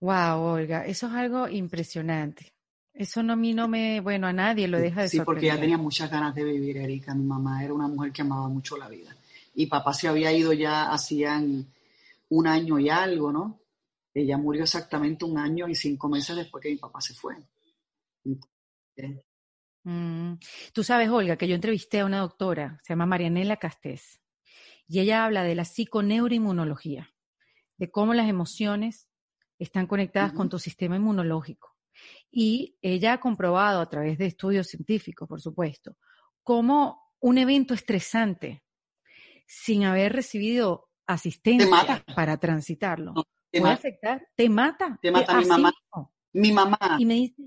Wow, 0.00 0.40
Olga, 0.40 0.86
eso 0.86 1.06
es 1.06 1.12
algo 1.12 1.48
impresionante. 1.48 2.52
Eso 2.94 3.22
no 3.22 3.32
a 3.32 3.36
mí 3.36 3.54
no 3.54 3.68
me, 3.68 4.00
bueno, 4.00 4.26
a 4.26 4.32
nadie 4.32 4.68
lo 4.68 4.78
deja 4.78 5.02
de 5.02 5.08
Sí, 5.08 5.20
porque 5.20 5.46
ella 5.46 5.58
tenía 5.58 5.78
muchas 5.78 6.10
ganas 6.10 6.34
de 6.34 6.44
vivir, 6.44 6.76
Erika. 6.76 7.14
Mi 7.14 7.24
mamá 7.24 7.64
era 7.64 7.72
una 7.72 7.88
mujer 7.88 8.12
que 8.12 8.22
amaba 8.22 8.48
mucho 8.48 8.76
la 8.76 8.88
vida. 8.88 9.16
Y 9.54 9.66
papá 9.66 9.94
se 9.94 10.08
había 10.08 10.32
ido 10.32 10.52
ya 10.52 10.92
hacían 10.92 11.66
un 12.28 12.46
año 12.46 12.78
y 12.78 12.90
algo, 12.90 13.32
¿no? 13.32 13.60
Ella 14.14 14.36
murió 14.36 14.64
exactamente 14.64 15.24
un 15.24 15.38
año 15.38 15.68
y 15.68 15.74
cinco 15.74 16.08
meses 16.08 16.36
después 16.36 16.62
que 16.62 16.70
mi 16.70 16.76
papá 16.76 17.00
se 17.00 17.14
fue. 17.14 17.36
Mm. 19.84 20.34
Tú 20.72 20.84
sabes, 20.84 21.08
Olga, 21.08 21.36
que 21.36 21.48
yo 21.48 21.54
entrevisté 21.54 22.00
a 22.00 22.06
una 22.06 22.20
doctora, 22.20 22.78
se 22.82 22.92
llama 22.92 23.06
Marianela 23.06 23.56
Castés, 23.56 24.20
y 24.86 25.00
ella 25.00 25.24
habla 25.24 25.44
de 25.44 25.54
la 25.54 25.64
psiconeuroinmunología, 25.64 27.14
de 27.78 27.90
cómo 27.90 28.12
las 28.14 28.28
emociones 28.28 29.08
están 29.62 29.86
conectadas 29.86 30.32
con 30.32 30.48
tu 30.48 30.58
sistema 30.58 30.96
inmunológico. 30.96 31.76
Y 32.30 32.76
ella 32.82 33.14
ha 33.14 33.20
comprobado 33.20 33.80
a 33.80 33.88
través 33.88 34.18
de 34.18 34.26
estudios 34.26 34.66
científicos, 34.66 35.28
por 35.28 35.40
supuesto, 35.40 35.96
cómo 36.42 37.12
un 37.20 37.38
evento 37.38 37.74
estresante, 37.74 38.62
sin 39.46 39.84
haber 39.84 40.12
recibido 40.12 40.88
asistencia 41.06 42.04
para 42.14 42.38
transitarlo, 42.38 43.14
puede 43.50 43.72
afectar, 43.72 44.26
te 44.34 44.48
mata. 44.48 44.98
Te 45.00 45.10
mata 45.10 45.38
mi 45.38 45.46
mamá. 45.46 45.72
Mi 46.34 46.50
mamá, 46.50 46.78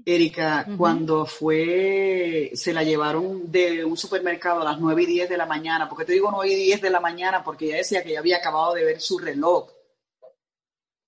Erika, 0.06 0.68
cuando 0.78 1.26
fue, 1.26 2.52
se 2.54 2.72
la 2.72 2.84
llevaron 2.84 3.52
de 3.52 3.84
un 3.84 3.98
supermercado 3.98 4.62
a 4.62 4.64
las 4.64 4.80
9 4.80 5.02
y 5.02 5.06
10 5.08 5.30
de 5.30 5.38
la 5.38 5.48
mañana. 5.48 5.90
¿Por 5.90 5.98
qué 5.98 6.06
te 6.06 6.14
digo 6.14 6.30
9 6.30 6.54
y 6.54 6.66
10 6.66 6.82
de 6.84 6.90
la 6.92 7.00
mañana? 7.00 7.44
Porque 7.44 7.66
ella 7.66 7.78
decía 7.78 8.04
que 8.04 8.12
ya 8.12 8.20
había 8.20 8.38
acabado 8.38 8.76
de 8.76 8.86
ver 8.86 9.02
su 9.02 9.18
reloj. 9.18 9.72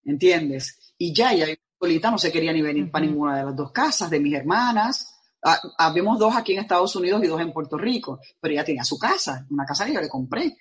¿Entiendes? 0.03 0.86
Y 0.97 1.13
ya, 1.13 1.33
ella 1.33 1.47
solita 1.79 2.11
no 2.11 2.17
se 2.17 2.31
quería 2.31 2.53
ni 2.53 2.61
venir 2.61 2.89
para 2.89 3.05
ninguna 3.05 3.37
de 3.37 3.45
las 3.45 3.55
dos 3.55 3.71
casas 3.71 4.09
de 4.09 4.19
mis 4.19 4.33
hermanas. 4.33 5.13
Ah, 5.43 5.59
habíamos 5.77 6.17
dos 6.17 6.35
aquí 6.35 6.53
en 6.53 6.59
Estados 6.59 6.95
Unidos 6.95 7.23
y 7.23 7.27
dos 7.27 7.39
en 7.39 7.53
Puerto 7.53 7.77
Rico, 7.77 8.19
pero 8.39 8.53
ella 8.53 8.65
tenía 8.65 8.83
su 8.83 8.97
casa, 8.97 9.45
una 9.49 9.65
casa 9.65 9.85
que 9.85 9.93
yo 9.93 10.01
le 10.01 10.09
compré. 10.09 10.57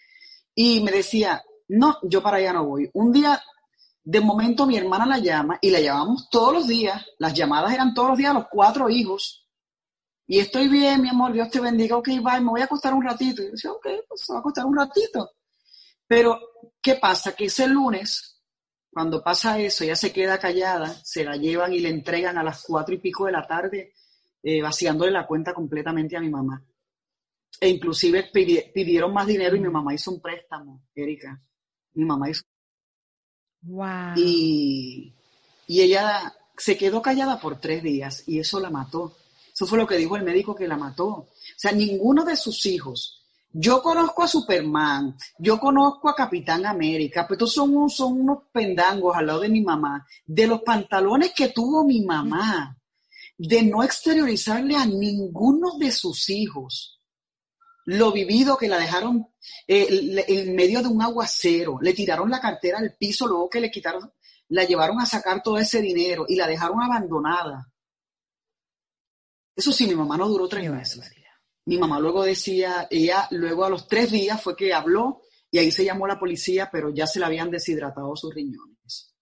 Y 0.54 0.82
me 0.82 0.90
decía, 0.90 1.42
no, 1.68 1.98
yo 2.02 2.22
para 2.22 2.36
allá 2.38 2.52
no 2.52 2.66
voy. 2.66 2.90
Un 2.94 3.12
día 3.12 3.40
de 4.04 4.20
momento 4.20 4.66
mi 4.66 4.76
hermana 4.76 5.04
la 5.04 5.18
llama 5.18 5.58
y 5.60 5.70
la 5.70 5.80
llamamos 5.80 6.28
todos 6.30 6.52
los 6.52 6.66
días. 6.66 7.04
Las 7.18 7.34
llamadas 7.34 7.72
eran 7.72 7.92
todos 7.92 8.10
los 8.10 8.18
días 8.18 8.34
los 8.34 8.46
cuatro 8.50 8.88
hijos. 8.88 9.46
Y 10.28 10.38
estoy 10.38 10.68
bien, 10.68 11.02
mi 11.02 11.08
amor, 11.08 11.32
Dios 11.32 11.50
te 11.50 11.60
bendiga. 11.60 11.96
Ok, 11.96 12.08
bye, 12.08 12.40
me 12.40 12.50
voy 12.50 12.60
a 12.60 12.64
acostar 12.64 12.94
un 12.94 13.04
ratito. 13.04 13.42
Y 13.42 13.46
yo 13.46 13.50
decía, 13.52 13.72
ok, 13.72 13.86
pues 14.08 14.20
se 14.20 14.32
va 14.32 14.38
a 14.38 14.40
acostar 14.40 14.64
un 14.64 14.76
ratito. 14.76 15.30
Pero, 16.06 16.38
¿qué 16.80 16.96
pasa? 16.96 17.32
Que 17.34 17.46
ese 17.46 17.66
lunes, 17.66 18.35
cuando 18.96 19.22
pasa 19.22 19.60
eso, 19.60 19.84
ella 19.84 19.94
se 19.94 20.10
queda 20.10 20.38
callada, 20.38 20.86
se 21.04 21.22
la 21.22 21.36
llevan 21.36 21.70
y 21.74 21.80
le 21.80 21.90
entregan 21.90 22.38
a 22.38 22.42
las 22.42 22.62
cuatro 22.62 22.94
y 22.94 22.98
pico 22.98 23.26
de 23.26 23.32
la 23.32 23.46
tarde, 23.46 23.92
eh, 24.42 24.62
vaciándole 24.62 25.12
la 25.12 25.26
cuenta 25.26 25.52
completamente 25.52 26.16
a 26.16 26.20
mi 26.20 26.30
mamá. 26.30 26.64
E 27.60 27.68
inclusive 27.68 28.30
pidieron 28.32 29.12
más 29.12 29.26
dinero 29.26 29.54
y 29.54 29.60
mi 29.60 29.68
mamá 29.68 29.92
hizo 29.92 30.12
un 30.12 30.22
préstamo, 30.22 30.86
Erika. 30.94 31.38
Mi 31.92 32.06
mamá 32.06 32.30
hizo 32.30 32.40
y, 34.16 35.12
ella 35.68 36.34
se 36.56 36.78
quedó 36.78 37.02
callada 37.02 37.38
por 37.38 37.60
tres 37.60 37.82
días 37.82 38.26
y 38.26 38.38
eso 38.38 38.60
la 38.60 38.70
mató. 38.70 39.14
Eso 39.52 39.66
fue 39.66 39.76
lo 39.76 39.86
que 39.86 39.98
dijo 39.98 40.16
el 40.16 40.22
médico 40.22 40.54
que 40.54 40.66
la 40.66 40.78
mató. 40.78 41.06
O 41.08 41.28
sea, 41.54 41.72
ninguno 41.72 42.24
de 42.24 42.36
sus 42.36 42.64
hijos. 42.64 43.25
Yo 43.50 43.82
conozco 43.82 44.22
a 44.22 44.28
Superman, 44.28 45.16
yo 45.38 45.58
conozco 45.58 46.08
a 46.08 46.14
Capitán 46.14 46.66
América, 46.66 47.26
pero 47.26 47.36
estos 47.36 47.54
son, 47.54 47.88
son 47.88 48.20
unos 48.20 48.38
pendangos 48.52 49.16
al 49.16 49.26
lado 49.26 49.40
de 49.40 49.48
mi 49.48 49.62
mamá, 49.62 50.06
de 50.26 50.46
los 50.46 50.60
pantalones 50.62 51.32
que 51.32 51.48
tuvo 51.48 51.84
mi 51.84 52.04
mamá, 52.04 52.76
de 53.38 53.62
no 53.62 53.82
exteriorizarle 53.82 54.76
a 54.76 54.84
ninguno 54.84 55.78
de 55.78 55.90
sus 55.90 56.28
hijos 56.28 56.96
lo 57.86 58.12
vivido 58.12 58.56
que 58.56 58.68
la 58.68 58.78
dejaron 58.78 59.28
eh, 59.66 60.24
en 60.26 60.54
medio 60.54 60.82
de 60.82 60.88
un 60.88 61.00
aguacero, 61.02 61.78
le 61.80 61.92
tiraron 61.94 62.28
la 62.28 62.40
cartera 62.40 62.78
al 62.78 62.96
piso, 62.96 63.26
luego 63.26 63.48
que 63.48 63.60
le 63.60 63.70
quitaron, 63.70 64.12
la 64.48 64.64
llevaron 64.64 65.00
a 65.00 65.06
sacar 65.06 65.40
todo 65.42 65.56
ese 65.58 65.80
dinero 65.80 66.26
y 66.28 66.34
la 66.34 66.48
dejaron 66.48 66.82
abandonada. 66.82 67.70
Eso 69.54 69.72
sí, 69.72 69.86
mi 69.86 69.94
mamá 69.94 70.16
no 70.16 70.28
duró 70.28 70.48
tres 70.48 70.68
meses. 70.70 71.12
Mi 71.66 71.78
mamá 71.78 71.98
luego 71.98 72.24
decía, 72.24 72.86
ella 72.90 73.26
luego 73.32 73.64
a 73.64 73.70
los 73.70 73.88
tres 73.88 74.10
días 74.10 74.40
fue 74.40 74.56
que 74.56 74.72
habló 74.72 75.22
y 75.50 75.58
ahí 75.58 75.70
se 75.70 75.84
llamó 75.84 76.06
la 76.06 76.18
policía, 76.18 76.68
pero 76.70 76.90
ya 76.90 77.06
se 77.06 77.18
le 77.18 77.26
habían 77.26 77.50
deshidratado 77.50 78.14
sus 78.14 78.34
riñones. 78.34 79.14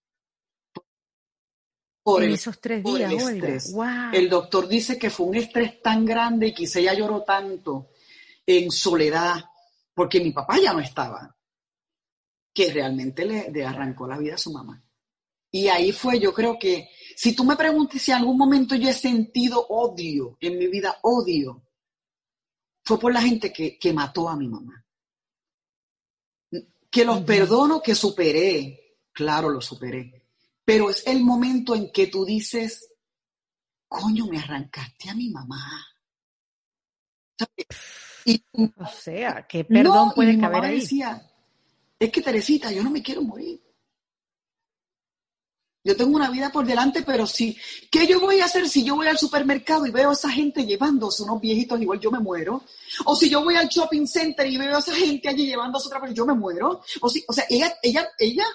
Por 2.03 2.23
en 2.23 2.33
esos 2.33 2.61
tres 2.61 2.85
días, 2.85 3.11
el 3.11 3.19
estrés. 3.19 3.75
El 4.13 4.29
doctor 4.29 4.69
dice 4.69 4.99
que 4.99 5.09
fue 5.09 5.27
un 5.27 5.37
estrés 5.37 5.81
tan 5.81 6.05
grande 6.05 6.49
y 6.49 6.55
quizá 6.55 6.81
ella 6.81 6.93
lloró 6.93 7.23
tanto 7.23 7.89
en 8.47 8.71
soledad, 8.71 9.43
porque 9.95 10.21
mi 10.21 10.31
papá 10.31 10.59
ya 10.63 10.75
no 10.75 10.81
estaba, 10.81 11.35
que 12.53 12.71
realmente 12.71 13.25
le, 13.25 13.65
arrancó 13.65 14.07
la 14.07 14.19
vida 14.19 14.35
a 14.35 14.39
su 14.39 14.53
mamá. 14.53 14.85
Y 15.51 15.69
ahí 15.69 15.93
fue, 15.93 16.21
yo 16.21 16.35
creo 16.35 16.59
que, 16.59 16.91
si 17.17 17.35
tú 17.35 17.43
me 17.45 17.57
preguntas 17.57 18.03
si 18.03 18.11
en 18.11 18.19
algún 18.19 18.37
momento 18.37 18.75
yo 18.75 18.91
he 18.91 18.93
sentido 18.93 19.65
odio 19.69 20.37
en 20.41 20.59
mi 20.59 20.67
vida, 20.67 20.99
odio, 21.03 21.64
fue 22.85 22.99
por 22.99 23.13
la 23.13 23.23
gente 23.23 23.53
que, 23.53 23.93
mató 23.93 24.29
a 24.29 24.37
mi 24.37 24.49
mamá. 24.49 24.85
Que 26.91 27.05
los 27.05 27.23
perdono, 27.23 27.81
que 27.81 27.95
superé, 27.95 28.99
claro, 29.13 29.49
lo 29.49 29.61
superé. 29.61 30.29
Pero 30.65 30.91
es 30.91 31.07
el 31.07 31.23
momento 31.23 31.75
en 31.75 31.91
que 31.91 32.07
tú 32.07 32.25
dices, 32.25 32.89
coño, 33.89 34.27
me 34.27 34.39
arrancaste 34.39 35.11
a 35.11 35.15
mi 35.15 35.31
mamá. 35.31 35.87
o 38.77 38.87
sea, 38.87 39.47
¿qué 39.49 39.65
perdón 39.65 40.13
puede 40.15 40.39
caber 40.39 40.65
ahí? 40.65 40.81
Decía, 40.81 41.31
es 41.99 42.11
que 42.11 42.23
Teresita, 42.23 42.71
yo 42.71 42.83
no 42.83 42.91
me 42.91 43.03
quiero 43.03 43.23
morir. 43.23 43.61
Yo 45.85 45.95
tengo 45.95 46.17
una 46.17 46.31
vida 46.31 46.51
por 46.51 46.65
delante, 46.65 47.03
pero 47.03 47.27
sí. 47.27 47.57
¿Qué 47.91 48.07
yo 48.07 48.19
voy 48.19 48.41
a 48.41 48.47
hacer 48.47 48.67
si 48.71 48.83
yo 48.83 48.97
voy 48.97 49.07
al 49.07 49.19
supermercado 49.19 49.87
y 49.87 49.91
veo 49.91 50.09
a 50.09 50.15
esa 50.15 50.31
gente 50.31 50.65
llevándose 50.65 51.23
unos 51.23 51.43
viejitos, 51.43 51.79
igual 51.79 52.01
yo 52.01 52.11
me 52.11 52.21
muero? 52.21 52.63
O 53.05 53.15
si 53.15 53.29
yo 53.29 53.45
voy 53.45 53.57
al 53.57 53.69
shopping 53.69 54.07
center 54.07 54.47
y 54.47 54.57
veo 54.57 54.77
a 54.77 54.79
esa 54.79 54.95
gente 54.95 55.29
allí 55.29 55.47
llevándose 55.47 55.89
otra 55.89 56.01
persona, 56.01 56.17
yo 56.17 56.25
me 56.25 56.33
muero. 56.33 56.81
O, 57.03 57.09
si, 57.11 57.23
o 57.29 57.33
sea, 57.35 57.45
ella, 57.51 57.75
ella, 57.83 58.09
ella 58.19 58.47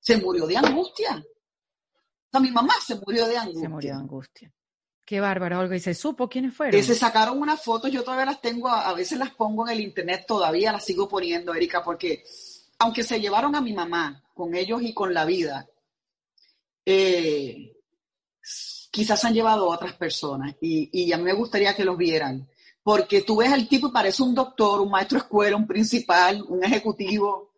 se 0.00 0.16
murió 0.16 0.44
de 0.48 0.56
angustia. 0.56 1.16
O 1.16 2.30
sea, 2.32 2.40
mi 2.40 2.50
mamá 2.50 2.74
se 2.84 2.96
murió 2.96 3.28
de 3.28 3.38
angustia. 3.38 3.62
Se 3.62 3.68
murió 3.68 3.94
de 3.94 4.00
angustia. 4.00 4.52
Qué 5.04 5.20
bárbaro, 5.20 5.60
Olga. 5.60 5.76
¿Y 5.76 5.80
se 5.80 5.94
supo 5.94 6.28
quiénes 6.28 6.56
fueron? 6.56 6.82
se 6.82 6.94
sacaron 6.96 7.40
unas 7.40 7.62
fotos, 7.62 7.90
yo 7.92 8.02
todavía 8.02 8.26
las 8.26 8.40
tengo, 8.40 8.68
a, 8.68 8.92
veces 8.94 9.16
las 9.16 9.30
pongo 9.30 9.68
en 9.68 9.74
el 9.74 9.80
internet, 9.80 10.24
todavía 10.26 10.72
las 10.72 10.84
sigo 10.84 11.08
poniendo, 11.08 11.54
Erika, 11.54 11.84
porque 11.84 12.24
aunque 12.80 13.04
se 13.04 13.20
llevaron 13.20 13.54
a 13.54 13.60
mi 13.60 13.72
mamá 13.72 14.24
con 14.34 14.56
ellos 14.56 14.82
y 14.82 14.92
con 14.92 15.14
la 15.14 15.24
vida, 15.24 15.68
eh, 16.84 17.76
quizás 18.90 19.24
han 19.24 19.34
llevado 19.34 19.70
a 19.70 19.74
otras 19.74 19.94
personas 19.94 20.56
y, 20.60 20.90
y 20.92 21.12
a 21.12 21.18
mí 21.18 21.24
me 21.24 21.32
gustaría 21.32 21.74
que 21.74 21.84
los 21.84 21.96
vieran, 21.96 22.48
porque 22.82 23.22
tú 23.22 23.36
ves 23.36 23.52
al 23.52 23.68
tipo 23.68 23.88
y 23.88 23.92
parece 23.92 24.22
un 24.22 24.34
doctor, 24.34 24.80
un 24.80 24.90
maestro 24.90 25.18
de 25.18 25.24
escuela, 25.24 25.56
un 25.56 25.66
principal, 25.66 26.42
un 26.48 26.64
ejecutivo, 26.64 27.52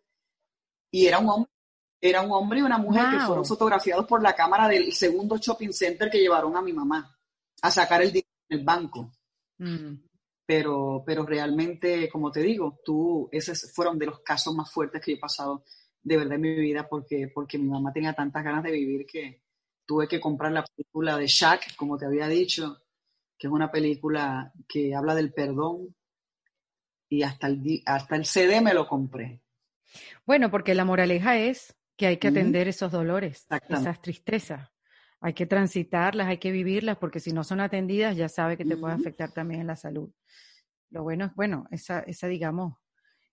y 0.91 1.07
era 1.07 1.19
un 1.19 1.29
hombre 1.29 1.55
era 2.01 2.21
un 2.21 2.31
hombre 2.31 2.59
y 2.59 2.61
una 2.61 2.77
mujer 2.77 3.05
que 3.09 3.19
fueron 3.19 3.45
fotografiados 3.45 4.05
por 4.05 4.21
la 4.21 4.35
cámara 4.35 4.67
del 4.67 4.93
segundo 4.93 5.37
shopping 5.37 5.71
center 5.71 6.09
que 6.09 6.19
llevaron 6.19 6.55
a 6.55 6.61
mi 6.61 6.71
mamá 6.71 7.17
a 7.61 7.71
sacar 7.71 8.01
el 8.01 8.11
dinero 8.11 8.29
en 8.49 8.59
el 8.59 8.65
banco. 8.65 9.11
Mm. 9.57 9.95
Pero, 10.45 11.03
pero 11.03 11.25
realmente, 11.25 12.07
como 12.09 12.31
te 12.31 12.41
digo, 12.41 12.79
tú, 12.85 13.27
esos 13.31 13.71
fueron 13.73 13.97
de 13.97 14.05
los 14.05 14.19
casos 14.19 14.53
más 14.53 14.71
fuertes 14.71 15.01
que 15.03 15.13
he 15.13 15.17
pasado 15.17 15.63
de 16.05 16.17
verdad 16.17 16.35
en 16.35 16.41
mi 16.41 16.55
vida 16.55 16.87
porque, 16.87 17.31
porque 17.33 17.57
mi 17.57 17.67
mamá 17.67 17.91
tenía 17.91 18.13
tantas 18.13 18.43
ganas 18.43 18.63
de 18.63 18.71
vivir 18.71 19.07
que 19.07 19.41
tuve 19.85 20.07
que 20.07 20.19
comprar 20.19 20.51
la 20.51 20.63
película 20.63 21.17
de 21.17 21.25
Shaq, 21.25 21.75
como 21.75 21.97
te 21.97 22.05
había 22.05 22.27
dicho, 22.27 22.83
que 23.37 23.47
es 23.47 23.53
una 23.53 23.71
película 23.71 24.53
que 24.67 24.93
habla 24.93 25.15
del 25.15 25.33
perdón 25.33 25.95
y 27.09 27.23
hasta 27.23 27.47
el, 27.47 27.81
hasta 27.87 28.15
el 28.15 28.25
CD 28.25 28.61
me 28.61 28.75
lo 28.75 28.87
compré. 28.87 29.41
Bueno, 30.27 30.51
porque 30.51 30.75
la 30.75 30.85
moraleja 30.85 31.37
es 31.37 31.75
que 31.97 32.05
hay 32.05 32.17
que 32.17 32.27
atender 32.27 32.67
esos 32.67 32.91
dolores, 32.91 33.47
esas 33.69 34.01
tristezas. 34.01 34.69
Hay 35.21 35.33
que 35.33 35.47
transitarlas, 35.47 36.27
hay 36.27 36.37
que 36.37 36.51
vivirlas, 36.51 36.97
porque 36.97 37.19
si 37.19 37.31
no 37.33 37.43
son 37.43 37.61
atendidas 37.61 38.15
ya 38.15 38.29
sabe 38.29 38.57
que 38.57 38.65
te 38.65 38.77
puede 38.77 38.93
afectar 38.93 39.31
también 39.31 39.61
en 39.61 39.67
la 39.67 39.75
salud. 39.75 40.11
Lo 40.91 41.01
bueno 41.01 41.25
es, 41.25 41.33
bueno, 41.33 41.65
esa, 41.71 42.01
esa 42.01 42.27
digamos, 42.27 42.77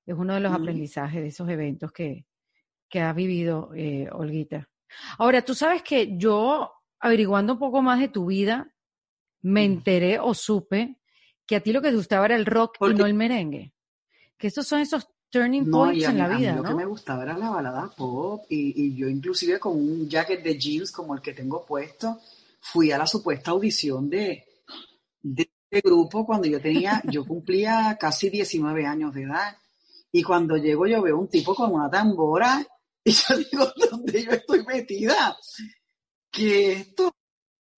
es 0.06 0.14
uno 0.14 0.32
de 0.32 0.40
los 0.40 0.54
aprendizajes 0.54 1.20
de 1.20 1.28
esos 1.28 1.48
eventos 1.50 1.92
que, 1.92 2.26
que 2.92 3.00
ha 3.00 3.14
vivido 3.14 3.70
eh, 3.74 4.06
Olguita. 4.12 4.68
Ahora, 5.16 5.42
tú 5.42 5.54
sabes 5.54 5.82
que 5.82 6.18
yo, 6.18 6.70
averiguando 7.00 7.54
un 7.54 7.58
poco 7.58 7.80
más 7.80 7.98
de 7.98 8.08
tu 8.08 8.26
vida, 8.26 8.70
me 9.40 9.64
enteré 9.64 10.18
o 10.20 10.34
supe 10.34 11.00
que 11.46 11.56
a 11.56 11.60
ti 11.60 11.72
lo 11.72 11.80
que 11.80 11.88
te 11.88 11.96
gustaba 11.96 12.26
era 12.26 12.36
el 12.36 12.44
rock 12.44 12.76
y 12.82 12.92
no 12.92 13.06
el 13.06 13.14
merengue. 13.14 13.72
Que 14.36 14.48
estos 14.48 14.66
son 14.66 14.80
esos 14.80 15.08
turning 15.30 15.70
points 15.70 16.04
en 16.04 16.18
la 16.18 16.28
vida, 16.28 16.50
mí 16.50 16.56
lo 16.58 16.62
¿no? 16.64 16.68
que 16.68 16.74
me 16.74 16.84
gustaba 16.84 17.22
era 17.22 17.38
la 17.38 17.48
balada 17.48 17.90
pop 17.96 18.44
y, 18.50 18.84
y 18.84 18.94
yo 18.94 19.08
inclusive 19.08 19.58
con 19.58 19.74
un 19.74 20.06
jacket 20.06 20.42
de 20.42 20.58
jeans 20.58 20.92
como 20.92 21.14
el 21.14 21.22
que 21.22 21.32
tengo 21.32 21.64
puesto, 21.64 22.20
fui 22.60 22.92
a 22.92 22.98
la 22.98 23.06
supuesta 23.06 23.52
audición 23.52 24.10
de, 24.10 24.44
de 25.22 25.50
este 25.70 25.88
grupo 25.88 26.26
cuando 26.26 26.46
yo 26.46 26.60
tenía, 26.60 27.00
yo 27.10 27.24
cumplía 27.24 27.96
casi 27.98 28.28
19 28.28 28.84
años 28.84 29.14
de 29.14 29.22
edad. 29.22 29.56
Y 30.14 30.22
cuando 30.22 30.58
llego 30.58 30.86
yo 30.86 31.00
veo 31.00 31.18
un 31.18 31.28
tipo 31.28 31.54
con 31.54 31.72
una 31.72 31.88
tambora 31.88 32.66
y 33.04 33.12
yo 33.12 33.36
digo, 33.36 33.72
¿dónde 33.90 34.24
yo 34.24 34.30
estoy 34.32 34.64
metida? 34.64 35.36
¿Qué 36.30 36.72
es 36.72 36.80
esto? 36.80 37.14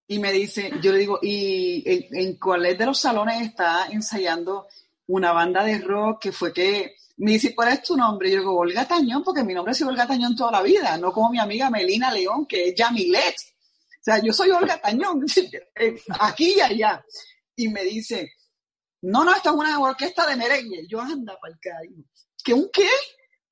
Y 0.07 0.19
me 0.19 0.33
dice, 0.33 0.71
yo 0.83 0.93
le 0.93 0.99
digo, 0.99 1.19
¿y 1.23 1.83
en, 1.87 2.39
cuál 2.39 2.63
de 2.63 2.87
los 2.87 2.99
salones 2.99 3.41
está 3.41 3.87
ensayando 3.87 4.69
una 5.07 5.33
banda 5.33 5.65
de 5.65 5.79
rock 5.79 6.23
que 6.23 6.33
fue 6.33 6.53
que 6.53 6.97
me 7.17 7.33
dice, 7.33 7.55
¿cuál 7.55 7.73
es 7.73 7.83
tu 7.83 7.97
nombre? 7.97 8.31
Yo 8.31 8.41
digo, 8.41 8.57
Olga 8.57 8.87
Tañón, 8.87 9.23
porque 9.23 9.45
mi 9.45 9.55
nombre 9.55 9.71
ha 9.73 9.75
sido 9.75 9.91
Olga 9.91 10.07
Tañón 10.07 10.37
toda 10.37 10.53
la 10.53 10.63
vida, 10.63 10.97
no 10.99 11.13
como 11.13 11.31
mi 11.31 11.39
amiga 11.39 11.71
Melina 11.71 12.13
León, 12.13 12.47
que 12.47 12.69
es 12.69 12.75
Yamilet. 12.75 13.35
O 13.37 14.03
sea, 14.05 14.21
yo 14.23 14.33
soy 14.33 14.51
Olga 14.51 14.81
Tañón, 14.81 15.25
aquí 16.21 16.55
y 16.57 16.61
allá. 16.61 17.05
Y 17.57 17.69
me 17.69 17.83
dice, 17.85 18.33
no, 19.03 19.25
no, 19.25 19.35
esta 19.35 19.51
es 19.51 19.57
una 19.57 19.79
orquesta 19.79 20.27
de 20.27 20.37
merengue. 20.37 20.87
Yo, 20.89 21.01
anda, 21.01 21.39
para 21.41 21.55
el 21.55 22.05
¿Que 22.43 22.53
un 22.53 22.69
qué? 22.73 22.89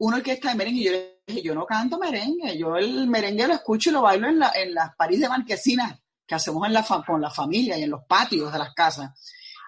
Una 0.04 0.16
orquesta 0.16 0.48
de 0.50 0.56
merengue. 0.56 0.80
Y 0.80 0.84
yo 0.84 0.92
le 0.92 1.22
dije, 1.26 1.42
yo 1.42 1.54
no 1.54 1.64
canto 1.64 1.98
merengue, 1.98 2.58
yo 2.58 2.76
el 2.76 3.06
merengue 3.06 3.46
lo 3.46 3.54
escucho 3.54 3.90
y 3.90 3.92
lo 3.92 4.02
bailo 4.02 4.28
en, 4.28 4.38
la, 4.40 4.52
en 4.54 4.74
las 4.74 4.96
París 4.96 5.20
de 5.20 5.28
Marquesinas 5.28 6.00
que 6.26 6.34
hacemos 6.34 6.66
en 6.66 6.72
la 6.72 6.84
con 7.06 7.20
la 7.20 7.30
familia 7.30 7.78
y 7.78 7.84
en 7.84 7.90
los 7.90 8.04
patios 8.04 8.52
de 8.52 8.58
las 8.58 8.74
casas. 8.74 9.10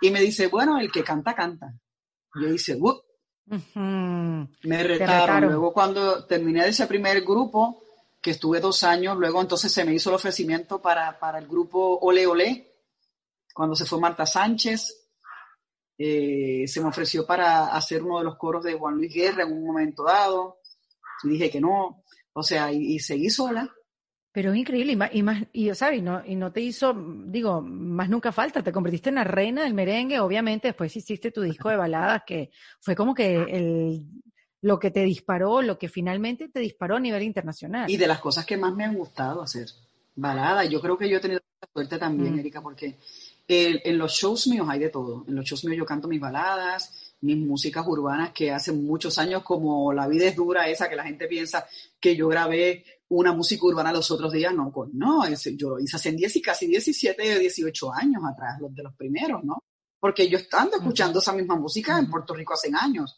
Y 0.01 0.11
me 0.11 0.21
dice, 0.21 0.49
bueno, 0.49 0.79
el 0.79 0.91
que 0.91 1.05
canta, 1.05 1.35
canta. 1.35 1.73
Yo 2.35 2.51
dice, 2.51 2.77
uh, 2.77 3.01
me 4.63 4.83
retaron. 4.83 5.45
Luego 5.45 5.73
cuando 5.73 6.25
terminé 6.27 6.65
de 6.65 6.71
ese 6.71 6.87
primer 6.87 7.23
grupo, 7.23 7.85
que 8.21 8.33
estuve 8.33 8.59
dos 8.59 8.83
años, 8.83 9.17
luego 9.17 9.41
entonces 9.41 9.71
se 9.71 9.85
me 9.85 9.95
hizo 9.95 10.11
el 10.11 10.17
ofrecimiento 10.17 10.83
para, 10.83 11.19
para 11.21 11.39
el 11.39 11.47
grupo 11.47 11.99
Ole 12.01 12.27
Ole, 12.27 12.75
cuando 13.55 13.77
se 13.77 13.85
fue 13.85 14.01
Marta 14.01 14.27
Sánchez, 14.27 15.04
eh, 15.99 16.65
se 16.67 16.81
me 16.81 16.89
ofreció 16.89 17.27
para 17.27 17.67
hacer 17.75 18.03
uno 18.03 18.19
de 18.19 18.25
los 18.25 18.37
coros 18.37 18.65
de 18.65 18.75
Juan 18.75 18.97
Luis 18.97 19.13
Guerra 19.13 19.45
en 19.45 19.53
un 19.53 19.67
momento 19.67 20.05
dado, 20.05 20.59
y 21.23 21.29
dije 21.29 21.51
que 21.51 21.61
no, 21.61 22.05
o 22.33 22.43
sea, 22.43 22.73
y, 22.73 22.95
y 22.95 22.99
seguí 22.99 23.31
sola. 23.31 23.73
Pero 24.33 24.53
es 24.53 24.59
increíble 24.59 24.93
y 24.93 24.97
más, 24.97 25.11
y, 25.13 25.23
más, 25.23 25.45
y, 25.53 25.73
¿sabes? 25.75 26.01
Y 26.01 26.03
no, 26.03 26.21
y 26.27 26.35
no 26.35 26.53
te 26.53 26.61
hizo, 26.61 26.93
digo, 27.27 27.63
más 27.63 28.09
nunca 28.11 28.33
falta, 28.33 28.65
te 28.65 28.73
convertiste 28.73 29.11
en 29.11 29.15
la 29.15 29.25
reina 29.25 29.63
del 29.63 29.75
merengue, 29.75 30.19
obviamente 30.19 30.69
después 30.69 30.97
hiciste 30.97 31.31
tu 31.31 31.43
disco 31.43 31.69
de 31.69 31.77
baladas 31.77 32.23
que 32.27 32.51
fue 32.81 32.97
como 32.97 33.15
que 33.15 33.37
el, 33.37 34.05
lo 34.61 34.81
que 34.81 34.91
te 34.91 35.05
disparó, 35.05 35.63
lo 35.63 35.79
que 35.79 35.89
finalmente 35.89 36.49
te 36.49 36.59
disparó 36.59 36.97
a 36.97 37.01
nivel 37.01 37.23
internacional. 37.23 37.89
Y 37.89 37.97
de 37.97 38.09
las 38.09 38.19
cosas 38.19 38.45
que 38.45 38.57
más 38.57 38.75
me 38.75 38.85
han 38.85 38.97
gustado 38.97 39.41
hacer, 39.41 39.69
balada. 40.17 40.65
Yo 40.65 40.81
creo 40.81 40.99
que 40.99 41.09
yo 41.09 41.19
he 41.19 41.21
tenido 41.21 41.41
suerte 41.73 41.99
también, 41.99 42.35
Mm. 42.35 42.39
Erika, 42.41 42.61
porque 42.61 42.99
el- 43.47 43.83
en 43.85 43.99
los 43.99 44.13
shows 44.13 44.47
míos 44.49 44.67
hay 44.71 44.79
de 44.81 44.89
todo. 44.91 45.25
En 45.29 45.35
los 45.35 45.45
shows 45.45 45.65
míos 45.65 45.79
yo 45.79 45.85
canto 45.87 46.09
mis 46.09 46.21
baladas, 46.21 47.15
mis 47.21 47.37
músicas 47.39 47.87
urbanas 47.87 48.33
que 48.33 48.51
hace 48.53 48.73
muchos 48.73 49.19
años, 49.19 49.43
como 49.43 49.93
La 49.93 50.07
vida 50.09 50.27
es 50.27 50.37
dura, 50.37 50.69
esa 50.69 50.89
que 50.89 50.97
la 50.97 51.05
gente 51.05 51.27
piensa 51.27 51.67
que 52.01 52.17
yo 52.17 52.29
grabé 52.29 52.85
una 53.09 53.33
música 53.33 53.65
urbana 53.67 53.93
los 53.93 54.11
otros 54.11 54.33
días, 54.33 54.53
no, 54.55 54.71
pues 54.73 54.91
no, 54.93 55.23
yo 55.57 55.71
lo 55.71 55.79
hice 55.79 55.97
hace 55.97 56.13
10 56.13 56.37
y 56.37 56.43
casi 56.43 56.67
17, 56.67 57.39
18 57.39 57.93
años 57.95 58.23
atrás, 58.31 58.59
los 58.61 58.75
de 58.75 58.83
los 58.83 58.95
primeros, 58.95 59.45
¿no? 59.45 59.63
Porque 60.01 60.29
yo 60.29 60.37
estando 60.39 60.77
escuchando 60.77 61.19
esa 61.21 61.33
misma 61.33 61.57
música 61.57 61.99
en. 61.99 62.11
Puerto 62.11 62.35
Rico 62.35 62.55
hace 62.55 62.71
años. 62.79 63.17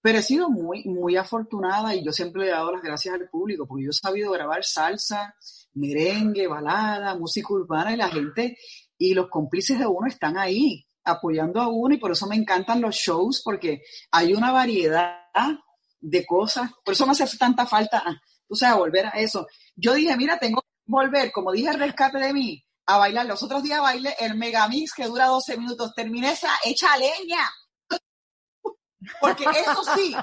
Pero 0.00 0.18
he 0.18 0.22
sido 0.22 0.50
muy, 0.50 0.84
muy 0.84 1.16
afortunada 1.16 1.94
y 1.94 2.04
yo 2.04 2.12
siempre 2.12 2.42
le 2.42 2.48
he 2.48 2.50
dado 2.52 2.72
las 2.72 2.82
gracias 2.82 3.14
al 3.14 3.28
público 3.30 3.66
porque 3.66 3.84
yo 3.84 3.90
he 3.90 3.94
sabido 3.94 4.32
grabar 4.32 4.62
salsa, 4.64 5.34
merengue, 5.74 6.46
balada, 6.46 7.16
música 7.16 7.52
urbana 7.54 7.92
y 7.92 7.96
la 7.96 8.08
gente 8.08 8.56
y 8.98 9.14
los 9.14 9.28
cómplices 9.28 9.78
de 9.78 9.86
uno 9.86 10.06
están 10.06 10.36
ahí 10.38 10.86
apoyando 11.04 11.60
a 11.60 11.68
uno 11.68 11.94
y 11.94 11.98
por 11.98 12.12
eso 12.12 12.26
me 12.26 12.36
encantan 12.36 12.80
los 12.80 12.94
shows 12.94 13.42
porque 13.44 13.82
hay 14.10 14.32
una 14.34 14.52
variedad 14.52 15.18
de 16.00 16.24
cosas. 16.26 16.70
Por 16.84 16.92
eso 16.94 17.04
me 17.06 17.12
hace 17.12 17.36
tanta 17.36 17.66
falta, 17.66 18.02
ah, 18.04 18.20
tú 18.48 18.54
sabes, 18.54 18.76
volver 18.78 19.06
a 19.06 19.10
eso. 19.10 19.46
Yo 19.76 19.94
dije, 19.94 20.16
mira, 20.16 20.38
tengo 20.38 20.62
que 20.62 20.68
volver, 20.86 21.30
como 21.32 21.52
dije, 21.52 21.68
el 21.70 21.78
rescate 21.78 22.18
de 22.18 22.32
mí, 22.32 22.64
a 22.86 22.98
bailar. 22.98 23.26
Los 23.26 23.42
otros 23.42 23.62
días 23.62 23.80
bailé 23.80 24.14
el 24.20 24.34
Megamix 24.36 24.92
que 24.94 25.06
dura 25.06 25.26
12 25.26 25.56
minutos. 25.58 25.92
Terminé 25.94 26.32
esa 26.32 26.50
hecha 26.64 26.96
leña. 26.96 27.50
Porque 29.20 29.44
eso 29.44 29.82
sí, 29.94 30.14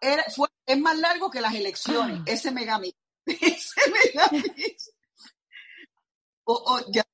era- 0.00 0.24
fue, 0.34 0.48
es 0.66 0.78
más 0.78 0.96
largo 0.98 1.30
que 1.30 1.40
las 1.40 1.54
elecciones, 1.54 2.20
ese 2.26 2.50
megamix. 2.52 2.94
Ese 3.26 3.80
megamix. 3.90 4.92
O- 6.44 6.62
o, 6.74 6.80
ya, 6.92 7.04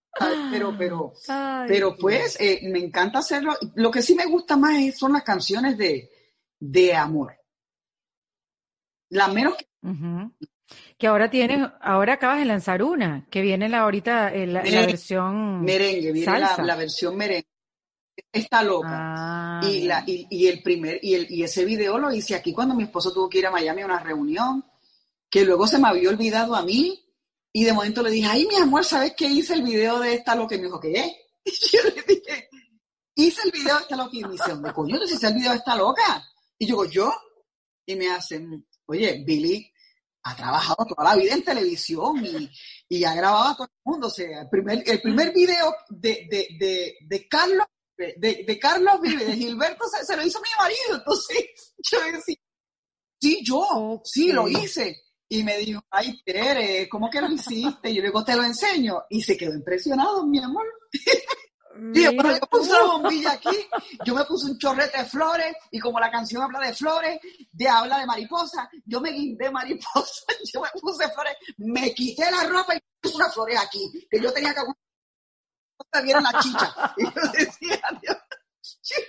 pero, 0.51 0.75
pero, 0.77 1.13
Ay, 1.29 1.69
pero 1.69 1.97
pues 1.97 2.37
eh, 2.41 2.61
me 2.65 2.79
encanta 2.79 3.21
hacerlo. 3.21 3.55
Lo 3.75 3.91
que 3.91 4.03
sí 4.03 4.15
me 4.15 4.27
gusta 4.27 4.57
más 4.57 4.77
es- 4.79 4.99
son 4.99 5.13
las 5.13 5.23
canciones 5.23 5.77
de, 5.79 6.11
de 6.59 6.95
amor. 6.95 7.35
La 9.11 9.29
menos 9.29 9.55
que 10.99 11.07
ahora 11.07 11.31
tienes, 11.31 11.67
ahora 11.81 12.15
acabas 12.15 12.39
de 12.39 12.45
lanzar 12.45 12.83
una, 12.83 13.27
que 13.31 13.41
viene 13.41 13.69
la 13.69 13.81
ahorita, 13.81 14.35
eh, 14.35 14.47
la, 14.47 14.63
versión 14.63 15.63
merengue, 15.63 16.13
viene 16.13 16.41
la, 16.41 16.77
versión 16.77 17.17
merengue. 17.17 17.47
Está 18.33 18.63
loca. 18.65 18.89
Ah, 18.91 19.61
Y, 19.65 19.83
la, 19.85 20.03
y 20.07 20.47
el 20.49 20.61
primer, 20.63 20.99
y, 21.01 21.15
el, 21.15 21.27
y 21.31 21.43
ese 21.45 21.65
video 21.65 21.99
lo 21.99 22.13
hice 22.13 22.35
aquí 22.35 22.53
cuando 22.53 22.75
mi 22.75 22.83
esposo 22.83 23.13
tuvo 23.13 23.29
que 23.29 23.39
ir 23.39 23.47
a 23.47 23.51
Miami 23.51 23.83
a 23.83 23.87
una 23.87 24.01
reunión, 24.01 24.65
que 25.31 25.45
luego 25.45 25.67
se 25.67 25.79
me 25.79 25.89
había 25.89 26.11
olvidado 26.11 26.55
a 26.55 26.63
mí, 26.63 27.08
y 27.59 27.65
de 27.65 27.73
momento 27.73 28.05
le 28.05 28.13
dije, 28.13 28.29
ay, 28.31 28.47
mi 28.47 28.55
amor, 28.55 28.85
¿sabes 28.85 29.15
qué 29.17 29.27
hice 29.27 29.55
el 29.55 29.65
video 29.65 29.99
de 29.99 30.15
esta 30.15 30.37
loca? 30.37 30.55
Y 30.55 30.59
me 30.59 30.67
dijo, 30.67 30.79
¿qué? 30.79 31.17
Y 31.45 31.51
yo 31.73 31.83
le 31.83 32.03
dije, 32.03 32.49
hice 33.17 33.43
el 33.47 33.51
video 33.51 33.75
de 33.75 33.83
esta 33.83 33.97
loca, 33.97 34.11
y 34.13 34.23
me 34.23 34.31
dice, 34.31 34.55
¿de 34.55 34.73
coño 34.73 34.97
tú 34.97 35.05
hiciste 35.05 35.27
el 35.27 35.35
video 35.35 35.51
de 35.51 35.57
esta 35.57 35.75
loca? 35.75 36.25
Y 36.57 36.67
yo 36.69 36.85
digo, 36.85 36.85
¿yo? 36.85 37.13
Y 37.85 37.97
me 37.97 38.11
hacen, 38.11 38.65
oye, 38.87 39.25
Billy 39.27 39.73
ha 40.23 40.37
trabajado 40.37 40.87
toda 40.87 41.03
la 41.03 41.17
vida 41.17 41.35
en 41.35 41.43
televisión 41.43 42.25
y, 42.25 42.49
y 42.91 43.03
ha 43.03 43.13
grabado 43.15 43.49
a 43.49 43.57
todo 43.57 43.67
el 43.67 43.91
mundo. 43.93 44.07
O 44.07 44.11
sea, 44.11 44.43
el 44.43 44.49
primer, 44.49 44.85
el 44.87 45.01
primer 45.01 45.33
video 45.33 45.75
de, 45.89 46.29
de, 46.31 46.49
de, 46.61 46.97
de 47.09 47.29
Carlos, 47.29 47.67
de, 47.97 48.45
de 48.47 48.59
Carlos 48.61 49.01
Vive, 49.01 49.25
de 49.25 49.35
Gilberto, 49.35 49.85
se, 49.89 50.07
se 50.07 50.17
lo 50.17 50.25
hizo 50.25 50.41
mi 50.41 50.49
marido. 50.57 50.99
Entonces, 50.99 51.75
yo 51.91 51.99
decía, 52.03 52.37
sí, 53.21 53.41
yo, 53.45 54.01
sí, 54.05 54.31
lo 54.31 54.47
hice. 54.47 55.08
Y 55.29 55.43
me 55.45 55.59
dijo, 55.59 55.85
ay, 55.91 56.23
Tere, 56.25 56.89
¿cómo 56.89 57.11
que 57.11 57.21
lo 57.21 57.29
hiciste? 57.29 57.91
Y 57.91 58.01
digo, 58.01 58.25
te 58.25 58.35
lo 58.35 58.45
enseño. 58.45 59.03
Y 59.11 59.23
se 59.23 59.37
quedó 59.37 59.55
impresionado, 59.55 60.27
mi 60.27 60.43
amor. 60.43 60.65
Yo, 61.93 62.13
bueno, 62.13 62.33
yo 62.33 62.47
puse 62.51 62.71
tú. 62.71 62.87
bombilla 62.89 63.33
aquí, 63.33 63.57
yo 64.05 64.13
me 64.13 64.25
puse 64.25 64.51
un 64.51 64.59
chorrete 64.59 64.99
de 64.99 65.05
flores, 65.05 65.55
y 65.71 65.79
como 65.79 66.01
la 66.01 66.11
canción 66.11 66.43
habla 66.43 66.59
de 66.67 66.75
flores, 66.75 67.21
de 67.53 67.69
habla 67.69 68.01
de 68.01 68.07
mariposa, 68.07 68.69
yo 68.85 69.01
me 69.01 69.13
guindé 69.13 69.49
mariposa, 69.49 70.25
yo 70.53 70.61
me 70.61 70.69
puse 70.81 71.09
flores, 71.09 71.37
me 71.59 71.95
quité 71.95 72.29
la 72.33 72.49
ropa 72.49 72.75
y 72.75 72.81
puse 73.01 73.15
unas 73.15 73.33
flores 73.33 73.61
aquí, 73.61 74.09
que 74.11 74.21
yo 74.21 74.33
tenía 74.33 74.53
que 74.53 74.61
viera 76.03 76.21
la 76.21 76.41
chicha. 76.41 76.95
Y 76.97 77.05
yo 77.05 77.33
decía, 77.33 77.81
Dios. 78.03 78.17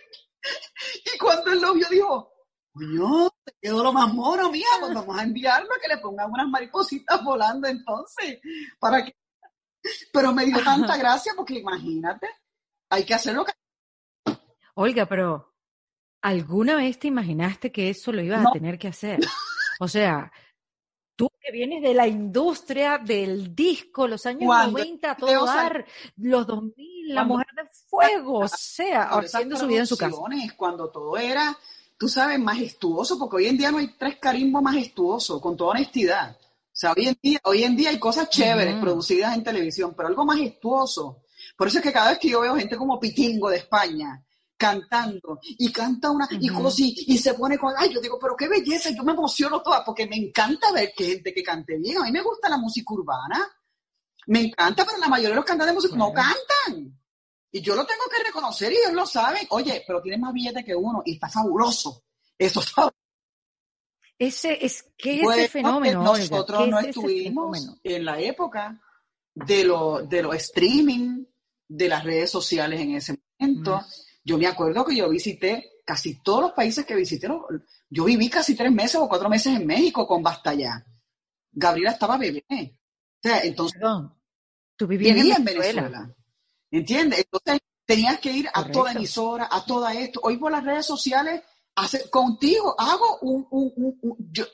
Y 1.13 1.17
cuando 1.17 1.51
el 1.51 1.61
novio 1.61 1.86
dijo, 1.89 2.32
coño, 2.80 3.30
te 3.43 3.53
quedó 3.61 3.84
lo 3.84 3.93
más 3.93 4.13
mono, 4.13 4.49
mía, 4.51 4.65
pues 4.80 4.93
vamos 4.93 5.17
a 5.17 5.23
enviarlo 5.23 5.69
a 5.73 5.80
que 5.80 5.88
le 5.88 5.97
pongan 5.97 6.32
unas 6.32 6.47
maripositas 6.47 7.23
volando 7.23 7.67
entonces, 7.67 8.39
para 8.80 9.03
que... 9.03 9.15
Pero 10.11 10.34
me 10.34 10.45
dio 10.45 10.63
tanta 10.63 10.97
gracia 10.97 11.34
porque 11.36 11.59
imagínate, 11.59 12.27
hay 12.89 13.05
que 13.05 13.13
hacerlo 13.13 13.45
Olga, 14.75 15.05
pero 15.05 15.55
¿alguna 16.21 16.75
vez 16.75 16.99
te 16.99 17.07
imaginaste 17.07 17.71
que 17.71 17.89
eso 17.89 18.11
lo 18.11 18.21
ibas 18.21 18.43
No. 18.43 18.49
a 18.49 18.53
tener 18.53 18.77
que 18.77 18.88
hacer? 18.88 19.19
O 19.82 19.88
sea, 19.88 20.32
tú 21.15 21.30
que 21.39 21.51
vienes 21.51 21.82
de 21.82 21.93
la 21.93 22.07
industria 22.07 22.97
del 22.97 23.53
disco, 23.55 24.07
los 24.07 24.25
años 24.25 24.45
Cuando 24.45 24.77
90, 24.80 25.09
a 25.09 25.11
el 25.11 25.17
video 25.17 25.39
todo 25.39 25.45
dar, 25.45 25.86
los 26.17 26.47
2000, 26.47 27.13
la 27.13 27.23
mujer 27.23 27.47
de 27.55 27.69
fuego, 27.88 28.39
o 28.39 28.47
sea, 28.47 29.03
haciendo 29.09 29.57
su 29.57 29.67
vida 29.67 29.80
en 29.80 29.88
su 29.88 29.97
casa. 29.97 30.17
Cuando 30.55 30.89
todo 30.89 31.17
era, 31.17 31.57
tú 31.99 32.07
sabes, 32.07 32.39
majestuoso, 32.39 33.19
porque 33.19 33.35
hoy 33.35 33.47
en 33.47 33.57
día 33.57 33.71
no 33.71 33.77
hay 33.77 33.89
tres 33.97 34.17
carimbos 34.19 34.63
majestuosos, 34.63 35.41
con 35.41 35.57
toda 35.57 35.71
honestidad. 35.71 36.31
O 36.31 36.71
sea, 36.71 36.93
hoy 36.95 37.09
en 37.09 37.19
día, 37.21 37.39
hoy 37.43 37.63
en 37.63 37.75
día 37.75 37.89
hay 37.89 37.99
cosas 37.99 38.29
chéveres 38.29 38.79
producidas 38.79 39.35
en 39.35 39.43
televisión, 39.43 39.93
pero 39.95 40.07
algo 40.07 40.25
majestuoso. 40.25 41.23
Por 41.57 41.67
eso 41.67 41.79
es 41.79 41.83
que 41.83 41.91
cada 41.91 42.11
vez 42.11 42.19
que 42.19 42.29
yo 42.29 42.39
veo 42.39 42.55
gente 42.55 42.77
como 42.77 42.97
Pitingo 43.01 43.49
de 43.49 43.57
España 43.57 44.23
cantando 44.55 45.39
y 45.43 45.71
canta 45.73 46.09
una 46.09 46.27
y, 46.31 46.47
cosas, 46.49 46.79
y, 46.79 47.05
y 47.07 47.17
se 47.17 47.33
pone 47.33 47.57
con, 47.57 47.73
ay, 47.77 47.93
yo 47.93 47.99
digo, 47.99 48.17
pero 48.17 48.35
qué 48.35 48.47
belleza, 48.47 48.91
yo 48.91 49.03
me 49.03 49.11
emociono 49.11 49.61
toda 49.61 49.83
porque 49.83 50.07
me 50.07 50.15
encanta 50.15 50.71
ver 50.71 50.93
que 50.95 51.05
gente 51.05 51.33
que 51.33 51.43
cante 51.43 51.77
bien. 51.77 51.97
A 51.97 52.03
mí 52.03 52.11
me 52.13 52.21
gusta 52.21 52.47
la 52.47 52.57
música 52.57 52.93
urbana, 52.93 53.45
me 54.27 54.39
encanta, 54.39 54.85
pero 54.85 54.97
la 54.99 55.09
mayoría 55.09 55.31
de 55.31 55.35
los 55.35 55.45
cantantes 55.45 55.73
de 55.73 55.75
música 55.75 55.97
no 55.97 56.13
cantan. 56.13 56.98
Y 57.51 57.61
yo 57.61 57.75
lo 57.75 57.85
tengo 57.85 58.03
que 58.15 58.23
reconocer 58.23 58.71
y 58.71 58.77
ellos 58.77 58.93
lo 58.93 59.05
saben. 59.05 59.47
Oye, 59.49 59.83
pero 59.85 60.01
tiene 60.01 60.17
más 60.17 60.33
billete 60.33 60.63
que 60.63 60.75
uno 60.75 61.01
y 61.05 61.13
está 61.13 61.29
fabuloso. 61.29 62.03
Eso 62.37 62.59
está 62.61 62.91
Ese 64.17 64.65
es, 64.65 64.91
¿Qué 64.97 65.21
es 65.21 65.29
ese 65.29 65.47
fenómeno? 65.47 66.03
Nosotros 66.03 66.67
no 66.67 66.79
estuvimos 66.79 67.79
en 67.83 68.05
la 68.05 68.19
época 68.19 68.79
de 69.33 69.63
lo, 69.63 70.03
de 70.03 70.21
los 70.21 70.35
streaming, 70.35 71.25
de 71.67 71.89
las 71.89 72.03
redes 72.03 72.29
sociales 72.29 72.79
en 72.81 72.95
ese 72.95 73.17
momento. 73.39 73.81
Yo 74.23 74.37
me 74.37 74.47
acuerdo 74.47 74.85
que 74.85 74.95
yo 74.95 75.09
visité 75.09 75.81
casi 75.85 76.21
todos 76.21 76.41
los 76.41 76.51
países 76.51 76.85
que 76.85 76.95
visité. 76.95 77.27
Yo 77.89 78.05
viví 78.05 78.29
casi 78.29 78.55
tres 78.55 78.71
meses 78.71 78.95
o 78.95 79.09
cuatro 79.09 79.27
meses 79.27 79.55
en 79.59 79.65
México 79.65 80.05
con 80.05 80.21
Basta 80.21 80.53
Ya. 80.53 80.85
Gabriela 81.51 81.91
estaba 81.91 82.17
bebé. 82.17 82.45
O 82.47 83.27
sea, 83.27 83.41
entonces. 83.41 83.81
Tú 84.75 84.85
vivías 84.85 85.17
en 85.17 85.43
Venezuela. 85.43 86.15
¿Entiendes? 86.72 87.20
Entonces 87.20 87.59
tenías 87.86 88.20
que 88.20 88.32
ir 88.32 88.49
a 88.53 88.70
toda 88.70 88.91
emisora, 88.91 89.47
a 89.49 89.65
toda 89.65 89.93
esto. 89.93 90.20
Hoy 90.24 90.38
por 90.38 90.51
las 90.51 90.63
redes 90.63 90.86
sociales, 90.86 91.41
contigo 92.11 92.76
hago 92.78 93.20
un, 93.22 93.47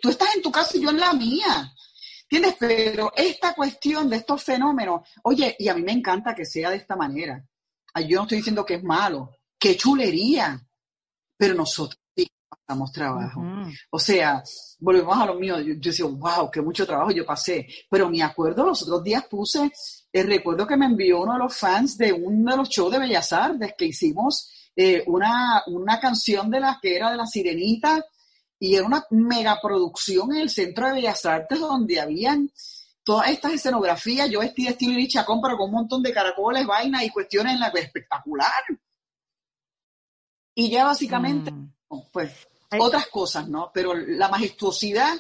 tú 0.02 0.10
estás 0.10 0.36
en 0.36 0.42
tu 0.42 0.52
casa 0.52 0.78
y 0.78 0.82
yo 0.82 0.90
en 0.90 1.00
la 1.00 1.14
mía. 1.14 1.74
¿Entiendes? 2.24 2.56
Pero 2.60 3.12
esta 3.16 3.54
cuestión 3.54 4.10
de 4.10 4.18
estos 4.18 4.44
fenómenos, 4.44 5.02
oye, 5.24 5.56
y 5.60 5.68
a 5.68 5.76
mí 5.76 5.84
me 5.84 5.92
encanta 5.92 6.34
que 6.34 6.46
sea 6.46 6.70
de 6.70 6.78
esta 6.78 6.96
manera. 6.96 7.46
Yo 8.08 8.18
no 8.18 8.24
estoy 8.24 8.38
diciendo 8.38 8.66
que 8.66 8.76
es 8.76 8.84
malo, 8.84 9.38
qué 9.60 9.78
chulería, 9.78 10.60
pero 11.38 11.54
nosotros 11.54 12.00
pasamos 12.48 12.92
trabajo. 12.92 13.42
O 13.90 14.00
sea, 14.00 14.44
volvemos 14.80 15.18
a 15.18 15.26
lo 15.26 15.36
mío, 15.36 15.60
yo, 15.60 15.74
decía, 15.76 16.06
wow, 16.06 16.50
qué 16.52 16.62
mucho 16.62 16.86
trabajo 16.86 17.12
yo 17.12 17.26
pasé, 17.26 17.68
pero 17.90 18.10
me 18.10 18.22
acuerdo, 18.24 18.66
los 18.66 18.82
otros 18.84 19.04
días 19.04 19.26
puse 19.30 19.72
el 20.12 20.28
recuerdo 20.28 20.66
que 20.66 20.78
me 20.78 20.86
envió 20.86 21.22
uno 21.22 21.34
de 21.34 21.40
los 21.40 21.58
fans 21.58 21.98
de 21.98 22.14
uno 22.14 22.52
de 22.52 22.58
los 22.58 22.70
shows 22.70 22.92
de 22.92 23.00
Bellas 23.00 23.34
Artes 23.34 23.74
que 23.78 23.86
hicimos 23.86 24.50
eh, 24.76 25.04
una, 25.08 25.64
una 25.68 26.00
canción 26.00 26.50
de 26.50 26.60
la 26.60 26.80
que 26.82 26.96
era 26.96 27.12
de 27.12 27.18
la 27.18 27.26
Sirenita 27.26 28.06
y 28.60 28.76
era 28.76 28.86
una 28.86 29.06
megaproducción 29.10 30.34
en 30.34 30.42
el 30.42 30.50
Centro 30.50 30.88
de 30.88 30.94
Bellas 30.94 31.26
Artes 31.26 31.60
donde 31.60 32.00
habían 32.00 32.50
todas 33.06 33.30
estas 33.30 33.54
escenografías, 33.54 34.30
yo 34.30 34.40
vestí 34.40 34.64
de 34.64 34.72
estilo 34.72 35.00
y 35.00 35.08
Chacón, 35.08 35.40
pero 35.40 35.56
con 35.58 35.68
un 35.70 35.76
montón 35.76 36.02
de 36.02 36.12
caracoles, 36.12 36.66
vainas 36.66 37.04
y 37.04 37.12
cuestiones 37.12 37.54
en 37.54 37.60
la 37.60 37.68
espectacular. 37.68 38.64
Y 40.56 40.72
ya 40.72 40.86
básicamente, 40.86 41.52
mm. 41.52 41.75
Pues, 42.12 42.32
otras 42.80 43.08
cosas, 43.08 43.48
¿no? 43.48 43.72
Pero 43.74 43.94
la 43.94 44.28
majestuosidad 44.28 45.16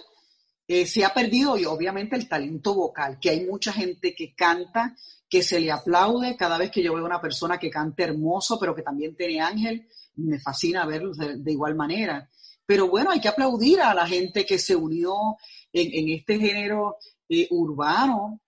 eh, 0.67 0.86
se 0.86 1.05
ha 1.05 1.13
perdido 1.13 1.57
y 1.57 1.65
obviamente 1.65 2.15
el 2.15 2.28
talento 2.28 2.73
vocal, 2.73 3.19
que 3.19 3.30
hay 3.30 3.45
mucha 3.45 3.71
gente 3.71 4.15
que 4.15 4.34
canta, 4.34 4.95
que 5.30 5.43
se 5.43 5.59
le 5.59 5.71
aplaude 5.71 6.36
cada 6.36 6.57
vez 6.57 6.71
que 6.71 6.84
yo 6.84 6.93
veo 6.93 7.05
una 7.05 7.21
persona 7.21 7.57
que 7.57 7.69
canta 7.69 8.03
hermoso, 8.03 8.59
pero 8.59 8.76
que 8.76 8.82
también 8.82 9.15
tiene 9.15 9.41
ángel, 9.41 9.88
me 10.15 10.39
fascina 10.39 10.86
verlos 10.86 11.17
de 11.17 11.51
igual 11.51 11.76
manera. 11.76 12.30
Pero 12.65 12.89
bueno, 12.89 13.11
hay 13.11 13.19
que 13.19 13.28
aplaudir 13.28 13.82
a 13.82 13.93
la 13.93 14.07
gente 14.07 14.45
que 14.45 14.57
se 14.57 14.76
unió 14.76 15.38
en, 15.71 16.09
este 16.09 16.39
género 16.39 16.97
eh, 17.30 17.47
urbano 17.51 18.41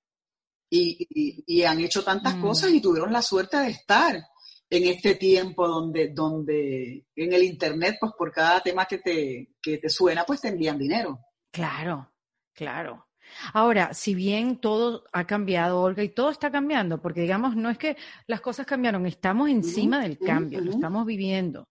y, 0.69 1.63
han 1.63 1.80
hecho 1.80 2.03
tantas 2.03 2.36
mm. 2.36 2.41
cosas 2.41 2.71
y 2.71 2.82
tuvieron 2.82 3.13
la 3.13 3.21
suerte 3.21 3.57
de 3.57 3.69
estar 3.69 4.15
en 4.70 4.84
este 4.86 5.15
tiempo 5.15 5.68
donde, 5.68 6.09
donde 6.09 7.05
en 7.15 7.34
el 7.34 7.43
internet, 7.43 7.97
pues 7.99 8.13
por 8.18 8.32
cada 8.32 8.61
tema 8.61 8.86
que 8.86 8.97
te, 8.97 9.55
que 9.61 9.78
te 9.78 9.89
suena, 9.89 10.24
pues 10.26 10.41
te 10.41 10.49
envían 10.49 10.78
dinero. 10.78 11.20
Claro, 11.51 12.11
claro. 12.53 13.07
Ahora, 13.53 13.93
si 13.93 14.15
bien 14.15 14.59
todo 14.59 15.03
ha 15.11 15.26
cambiado, 15.26 15.82
Olga, 15.82 16.03
y 16.03 16.09
todo 16.09 16.30
está 16.30 16.51
cambiando, 16.51 17.01
porque 17.01 17.22
digamos, 17.22 17.55
no 17.55 17.70
es 17.70 17.78
que 17.78 17.97
las 18.26 18.41
cosas 18.41 18.65
cambiaron, 18.65 19.05
estamos 19.05 19.49
encima 19.49 20.01
del 20.01 20.18
cambio, 20.18 20.61
lo 20.61 20.72
estamos 20.72 21.05
viviendo 21.05 21.68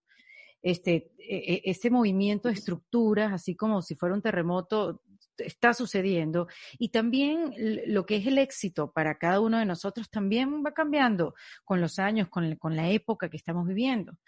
este, 0.66 1.12
este 1.18 1.90
movimiento 1.90 2.48
de 2.48 2.54
estructuras, 2.54 3.32
así 3.32 3.54
como 3.54 3.82
si 3.82 3.94
fuera 3.94 4.16
un 4.16 4.20
terremoto, 4.22 5.00
está 5.38 5.74
sucediendo. 5.74 6.48
Y 6.78 6.90
también 6.90 7.52
lo 7.86 8.06
que 8.06 8.16
es 8.16 8.26
el 8.26 8.38
éxito 8.38 8.92
para 8.92 9.18
cada 9.18 9.40
uno 9.40 9.58
de 9.58 9.66
nosotros 9.66 10.10
también 10.10 10.62
va 10.64 10.72
cambiando 10.72 11.34
con 11.64 11.80
los 11.80 11.98
años, 11.98 12.28
con, 12.28 12.56
la 12.76 12.90
época 12.90 13.28
que 13.28 13.36
estamos 13.36 13.66
viviendo. 13.66 14.18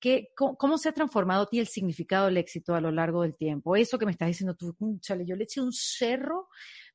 ¿Qué, 0.00 0.30
cómo, 0.34 0.78
se 0.78 0.88
ha 0.88 0.92
transformado 0.92 1.46
ti 1.46 1.60
el 1.60 1.68
significado 1.68 2.26
del 2.26 2.38
éxito 2.38 2.74
a 2.74 2.80
lo 2.80 2.90
largo 2.90 3.22
del 3.22 3.36
tiempo? 3.36 3.76
Eso 3.76 3.98
que 3.98 4.06
me 4.06 4.12
estás 4.12 4.28
diciendo 4.28 4.54
tú, 4.54 4.74
chale, 5.00 5.24
yo 5.26 5.36
le 5.36 5.44
eché 5.44 5.60
un 5.60 5.72
cerro 5.72 6.48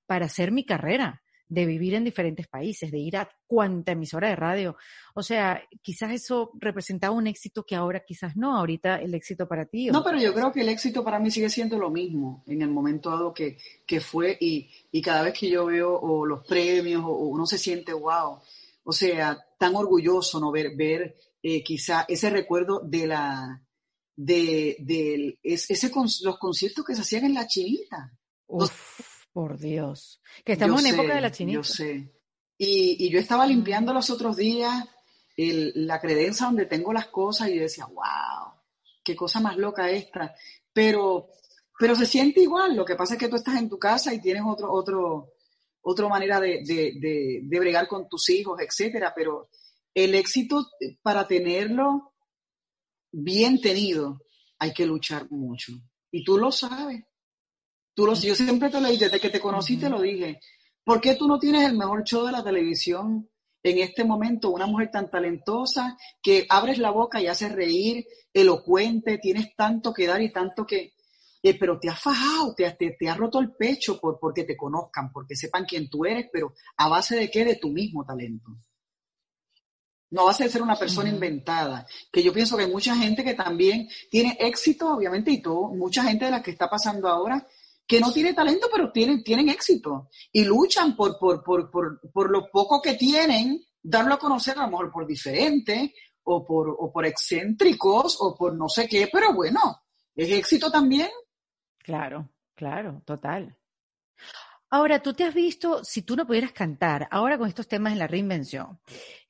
para 0.06 0.26
hacer 0.26 0.52
mi 0.52 0.66
carrera 0.66 1.22
de 1.50 1.66
vivir 1.66 1.94
en 1.94 2.04
diferentes 2.04 2.48
países, 2.48 2.92
de 2.92 2.98
ir 2.98 3.18
a 3.18 3.30
cuánta 3.46 3.94
emisora 3.94 4.30
de 4.30 4.36
radio. 4.36 4.76
O 5.14 5.24
sea, 5.24 5.64
quizás 5.82 6.12
eso 6.12 6.52
representaba 6.56 7.16
un 7.16 7.28
éxito 7.28 7.64
que 7.66 7.76
ahora 7.76 8.04
quizás 8.06 8.36
no, 8.36 8.56
ahorita 8.58 8.98
el 8.98 9.14
éxito 9.14 9.48
para 9.48 9.66
ti. 9.66 9.88
No, 9.88 10.04
pero 10.04 10.20
yo 10.20 10.34
creo 10.34 10.52
que 10.52 10.62
el 10.62 10.70
éxito 10.70 11.04
para 11.04 11.20
mí 11.20 11.32
sigue 11.32 11.50
siendo 11.50 11.80
lo 11.80 11.90
mismo 11.90 12.44
en 12.48 12.62
el 12.62 12.70
momento 12.70 13.10
dado 13.10 13.34
que, 13.34 13.58
que 13.86 14.02
fue 14.02 14.38
y, 14.40 14.70
y, 14.92 15.02
cada 15.02 15.24
vez 15.24 15.40
que 15.40 15.50
yo 15.50 15.66
veo 15.66 15.98
o 15.98 16.26
los 16.26 16.46
premios 16.46 17.04
o, 17.06 17.12
uno 17.12 17.46
se 17.46 17.58
siente 17.58 17.94
wow. 17.94 18.40
O 18.84 18.92
sea, 18.92 19.38
tan 19.58 19.76
orgulloso 19.76 20.40
no 20.40 20.52
ver, 20.52 20.76
ver 20.76 21.16
eh, 21.42 21.64
quizá 21.64 22.06
ese 22.08 22.30
recuerdo 22.30 22.82
de 22.82 23.08
la 23.08 23.62
de, 24.16 24.76
de 24.80 25.40
ese, 25.44 25.92
los 26.24 26.38
conciertos 26.40 26.84
que 26.84 26.96
se 26.96 27.02
hacían 27.02 27.26
en 27.26 27.36
la 27.36 27.48
chinita. 27.48 28.12
Por 29.38 29.60
Dios. 29.60 30.20
Que 30.44 30.54
estamos 30.54 30.84
en 30.84 30.96
época 30.96 31.14
de 31.14 31.22
la 31.22 31.32
chinita. 31.32 31.58
Yo 31.58 31.64
sé. 31.64 32.12
Y, 32.58 33.08
yo 33.12 33.20
estaba 33.20 33.46
limpiando 33.46 33.94
los 33.94 34.10
otros 34.10 34.36
días 34.36 34.84
la 35.36 36.02
credencia 36.02 36.48
donde 36.48 36.66
tengo 36.66 36.92
las 36.92 37.10
cosas 37.10 37.50
y 37.50 37.58
yo 37.58 37.62
decía, 37.62 37.86
wow, 37.86 38.60
qué 39.04 39.16
cosa 39.16 39.40
más 39.40 39.56
loca 39.56 39.92
esta. 39.92 40.34
Pero, 40.74 41.30
pero 41.78 41.96
se 41.96 42.08
siente 42.08 42.42
igual. 42.42 42.76
Lo 42.76 42.84
que 42.84 42.96
pasa 42.96 43.14
es 43.14 43.20
que 43.20 43.28
tú 43.28 43.36
estás 43.36 43.58
en 43.58 43.70
tu 43.70 43.78
casa 43.78 44.12
y 44.12 44.20
tienes 44.20 44.42
otro, 44.44 44.74
otro, 44.74 45.34
otra 45.82 46.08
manera 46.08 46.40
de, 46.40 46.64
de, 46.66 47.42
de 47.44 47.60
bregar 47.60 47.88
con 47.88 48.10
tus 48.10 48.32
hijos, 48.32 48.60
etcétera. 48.60 49.14
Pero 49.16 49.50
el 49.94 50.16
éxito, 50.16 50.66
para 51.04 51.28
tenerlo 51.28 52.16
bien 53.12 53.62
tenido, 53.62 54.20
hay 54.58 54.74
que 54.74 54.88
luchar 54.88 55.30
mucho. 55.30 55.74
Y 56.10 56.24
tú 56.24 56.40
lo 56.40 56.52
sabes. 56.52 57.04
Tú 57.98 58.06
yo 58.14 58.36
siempre 58.36 58.70
te 58.70 58.80
lo 58.80 58.90
dije, 58.90 59.06
desde 59.06 59.20
que 59.20 59.32
te 59.32 59.40
conocí 59.40 59.76
te 59.76 59.90
lo 59.90 60.00
dije. 60.00 60.40
¿Por 60.84 61.02
qué 61.02 61.16
tú 61.16 61.28
no 61.28 61.40
tienes 61.40 61.68
el 61.68 61.76
mejor 61.76 62.04
show 62.04 62.28
de 62.28 62.32
la 62.32 62.44
televisión 62.44 63.28
en 63.64 63.80
este 63.80 64.04
momento? 64.04 64.52
Una 64.52 64.68
mujer 64.68 64.92
tan 64.92 65.10
talentosa 65.10 65.98
que 66.22 66.46
abres 66.48 66.78
la 66.78 66.92
boca 66.92 67.20
y 67.20 67.26
haces 67.26 67.52
reír, 67.52 68.06
elocuente, 68.32 69.18
tienes 69.18 69.56
tanto 69.56 69.96
que 69.96 70.06
dar 70.06 70.22
y 70.22 70.32
tanto 70.32 70.64
que... 70.64 70.94
Eh, 71.42 71.58
pero 71.58 71.80
te 71.80 71.90
has 71.90 72.00
fajado, 72.00 72.54
te, 72.54 72.70
te, 72.74 72.96
te 73.00 73.10
has 73.10 73.18
roto 73.18 73.40
el 73.40 73.56
pecho 73.56 74.00
por, 74.00 74.20
porque 74.20 74.44
te 74.44 74.56
conozcan, 74.56 75.12
porque 75.12 75.36
sepan 75.36 75.66
quién 75.66 75.90
tú 75.90 76.06
eres, 76.06 76.28
pero 76.32 76.54
a 76.78 76.88
base 76.90 77.16
de 77.16 77.32
qué? 77.32 77.46
De 77.46 77.56
tu 77.56 77.70
mismo 77.70 78.06
talento. 78.06 78.52
No 80.12 80.26
vas 80.26 80.40
a 80.40 80.48
ser 80.48 80.62
una 80.62 80.76
persona 80.76 81.10
inventada. 81.10 81.88
Que 82.12 82.22
yo 82.22 82.32
pienso 82.32 82.58
que 82.58 82.66
hay 82.66 82.72
mucha 82.72 82.96
gente 82.96 83.24
que 83.24 83.34
también 83.34 83.90
tiene 84.12 84.38
éxito, 84.40 84.94
obviamente, 84.94 85.32
y 85.32 85.42
todo, 85.42 85.70
mucha 85.70 86.04
gente 86.04 86.26
de 86.26 86.32
la 86.32 86.44
que 86.44 86.52
está 86.52 86.70
pasando 86.70 87.08
ahora 87.08 87.48
que 87.88 88.02
no 88.02 88.12
tiene 88.12 88.34
talento, 88.34 88.68
pero 88.72 88.92
tienen, 88.92 89.24
tienen 89.24 89.50
éxito 89.50 90.10
y 90.32 90.44
luchan 90.44 90.96
por, 90.96 91.18
por, 91.18 91.44
por, 91.44 91.72
por, 91.72 92.02
por 92.12 92.30
lo 92.30 92.50
poco 92.52 92.82
que 92.82 92.96
tienen, 92.96 93.64
darlo 93.82 94.16
a 94.16 94.20
conocer 94.20 94.58
a 94.58 94.64
lo 94.64 94.72
mejor 94.72 94.92
por 94.92 95.08
diferente 95.08 95.94
o 96.24 96.46
por, 96.46 96.76
o 96.78 96.92
por 96.92 97.06
excéntricos 97.06 98.18
o 98.20 98.36
por 98.36 98.54
no 98.54 98.68
sé 98.68 98.88
qué, 98.88 99.10
pero 99.12 99.34
bueno, 99.34 99.60
es 100.14 100.30
éxito 100.30 100.70
también. 100.70 101.10
Claro, 101.78 102.30
claro, 102.54 103.02
total. 103.06 103.57
Ahora, 104.70 105.02
tú 105.02 105.14
te 105.14 105.24
has 105.24 105.34
visto, 105.34 105.82
si 105.86 106.02
tú 106.02 106.18
no 106.18 106.28
pudieras 106.28 106.52
cantar, 106.52 107.08
ahora 107.10 107.38
con 107.38 107.48
estos 107.48 107.70
temas 107.70 107.94
en 107.94 108.00
la 108.00 108.08
reinvención, 108.08 108.80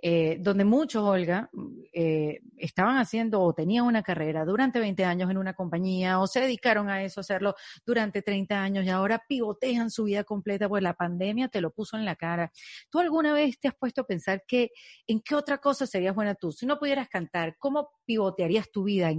eh, 0.01 0.37
donde 0.39 0.65
muchos, 0.65 1.03
Olga, 1.03 1.51
eh, 1.93 2.39
estaban 2.57 2.97
haciendo 2.97 3.41
o 3.41 3.53
tenían 3.53 3.85
una 3.85 4.01
carrera 4.01 4.45
durante 4.45 4.79
20 4.79 5.05
años 5.05 5.29
en 5.29 5.37
una 5.37 5.53
compañía 5.53 6.19
o 6.19 6.25
se 6.25 6.39
dedicaron 6.39 6.89
a 6.89 7.03
eso, 7.03 7.21
hacerlo 7.21 7.53
durante 7.85 8.23
30 8.23 8.59
años 8.59 8.83
y 8.83 8.89
ahora 8.89 9.23
pivotean 9.29 9.91
su 9.91 10.05
vida 10.05 10.23
completa, 10.23 10.67
pues 10.67 10.81
la 10.81 10.95
pandemia 10.95 11.49
te 11.49 11.61
lo 11.61 11.69
puso 11.69 11.97
en 11.97 12.05
la 12.05 12.15
cara. 12.15 12.51
¿Tú 12.89 12.97
alguna 12.97 13.31
vez 13.33 13.59
te 13.59 13.67
has 13.67 13.75
puesto 13.75 14.01
a 14.01 14.07
pensar 14.07 14.43
que 14.47 14.71
en 15.05 15.21
qué 15.21 15.35
otra 15.35 15.59
cosa 15.59 15.85
serías 15.85 16.15
buena 16.15 16.33
tú? 16.33 16.51
Si 16.51 16.65
no 16.65 16.79
pudieras 16.79 17.09
cantar, 17.09 17.57
¿cómo 17.59 17.89
pivotearías 18.05 18.71
tu 18.71 18.85
vida? 18.85 19.11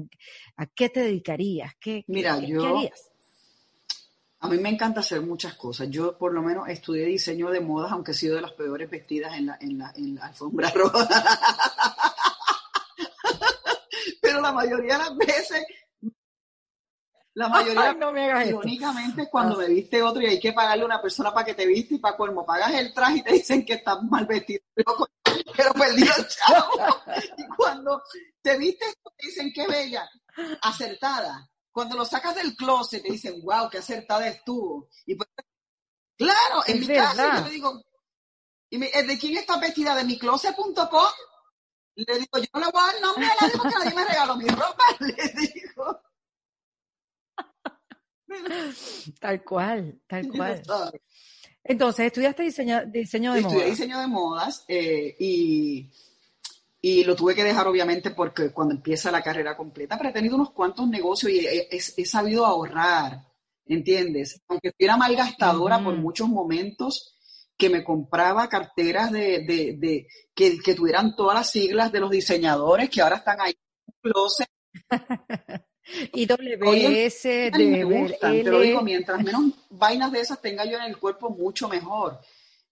¿A 0.56 0.66
qué 0.66 0.88
te 0.88 1.00
dedicarías? 1.00 1.74
¿Qué, 1.78 2.02
Mira, 2.08 2.40
yo... 2.40 2.66
harías? 2.66 3.07
A 4.40 4.48
mí 4.48 4.56
me 4.58 4.68
encanta 4.68 5.00
hacer 5.00 5.20
muchas 5.20 5.54
cosas. 5.54 5.88
Yo 5.90 6.16
por 6.16 6.32
lo 6.32 6.42
menos 6.42 6.68
estudié 6.68 7.06
diseño 7.06 7.50
de 7.50 7.60
modas, 7.60 7.90
aunque 7.90 8.12
he 8.12 8.14
sido 8.14 8.36
de 8.36 8.42
las 8.42 8.52
peores 8.52 8.88
vestidas 8.88 9.36
en 9.36 9.46
la, 9.46 9.58
en 9.60 9.78
la, 9.78 9.92
en 9.96 10.14
la 10.14 10.26
alfombra 10.26 10.70
roja. 10.74 11.08
Pero 14.22 14.40
la 14.40 14.52
mayoría 14.52 14.92
de 14.92 14.98
las 14.98 15.16
veces, 15.16 15.64
la 17.34 17.48
mayoría, 17.48 17.92
no 17.94 18.12
me 18.12 18.30
hagas 18.30 18.48
irónicamente, 18.48 19.28
cuando 19.28 19.56
me 19.56 19.66
viste 19.66 20.02
otro 20.02 20.22
y 20.22 20.26
hay 20.26 20.40
que 20.40 20.52
pagarle 20.52 20.82
a 20.82 20.86
una 20.86 21.02
persona 21.02 21.32
para 21.32 21.46
que 21.46 21.54
te 21.54 21.66
viste 21.66 21.96
y 21.96 21.98
para 21.98 22.16
colmo 22.16 22.46
pagas 22.46 22.74
el 22.74 22.94
traje 22.94 23.18
y 23.18 23.22
te 23.22 23.32
dicen 23.32 23.64
que 23.64 23.74
estás 23.74 24.02
mal 24.04 24.26
vestido. 24.26 24.62
Pero, 25.56 25.72
perdí 25.74 26.02
el 26.02 26.28
chavo. 26.28 27.02
Y 27.36 27.46
cuando 27.56 28.02
te 28.40 28.56
viste, 28.56 28.86
te 29.16 29.26
dicen 29.26 29.52
que 29.52 29.66
bella, 29.66 30.08
acertada 30.62 31.48
cuando 31.78 31.94
lo 31.94 32.04
sacas 32.04 32.34
del 32.34 32.56
closet 32.56 33.04
te 33.04 33.12
dicen, 33.12 33.40
wow, 33.40 33.70
qué 33.70 33.78
acertada 33.78 34.26
estuvo. 34.26 34.88
Y 35.06 35.14
pues, 35.14 35.28
claro, 36.16 36.64
en 36.66 36.80
mi 36.80 36.88
casa 36.88 37.38
yo 37.38 37.44
le 37.44 37.50
digo, 37.52 37.84
y 38.68 38.78
me, 38.78 38.90
¿de 38.90 39.16
quién 39.16 39.36
está 39.36 39.60
vestida? 39.60 39.94
¿De 39.94 40.02
mi 40.02 40.18
closet.com? 40.18 41.12
Le 41.94 42.18
digo, 42.18 42.36
yo 42.36 42.46
no 42.52 42.58
le 42.58 42.66
voy 42.72 42.82
a 42.82 42.86
dar 42.86 43.00
nombre 43.00 43.26
a 43.26 43.34
nadie 43.40 43.54
porque 43.56 43.74
nadie 43.78 43.94
me 43.94 44.04
regaló 44.04 44.34
mi 44.34 44.48
ropa, 44.48 44.84
le 44.98 45.32
digo. 45.40 46.00
Tal 49.20 49.44
cual, 49.44 50.00
tal 50.08 50.28
cual. 50.30 50.62
Entonces, 51.62 52.06
estudiaste 52.06 52.42
diseño, 52.42 52.86
diseño 52.86 53.34
de 53.34 53.42
modas. 53.42 53.52
Estudié 53.52 53.70
diseño 53.70 54.00
de 54.00 54.06
modas 54.08 54.64
eh, 54.66 55.14
y, 55.16 55.92
y, 56.90 57.04
lo 57.04 57.14
tuve 57.14 57.34
que 57.34 57.44
dejar 57.44 57.66
obviamente 57.66 58.10
porque 58.10 58.50
cuando 58.50 58.74
empieza 58.74 59.10
la 59.10 59.22
carrera 59.22 59.56
completa, 59.56 59.96
pero 59.96 60.10
he 60.10 60.12
tenido 60.12 60.36
unos 60.36 60.52
cuantos 60.52 60.88
negocios 60.88 61.32
y 61.32 61.46
he, 61.46 62.06
sabido 62.06 62.46
ahorrar, 62.46 63.26
¿entiendes? 63.66 64.40
Aunque 64.48 64.72
fuera 64.72 64.96
malgastadora 64.96 65.82
por 65.82 65.96
muchos 65.96 66.28
momentos, 66.28 67.14
que 67.56 67.68
me 67.68 67.82
compraba 67.82 68.48
carteras 68.48 69.10
de, 69.10 69.44
de, 69.44 69.76
de 69.78 70.06
que, 70.34 70.58
que, 70.60 70.74
tuvieran 70.74 71.16
todas 71.16 71.34
las 71.34 71.50
siglas 71.50 71.90
de 71.90 72.00
los 72.00 72.10
diseñadores 72.10 72.88
que 72.88 73.02
ahora 73.02 73.16
están 73.16 73.40
ahí 73.40 73.52
en 73.52 73.94
el 73.94 74.12
closet. 74.12 74.48
Y 76.12 76.26
WS, 76.26 77.22
de 77.22 77.50
me 77.86 78.12
te 78.12 78.50
lo 78.50 78.60
digo, 78.60 78.82
mientras 78.82 79.22
menos 79.22 79.54
vainas 79.70 80.12
de 80.12 80.20
esas 80.20 80.40
tenga 80.40 80.66
yo 80.66 80.76
en 80.76 80.84
el 80.84 80.98
cuerpo, 80.98 81.30
mucho 81.30 81.66
mejor. 81.66 82.20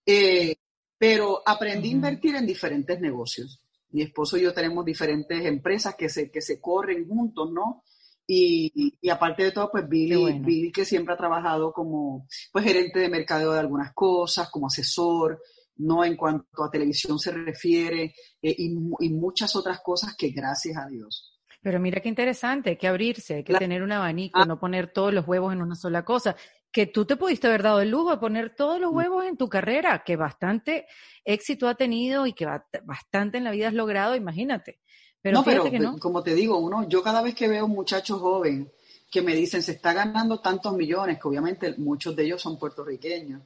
Eh, 0.05 0.55
pero 0.97 1.41
aprendí 1.45 1.89
a 1.89 1.93
invertir 1.93 2.35
en 2.35 2.45
diferentes 2.45 2.99
negocios. 2.99 3.59
Mi 3.89 4.01
esposo 4.01 4.37
y 4.37 4.41
yo 4.41 4.53
tenemos 4.53 4.85
diferentes 4.85 5.45
empresas 5.45 5.95
que 5.95 6.09
se, 6.09 6.29
que 6.29 6.41
se 6.41 6.59
corren 6.59 7.07
juntos, 7.07 7.51
¿no? 7.51 7.83
Y, 8.29 8.97
y, 9.01 9.09
aparte 9.09 9.43
de 9.43 9.51
todo, 9.53 9.71
pues 9.71 9.87
Billy, 9.87 10.39
Billy, 10.39 10.69
que 10.69 10.83
siempre 10.83 11.13
ha 11.13 11.17
trabajado 11.17 11.71
como 11.71 12.27
pues, 12.51 12.65
gerente 12.65 12.99
de 12.99 13.07
mercadeo 13.07 13.53
de 13.53 13.59
algunas 13.59 13.93
cosas, 13.93 14.49
como 14.49 14.67
asesor, 14.67 15.41
no 15.77 16.03
en 16.03 16.17
cuanto 16.17 16.63
a 16.63 16.69
televisión 16.69 17.17
se 17.19 17.31
refiere, 17.31 18.13
eh, 18.41 18.55
y, 18.57 18.75
y, 18.99 19.09
muchas 19.13 19.55
otras 19.55 19.79
cosas 19.81 20.13
que 20.17 20.31
gracias 20.31 20.75
a 20.77 20.87
Dios 20.89 21.37
pero 21.67 21.81
mira 21.81 21.99
qué 21.99 22.07
interesante, 22.07 22.69
hay 22.69 22.77
que 22.77 22.87
abrirse, 22.87 23.35
hay 23.35 23.43
que 23.43 23.53
tener 23.55 23.83
un 23.83 23.91
abanico, 23.91 24.39
ah. 24.39 24.45
no 24.45 24.57
poner 24.57 24.93
todos 24.93 25.13
los 25.13 25.27
huevos 25.27 25.51
en 25.51 25.61
una 25.61 25.75
sola 25.75 26.05
cosa. 26.05 26.37
Que 26.77 26.85
tú 26.85 27.05
te 27.05 27.15
pudiste 27.17 27.47
haber 27.47 27.63
dado 27.63 27.81
el 27.81 27.89
lujo 27.89 28.11
de 28.11 28.17
poner 28.17 28.55
todos 28.55 28.79
los 28.79 28.91
mm. 28.91 28.95
huevos 28.95 29.25
en 29.25 29.35
tu 29.35 29.49
carrera, 29.49 30.03
que 30.05 30.15
bastante 30.15 30.85
éxito 31.25 31.67
ha 31.67 31.73
tenido 31.73 32.27
y 32.27 32.33
que 32.33 32.45
bastante 32.83 33.39
en 33.39 33.45
la 33.45 33.49
vida 33.49 33.69
has 33.69 33.73
logrado, 33.73 34.15
imagínate. 34.15 34.79
Pero 35.19 35.39
no, 35.39 35.43
pero 35.43 35.63
que 35.63 35.79
no. 35.79 35.97
como 35.97 36.21
te 36.21 36.35
digo, 36.35 36.59
uno, 36.59 36.87
yo 36.87 37.01
cada 37.01 37.23
vez 37.23 37.33
que 37.33 37.47
veo 37.47 37.65
un 37.65 37.71
muchacho 37.71 38.19
joven 38.19 38.71
que 39.09 39.23
me 39.23 39.33
dicen 39.33 39.63
se 39.63 39.71
está 39.71 39.91
ganando 39.91 40.39
tantos 40.39 40.75
millones, 40.75 41.17
que 41.19 41.27
obviamente 41.27 41.73
muchos 41.79 42.15
de 42.15 42.25
ellos 42.25 42.39
son 42.43 42.59
puertorriqueños, 42.59 43.41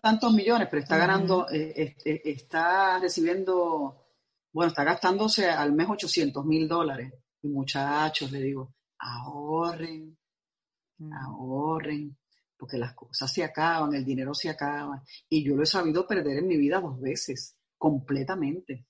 tantos 0.00 0.32
millones, 0.32 0.68
pero 0.70 0.84
está 0.84 0.96
ganando, 0.96 1.48
eh, 1.50 1.96
está 2.04 3.00
recibiendo 3.00 4.04
bueno, 4.52 4.68
está 4.68 4.84
gastándose 4.84 5.50
al 5.50 5.72
mes 5.72 5.88
800 5.90 6.44
mil 6.44 6.68
dólares. 6.68 7.12
Y 7.42 7.48
muchachos, 7.48 8.30
le 8.30 8.40
digo, 8.40 8.72
ahorren. 9.00 10.16
Ahorren, 11.12 12.16
porque 12.56 12.78
las 12.78 12.94
cosas 12.94 13.32
se 13.32 13.44
acaban, 13.44 13.94
el 13.94 14.04
dinero 14.04 14.34
se 14.34 14.50
acaba. 14.50 15.02
Y 15.28 15.44
yo 15.44 15.56
lo 15.56 15.62
he 15.62 15.66
sabido 15.66 16.06
perder 16.06 16.38
en 16.38 16.48
mi 16.48 16.56
vida 16.56 16.80
dos 16.80 17.00
veces, 17.00 17.56
completamente. 17.76 18.86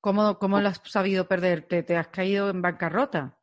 ¿Cómo, 0.00 0.38
cómo 0.38 0.60
lo 0.60 0.68
has 0.68 0.80
sabido 0.84 1.26
perder? 1.26 1.66
¿Te, 1.66 1.96
has 1.96 2.08
caído 2.08 2.50
en 2.50 2.60
bancarrota? 2.60 3.38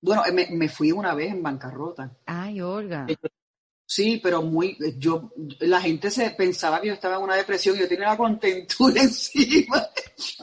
Bueno, 0.00 0.22
me, 0.32 0.46
me, 0.52 0.68
fui 0.68 0.92
una 0.92 1.14
vez 1.14 1.32
en 1.32 1.42
bancarrota. 1.42 2.16
Ay, 2.24 2.60
Olga. 2.60 3.06
Sí, 3.90 4.20
pero 4.22 4.42
muy, 4.42 4.76
yo, 4.98 5.32
la 5.60 5.80
gente 5.80 6.10
se 6.10 6.30
pensaba 6.32 6.78
que 6.78 6.88
yo 6.88 6.92
estaba 6.92 7.16
en 7.16 7.22
una 7.22 7.36
depresión 7.36 7.74
y 7.74 7.80
yo 7.80 7.88
tenía 7.88 8.08
la 8.08 8.18
contentura 8.18 9.00
encima, 9.02 9.88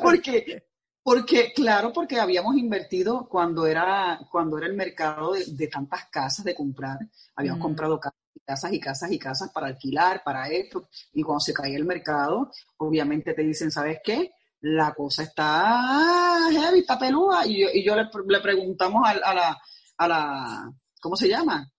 porque, 0.02 0.66
porque, 1.06 1.54
claro, 1.54 1.94
porque 1.94 2.20
habíamos 2.20 2.58
invertido 2.58 3.28
cuando 3.30 3.68
era, 3.68 4.20
cuando 4.32 4.58
era 4.58 4.66
el 4.66 4.74
mercado 4.74 5.34
de, 5.34 5.68
tantas 5.68 6.06
casas 6.06 6.44
de 6.44 6.56
comprar, 6.56 6.98
habíamos 7.36 7.62
comprado 7.62 8.00
casas 8.44 8.74
y 8.74 8.80
casas 8.80 9.12
y 9.12 9.20
casas 9.20 9.52
para 9.52 9.68
alquilar, 9.68 10.24
para 10.24 10.50
esto, 10.50 10.90
y 11.14 11.22
cuando 11.22 11.42
se 11.42 11.54
caía 11.54 11.78
el 11.78 11.86
mercado, 11.86 12.50
obviamente 12.78 13.36
te 13.36 13.44
dicen, 13.44 13.70
¿sabes 13.70 14.00
qué? 14.04 14.32
La 14.62 14.96
cosa 14.96 15.22
está 15.22 16.50
heavy, 16.52 16.80
está 16.80 16.98
pelúa, 16.98 17.46
y 17.46 17.62
yo, 17.62 17.68
y 17.72 17.86
yo 17.86 17.96
le, 17.96 18.10
le 18.28 18.40
preguntamos 18.40 19.08
a, 19.08 19.12
a 19.12 19.34
la, 19.36 19.62
a 19.98 20.08
la, 20.08 20.74
¿cómo 21.00 21.16
se 21.16 21.30
llama? 21.30 21.72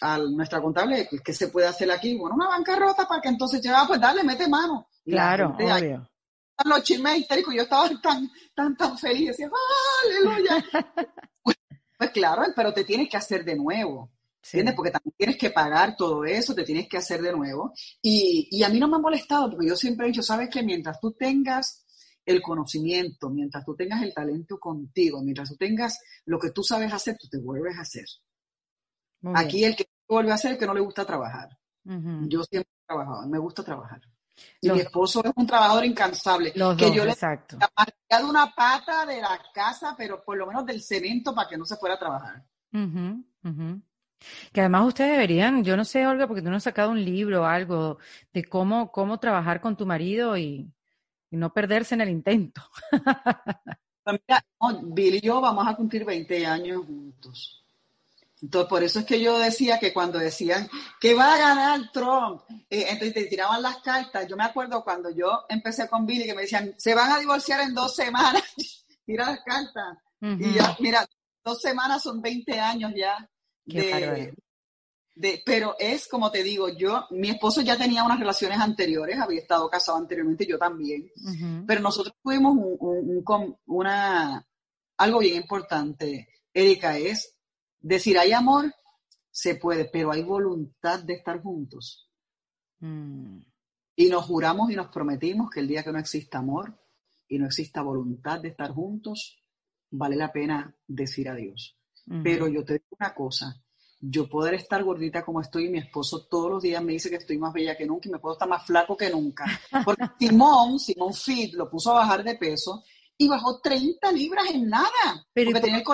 a 0.00 0.18
nuestra 0.18 0.62
contable, 0.62 1.06
¿qué 1.22 1.32
se 1.34 1.48
puede 1.48 1.66
hacer 1.66 1.90
aquí? 1.90 2.16
Bueno, 2.16 2.36
una 2.36 2.48
bancarrota 2.48 3.06
para 3.06 3.20
que 3.20 3.28
entonces 3.28 3.60
ya, 3.60 3.82
ah, 3.82 3.84
pues 3.86 4.00
dale, 4.00 4.24
mete 4.24 4.48
mano. 4.48 4.88
claro, 5.04 5.54
obvio. 5.54 6.08
Los 6.64 6.82
chismes 6.82 7.18
histéricos, 7.18 7.54
yo 7.54 7.62
estaba 7.62 7.88
tan, 8.00 8.30
tan, 8.54 8.76
tan 8.76 8.98
feliz, 8.98 9.28
decía, 9.28 9.50
aleluya. 10.04 10.64
pues, 11.42 11.56
pues, 11.98 12.10
claro, 12.10 12.44
pero 12.54 12.72
te 12.72 12.84
tienes 12.84 13.08
que 13.08 13.16
hacer 13.16 13.44
de 13.44 13.56
nuevo. 13.56 14.10
¿Entiendes? 14.44 14.74
Porque 14.74 14.90
también 14.90 15.14
tienes 15.16 15.38
que 15.38 15.50
pagar 15.50 15.96
todo 15.96 16.24
eso, 16.26 16.54
te 16.54 16.64
tienes 16.64 16.86
que 16.86 16.98
hacer 16.98 17.22
de 17.22 17.32
nuevo. 17.32 17.72
Y, 18.02 18.46
y 18.50 18.62
a 18.62 18.68
mí 18.68 18.78
no 18.78 18.88
me 18.88 18.96
ha 18.96 19.00
molestado, 19.00 19.50
porque 19.50 19.68
yo 19.68 19.74
siempre 19.74 20.06
he 20.06 20.10
dicho, 20.10 20.22
sabes 20.22 20.50
que 20.50 20.62
mientras 20.62 21.00
tú 21.00 21.12
tengas 21.12 21.84
el 22.26 22.42
conocimiento, 22.42 23.30
mientras 23.30 23.64
tú 23.64 23.74
tengas 23.74 24.02
el 24.02 24.12
talento 24.12 24.58
contigo, 24.58 25.22
mientras 25.22 25.48
tú 25.48 25.56
tengas 25.56 25.98
lo 26.26 26.38
que 26.38 26.50
tú 26.50 26.62
sabes 26.62 26.92
hacer, 26.92 27.16
tú 27.18 27.28
te 27.28 27.38
vuelves 27.38 27.76
a 27.78 27.82
hacer. 27.82 28.04
Aquí 29.34 29.64
el 29.64 29.74
que 29.74 29.86
vuelve 30.06 30.30
a 30.30 30.34
hacer 30.34 30.52
el 30.52 30.58
que 30.58 30.66
no 30.66 30.74
le 30.74 30.80
gusta 30.80 31.04
trabajar. 31.04 31.48
Yo 31.84 32.42
siempre 32.44 32.70
he 32.70 32.86
trabajado, 32.86 33.26
me 33.28 33.38
gusta 33.38 33.62
trabajar. 33.62 34.00
Y 34.60 34.70
mi 34.70 34.80
esposo 34.80 35.22
es 35.24 35.32
un 35.36 35.46
trabajador 35.46 35.84
incansable. 35.84 36.52
que 36.52 36.92
yo 36.92 37.04
exacto. 37.04 37.58
le 37.58 38.16
he 38.16 38.24
una 38.24 38.52
pata 38.54 39.06
de 39.06 39.20
la 39.20 39.40
casa, 39.52 39.94
pero 39.96 40.22
por 40.24 40.36
lo 40.36 40.46
menos 40.46 40.64
del 40.66 40.82
cemento 40.82 41.34
para 41.34 41.48
que 41.48 41.56
no 41.56 41.64
se 41.64 41.76
fuera 41.76 41.94
a 41.94 41.98
trabajar. 41.98 42.44
Que 44.52 44.60
además 44.60 44.86
ustedes 44.86 45.12
deberían, 45.12 45.64
yo 45.64 45.76
no 45.76 45.84
sé, 45.84 46.06
Olga, 46.06 46.26
porque 46.26 46.42
tú 46.42 46.50
no 46.50 46.56
has 46.56 46.62
sacado 46.62 46.90
un 46.90 47.04
libro 47.04 47.42
o 47.42 47.44
algo 47.44 47.98
de 48.32 48.44
cómo, 48.44 48.90
cómo 48.90 49.18
trabajar 49.18 49.60
con 49.60 49.76
tu 49.76 49.86
marido 49.86 50.36
y, 50.36 50.70
no 51.30 51.52
perderse 51.52 51.94
en 51.94 52.00
el 52.00 52.10
intento. 52.10 52.62
Pues 54.04 54.20
mira, 54.28 54.44
Bill 54.82 55.14
y 55.14 55.20
yo 55.22 55.40
vamos 55.40 55.66
a 55.66 55.74
cumplir 55.74 56.04
20 56.04 56.44
años 56.44 56.84
juntos. 56.84 57.63
Entonces, 58.44 58.68
por 58.68 58.82
eso 58.82 58.98
es 58.98 59.06
que 59.06 59.22
yo 59.22 59.38
decía 59.38 59.78
que 59.78 59.94
cuando 59.94 60.18
decían 60.18 60.68
que 61.00 61.14
va 61.14 61.32
a 61.32 61.38
ganar 61.38 61.90
Trump, 61.92 62.42
eh, 62.68 62.86
entonces 62.90 63.14
te 63.14 63.24
tiraban 63.24 63.62
las 63.62 63.78
cartas. 63.78 64.26
Yo 64.28 64.36
me 64.36 64.44
acuerdo 64.44 64.84
cuando 64.84 65.08
yo 65.08 65.46
empecé 65.48 65.88
con 65.88 66.04
Billy 66.04 66.26
que 66.26 66.34
me 66.34 66.42
decían, 66.42 66.74
se 66.76 66.94
van 66.94 67.10
a 67.10 67.18
divorciar 67.18 67.62
en 67.62 67.72
dos 67.72 67.94
semanas. 67.94 68.42
Tira 69.06 69.30
las 69.30 69.40
cartas. 69.42 69.98
Y 70.20 70.52
ya, 70.54 70.76
mira, 70.80 71.06
dos 71.42 71.58
semanas 71.60 72.02
son 72.02 72.20
20 72.20 72.58
años 72.60 72.92
ya. 72.94 73.28
De, 73.64 74.34
de, 75.14 75.42
pero 75.44 75.74
es 75.78 76.06
como 76.06 76.30
te 76.30 76.42
digo, 76.42 76.68
yo, 76.68 77.06
mi 77.10 77.30
esposo 77.30 77.62
ya 77.62 77.78
tenía 77.78 78.04
unas 78.04 78.18
relaciones 78.18 78.58
anteriores, 78.58 79.18
había 79.18 79.40
estado 79.40 79.70
casado 79.70 79.96
anteriormente, 79.98 80.46
yo 80.46 80.58
también. 80.58 81.10
Pero 81.66 81.80
nosotros 81.80 82.14
tuvimos 82.22 82.56
un, 82.56 83.22
un, 83.26 83.56
una, 83.66 84.46
algo 84.98 85.18
bien 85.18 85.36
importante, 85.36 86.28
Erika, 86.52 86.98
es 86.98 87.33
Decir, 87.86 88.18
hay 88.18 88.32
amor, 88.32 88.74
se 89.30 89.56
puede, 89.56 89.84
pero 89.84 90.10
hay 90.10 90.22
voluntad 90.22 91.00
de 91.04 91.12
estar 91.12 91.42
juntos. 91.42 92.10
Mm. 92.80 93.40
Y 93.96 94.08
nos 94.08 94.24
juramos 94.24 94.70
y 94.70 94.74
nos 94.74 94.88
prometimos 94.88 95.50
que 95.50 95.60
el 95.60 95.68
día 95.68 95.84
que 95.84 95.92
no 95.92 95.98
exista 95.98 96.38
amor 96.38 96.74
y 97.28 97.38
no 97.38 97.44
exista 97.44 97.82
voluntad 97.82 98.40
de 98.40 98.48
estar 98.48 98.70
juntos, 98.70 99.38
vale 99.90 100.16
la 100.16 100.32
pena 100.32 100.74
decir 100.86 101.28
adiós. 101.28 101.76
Pero 102.22 102.48
yo 102.48 102.64
te 102.64 102.74
digo 102.74 102.96
una 102.98 103.14
cosa, 103.14 103.62
yo 104.00 104.28
poder 104.28 104.54
estar 104.54 104.82
gordita 104.82 105.22
como 105.22 105.42
estoy 105.42 105.66
y 105.66 105.70
mi 105.70 105.78
esposo 105.78 106.26
todos 106.26 106.50
los 106.50 106.62
días 106.62 106.82
me 106.82 106.92
dice 106.92 107.10
que 107.10 107.16
estoy 107.16 107.36
más 107.36 107.52
bella 107.52 107.76
que 107.76 107.86
nunca 107.86 108.08
y 108.08 108.12
me 108.12 108.18
puedo 108.18 108.34
estar 108.34 108.48
más 108.48 108.66
flaco 108.66 108.96
que 108.96 109.10
nunca. 109.10 109.44
Porque 109.84 110.04
Simón, 110.18 110.78
Simón 110.78 111.12
Fit, 111.12 111.54
lo 111.54 111.70
puso 111.70 111.92
a 111.92 112.00
bajar 112.00 112.24
de 112.24 112.34
peso 112.36 112.82
y 113.16 113.28
bajó 113.28 113.60
30 113.60 114.10
libras 114.12 114.46
en 114.50 114.68
nada. 114.70 115.26
Pero 115.32 115.50
porque 115.50 115.60
tenía 115.62 115.78
el 115.78 115.84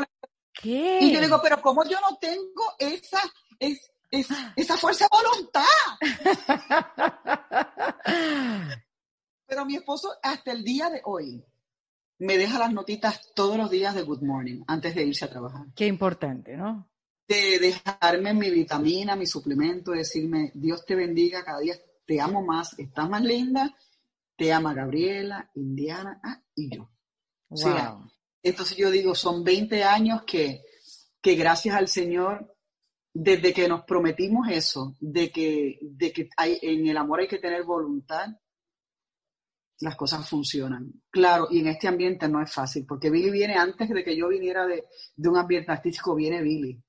y 0.63 1.13
yo 1.13 1.21
digo, 1.21 1.41
pero 1.43 1.61
¿cómo 1.61 1.85
yo 1.85 1.99
no 2.01 2.17
tengo 2.19 2.63
esa, 2.79 3.21
esa 3.59 4.77
fuerza 4.77 5.07
de 5.07 5.11
voluntad? 5.17 5.65
pero 9.47 9.67
mi 9.67 9.77
esposo 9.77 10.11
hasta 10.23 10.53
el 10.53 10.63
día 10.63 10.91
de 10.91 11.01
hoy 11.05 11.45
me 12.19 12.37
deja 12.37 12.59
las 12.59 12.73
notitas 12.73 13.33
todos 13.35 13.57
los 13.57 13.71
días 13.71 13.95
de 13.95 14.03
Good 14.03 14.23
Morning 14.23 14.63
antes 14.67 14.95
de 14.95 15.05
irse 15.05 15.25
a 15.25 15.31
trabajar. 15.31 15.67
Qué 15.75 15.87
importante, 15.87 16.55
¿no? 16.57 16.91
De 17.27 17.59
dejarme 17.59 18.35
mi 18.35 18.51
vitamina, 18.51 19.17
mi 19.17 19.27
suplemento, 19.27 19.93
decirme, 19.93 20.53
Dios 20.55 20.85
te 20.85 20.95
bendiga, 20.95 21.45
cada 21.45 21.61
día 21.61 21.77
te 22.07 22.21
amo 22.21 22.43
más, 22.43 22.79
estás 22.79 23.09
más 23.09 23.23
linda, 23.23 23.75
te 24.37 24.53
ama 24.53 24.75
Gabriela, 24.75 25.51
Indiana 25.55 26.21
ah, 26.23 26.43
y 26.55 26.77
yo. 26.77 26.91
Wow. 27.49 28.11
Entonces 28.43 28.77
yo 28.77 28.91
digo, 28.91 29.15
son 29.15 29.45
20 29.45 29.85
años 29.85 30.23
que, 30.27 30.63
que 31.21 31.35
gracias 31.35 31.77
al 31.77 31.89
Señor, 31.89 32.57
desde 33.13 33.53
que 33.53 33.69
nos 33.69 33.85
prometimos 33.85 34.49
eso, 34.49 34.97
de 35.01 35.31
que, 35.31 35.79
de 35.83 36.13
que 36.13 36.29
hay, 36.37 36.59
en 36.63 36.87
el 36.87 36.97
amor 36.97 37.21
hay 37.21 37.29
que 37.29 37.39
tener 37.39 37.65
voluntad, 37.65 38.29
las 39.81 39.97
cosas 39.97 40.29
funcionan. 40.29 40.93
Claro, 41.11 41.49
y 41.51 41.61
en 41.61 41.69
este 41.69 41.89
ambiente 41.89 42.29
no 42.29 42.43
es 42.43 42.53
fácil, 42.53 42.85
porque 42.87 43.11
Billy 43.11 43.31
viene 43.31 43.55
antes 43.55 43.89
de 43.89 44.05
que 44.05 44.17
yo 44.17 44.29
viniera 44.29 44.67
de, 44.67 44.85
un 45.17 45.37
ambiente 45.37 45.73
artístico, 45.73 46.15
viene 46.15 46.43
Billy. 46.43 46.81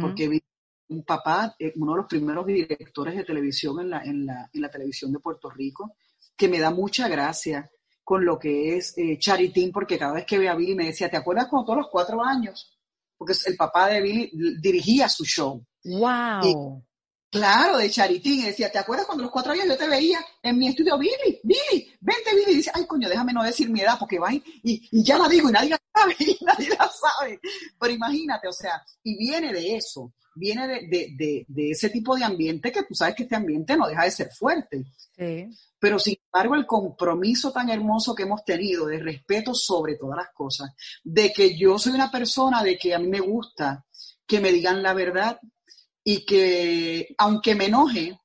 Porque 0.00 0.28
Billy, 0.28 0.44
un 0.88 1.04
papá, 1.04 1.54
eh, 1.58 1.74
uno 1.76 1.92
de 1.92 1.98
los 1.98 2.06
primeros 2.06 2.46
directores 2.46 3.14
de 3.14 3.24
televisión 3.24 3.80
en 3.80 3.90
la, 3.90 4.02
en 4.02 4.24
la, 4.24 4.48
en 4.50 4.62
la 4.62 4.70
televisión 4.70 5.12
de 5.12 5.18
Puerto 5.18 5.50
Rico, 5.50 5.96
que 6.34 6.48
me 6.48 6.58
da 6.58 6.70
mucha 6.70 7.08
gracia 7.08 7.70
con 8.08 8.24
lo 8.24 8.38
que 8.38 8.78
es 8.78 8.96
eh, 8.96 9.18
Charitín, 9.18 9.70
porque 9.70 9.98
cada 9.98 10.14
vez 10.14 10.24
que 10.24 10.38
ve 10.38 10.48
a 10.48 10.54
Billy 10.54 10.74
me 10.74 10.86
decía, 10.86 11.10
¿te 11.10 11.18
acuerdas 11.18 11.46
cuando 11.46 11.66
todos 11.66 11.80
los 11.80 11.88
cuatro 11.90 12.24
años? 12.24 12.74
Porque 13.18 13.34
el 13.44 13.54
papá 13.54 13.88
de 13.88 14.00
Billy 14.00 14.30
dirigía 14.62 15.10
su 15.10 15.26
show. 15.26 15.62
¡Wow! 15.84 16.82
Claro, 17.30 17.76
de 17.76 17.90
Charitín. 17.90 18.46
decía, 18.46 18.72
¿te 18.72 18.78
acuerdas 18.78 19.04
cuando 19.04 19.24
los 19.24 19.30
cuatro 19.30 19.52
años 19.52 19.66
yo 19.66 19.76
te 19.76 19.86
veía 19.86 20.24
en 20.42 20.56
mi 20.56 20.68
estudio? 20.68 20.96
Billy, 20.96 21.38
Billy, 21.42 21.92
vente 22.00 22.34
Billy. 22.34 22.52
Y 22.52 22.54
dice, 22.54 22.70
ay 22.72 22.86
coño, 22.86 23.10
déjame 23.10 23.34
no 23.34 23.42
decir 23.42 23.68
mi 23.68 23.82
edad 23.82 23.98
porque 23.98 24.18
va 24.18 24.32
y, 24.32 24.42
y, 24.62 25.04
ya 25.04 25.18
la 25.18 25.28
digo 25.28 25.50
y 25.50 25.52
nadie 25.52 25.68
la 25.68 25.80
sabe, 25.94 26.16
y 26.20 26.38
nadie 26.42 26.70
la 26.70 26.90
sabe. 26.90 27.38
Pero 27.78 27.92
imagínate, 27.92 28.48
o 28.48 28.52
sea, 28.54 28.82
y 29.02 29.18
viene 29.18 29.52
de 29.52 29.76
eso, 29.76 30.14
viene 30.34 30.66
de, 30.66 30.88
de, 30.88 31.08
de, 31.14 31.44
de, 31.46 31.70
ese 31.72 31.90
tipo 31.90 32.16
de 32.16 32.24
ambiente 32.24 32.72
que 32.72 32.84
tú 32.84 32.94
sabes 32.94 33.14
que 33.14 33.24
este 33.24 33.36
ambiente 33.36 33.76
no 33.76 33.86
deja 33.86 34.04
de 34.04 34.10
ser 34.10 34.30
fuerte. 34.32 34.82
Sí. 35.14 35.46
Pero 35.78 35.98
sin 35.98 36.16
embargo, 36.24 36.54
el 36.54 36.66
compromiso 36.66 37.52
tan 37.52 37.70
hermoso 37.70 38.14
que 38.14 38.24
hemos 38.24 38.44
tenido 38.44 38.86
de 38.86 38.98
respeto 38.98 39.54
sobre 39.54 39.96
todas 39.96 40.16
las 40.16 40.32
cosas, 40.34 40.74
de 41.04 41.32
que 41.32 41.56
yo 41.56 41.78
soy 41.78 41.92
una 41.92 42.10
persona 42.10 42.62
de 42.62 42.76
que 42.76 42.94
a 42.94 42.98
mí 42.98 43.08
me 43.08 43.20
gusta 43.20 43.84
que 44.26 44.40
me 44.40 44.52
digan 44.52 44.82
la 44.82 44.92
verdad, 44.92 45.40
y 46.04 46.24
que 46.24 47.14
aunque 47.18 47.54
me 47.54 47.66
enoje, 47.66 48.18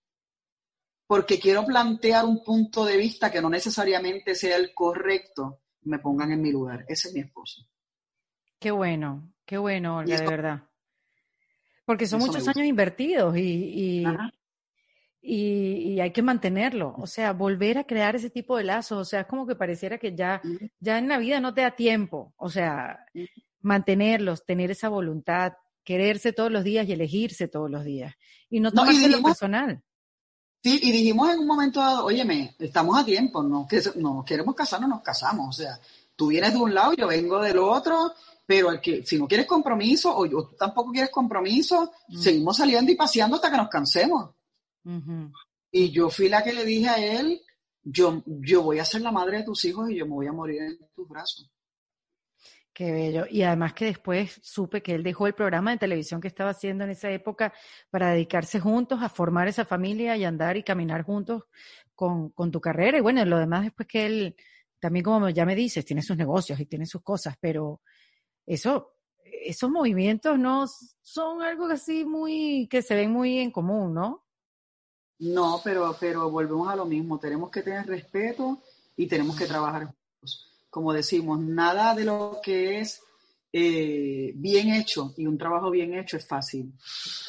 porque 1.05 1.37
quiero 1.37 1.65
plantear 1.65 2.25
un 2.25 2.43
punto 2.43 2.85
de 2.85 2.95
vista 2.95 3.29
que 3.29 3.41
no 3.41 3.49
necesariamente 3.49 4.35
sea 4.35 4.55
el 4.55 4.73
correcto, 4.73 5.61
me 5.81 5.99
pongan 5.99 6.31
en 6.31 6.41
mi 6.41 6.51
lugar. 6.51 6.85
Ese 6.87 7.09
es 7.09 7.13
mi 7.13 7.19
esposo. 7.19 7.67
Qué 8.57 8.71
bueno, 8.71 9.33
qué 9.45 9.57
bueno, 9.57 9.97
Olga, 9.97 10.17
de 10.17 10.25
verdad. 10.25 10.63
Porque 11.85 12.07
son 12.07 12.19
muchos 12.19 12.47
años 12.47 12.65
invertidos 12.65 13.35
y, 13.35 14.01
y, 14.01 14.05
hay 15.23 16.11
que 16.11 16.21
mantenerlo. 16.21 16.93
O 16.97 17.07
sea, 17.07 17.33
volver 17.33 17.77
a 17.77 17.85
crear 17.85 18.15
ese 18.15 18.29
tipo 18.29 18.57
de 18.57 18.65
lazos. 18.65 18.97
O 18.99 19.05
sea, 19.05 19.21
es 19.21 19.27
como 19.27 19.47
que 19.47 19.55
pareciera 19.55 19.97
que 19.97 20.15
ya, 20.15 20.41
ya 20.79 20.97
en 20.97 21.07
la 21.07 21.17
vida 21.17 21.39
no 21.39 21.53
te 21.53 21.61
da 21.61 21.71
tiempo. 21.71 22.33
O 22.37 22.49
sea, 22.49 23.05
mantenerlos, 23.61 24.45
tener 24.45 24.71
esa 24.71 24.89
voluntad, 24.89 25.53
quererse 25.83 26.33
todos 26.33 26.51
los 26.51 26.63
días 26.63 26.87
y 26.87 26.93
elegirse 26.93 27.47
todos 27.47 27.71
los 27.71 27.83
días. 27.83 28.13
Y 28.49 28.59
no 28.59 28.71
tomarse 28.71 29.09
lo 29.09 29.21
personal. 29.21 29.81
Sí, 30.63 30.79
y 30.81 30.91
dijimos 30.91 31.29
en 31.29 31.39
un 31.39 31.47
momento 31.47 31.81
dado, 31.81 32.05
óyeme, 32.05 32.55
estamos 32.57 32.97
a 32.97 33.03
tiempo, 33.03 33.43
no, 33.43 33.67
que, 33.67 33.81
no 33.95 34.23
queremos 34.25 34.55
casarnos, 34.55 34.89
nos 34.89 35.01
casamos. 35.01 35.49
O 35.49 35.61
sea, 35.61 35.77
tú 36.15 36.27
vienes 36.27 36.53
de 36.53 36.59
un 36.59 36.73
lado 36.73 36.93
y 36.93 36.97
yo 36.97 37.07
vengo 37.07 37.41
del 37.41 37.57
otro, 37.57 38.13
pero 38.45 38.71
el 38.71 38.79
que, 38.79 39.05
si 39.05 39.17
no 39.17 39.27
quieres 39.27 39.45
compromiso 39.45 40.15
o, 40.15 40.29
tú 40.29 40.55
tampoco 40.57 40.91
quieres 40.91 41.11
compromiso, 41.11 41.91
mm. 42.07 42.17
seguimos 42.17 42.55
saliendo 42.55 42.91
y 42.91 42.95
paseando 42.95 43.35
hasta 43.35 43.51
que 43.51 43.57
nos 43.57 43.67
cansemos. 43.67 44.29
Y 45.71 45.91
yo 45.91 46.09
fui 46.09 46.29
la 46.29 46.43
que 46.43 46.53
le 46.53 46.65
dije 46.65 46.89
a 46.89 47.19
él, 47.19 47.41
yo, 47.83 48.23
yo 48.25 48.63
voy 48.63 48.79
a 48.79 48.85
ser 48.85 49.01
la 49.01 49.11
madre 49.11 49.37
de 49.37 49.43
tus 49.43 49.65
hijos 49.65 49.89
y 49.89 49.97
yo 49.97 50.05
me 50.05 50.13
voy 50.13 50.27
a 50.27 50.33
morir 50.33 50.61
en 50.61 50.77
tus 50.95 51.07
brazos. 51.07 51.49
Qué 52.73 52.91
bello. 52.91 53.25
Y 53.29 53.43
además 53.43 53.73
que 53.73 53.85
después 53.85 54.39
supe 54.41 54.81
que 54.81 54.95
él 54.95 55.03
dejó 55.03 55.27
el 55.27 55.35
programa 55.35 55.71
de 55.71 55.77
televisión 55.77 56.19
que 56.19 56.27
estaba 56.27 56.49
haciendo 56.49 56.83
en 56.83 56.89
esa 56.89 57.11
época 57.11 57.53
para 57.91 58.11
dedicarse 58.11 58.59
juntos 58.59 58.99
a 59.03 59.09
formar 59.09 59.47
esa 59.47 59.63
familia 59.63 60.17
y 60.17 60.23
andar 60.23 60.57
y 60.57 60.63
caminar 60.63 61.03
juntos 61.03 61.43
con, 61.93 62.29
con 62.29 62.49
tu 62.51 62.59
carrera. 62.59 62.97
Y 62.97 63.01
bueno, 63.01 63.23
lo 63.25 63.37
demás 63.37 63.63
después 63.63 63.87
que 63.87 64.05
él, 64.07 64.35
también 64.79 65.03
como 65.03 65.29
ya 65.29 65.45
me 65.45 65.55
dices, 65.55 65.85
tiene 65.85 66.01
sus 66.01 66.17
negocios 66.17 66.59
y 66.59 66.65
tiene 66.65 66.87
sus 66.87 67.03
cosas, 67.03 67.35
pero 67.39 67.81
eso, 68.45 68.95
esos 69.23 69.69
movimientos 69.69 70.39
no 70.39 70.65
son 71.03 71.43
algo 71.43 71.67
así 71.67 72.05
muy, 72.05 72.67
que 72.71 72.81
se 72.81 72.95
ven 72.95 73.11
muy 73.11 73.37
en 73.37 73.51
común, 73.51 73.93
¿no? 73.93 74.22
No, 75.19 75.61
pero, 75.63 75.95
pero 75.99 76.29
volvemos 76.29 76.67
a 76.67 76.75
lo 76.75 76.85
mismo. 76.85 77.19
Tenemos 77.19 77.49
que 77.49 77.61
tener 77.61 77.85
respeto 77.85 78.61
y 78.95 79.07
tenemos 79.07 79.35
que 79.35 79.45
trabajar 79.45 79.93
como 80.73 80.91
decimos, 80.91 81.39
nada 81.39 81.93
de 81.93 82.03
lo 82.03 82.39
que 82.41 82.79
es 82.79 82.99
eh, 83.51 84.31
bien 84.33 84.73
hecho 84.73 85.13
y 85.17 85.27
un 85.27 85.37
trabajo 85.37 85.69
bien 85.69 85.93
hecho 85.93 86.17
es 86.17 86.27
fácil. 86.27 86.73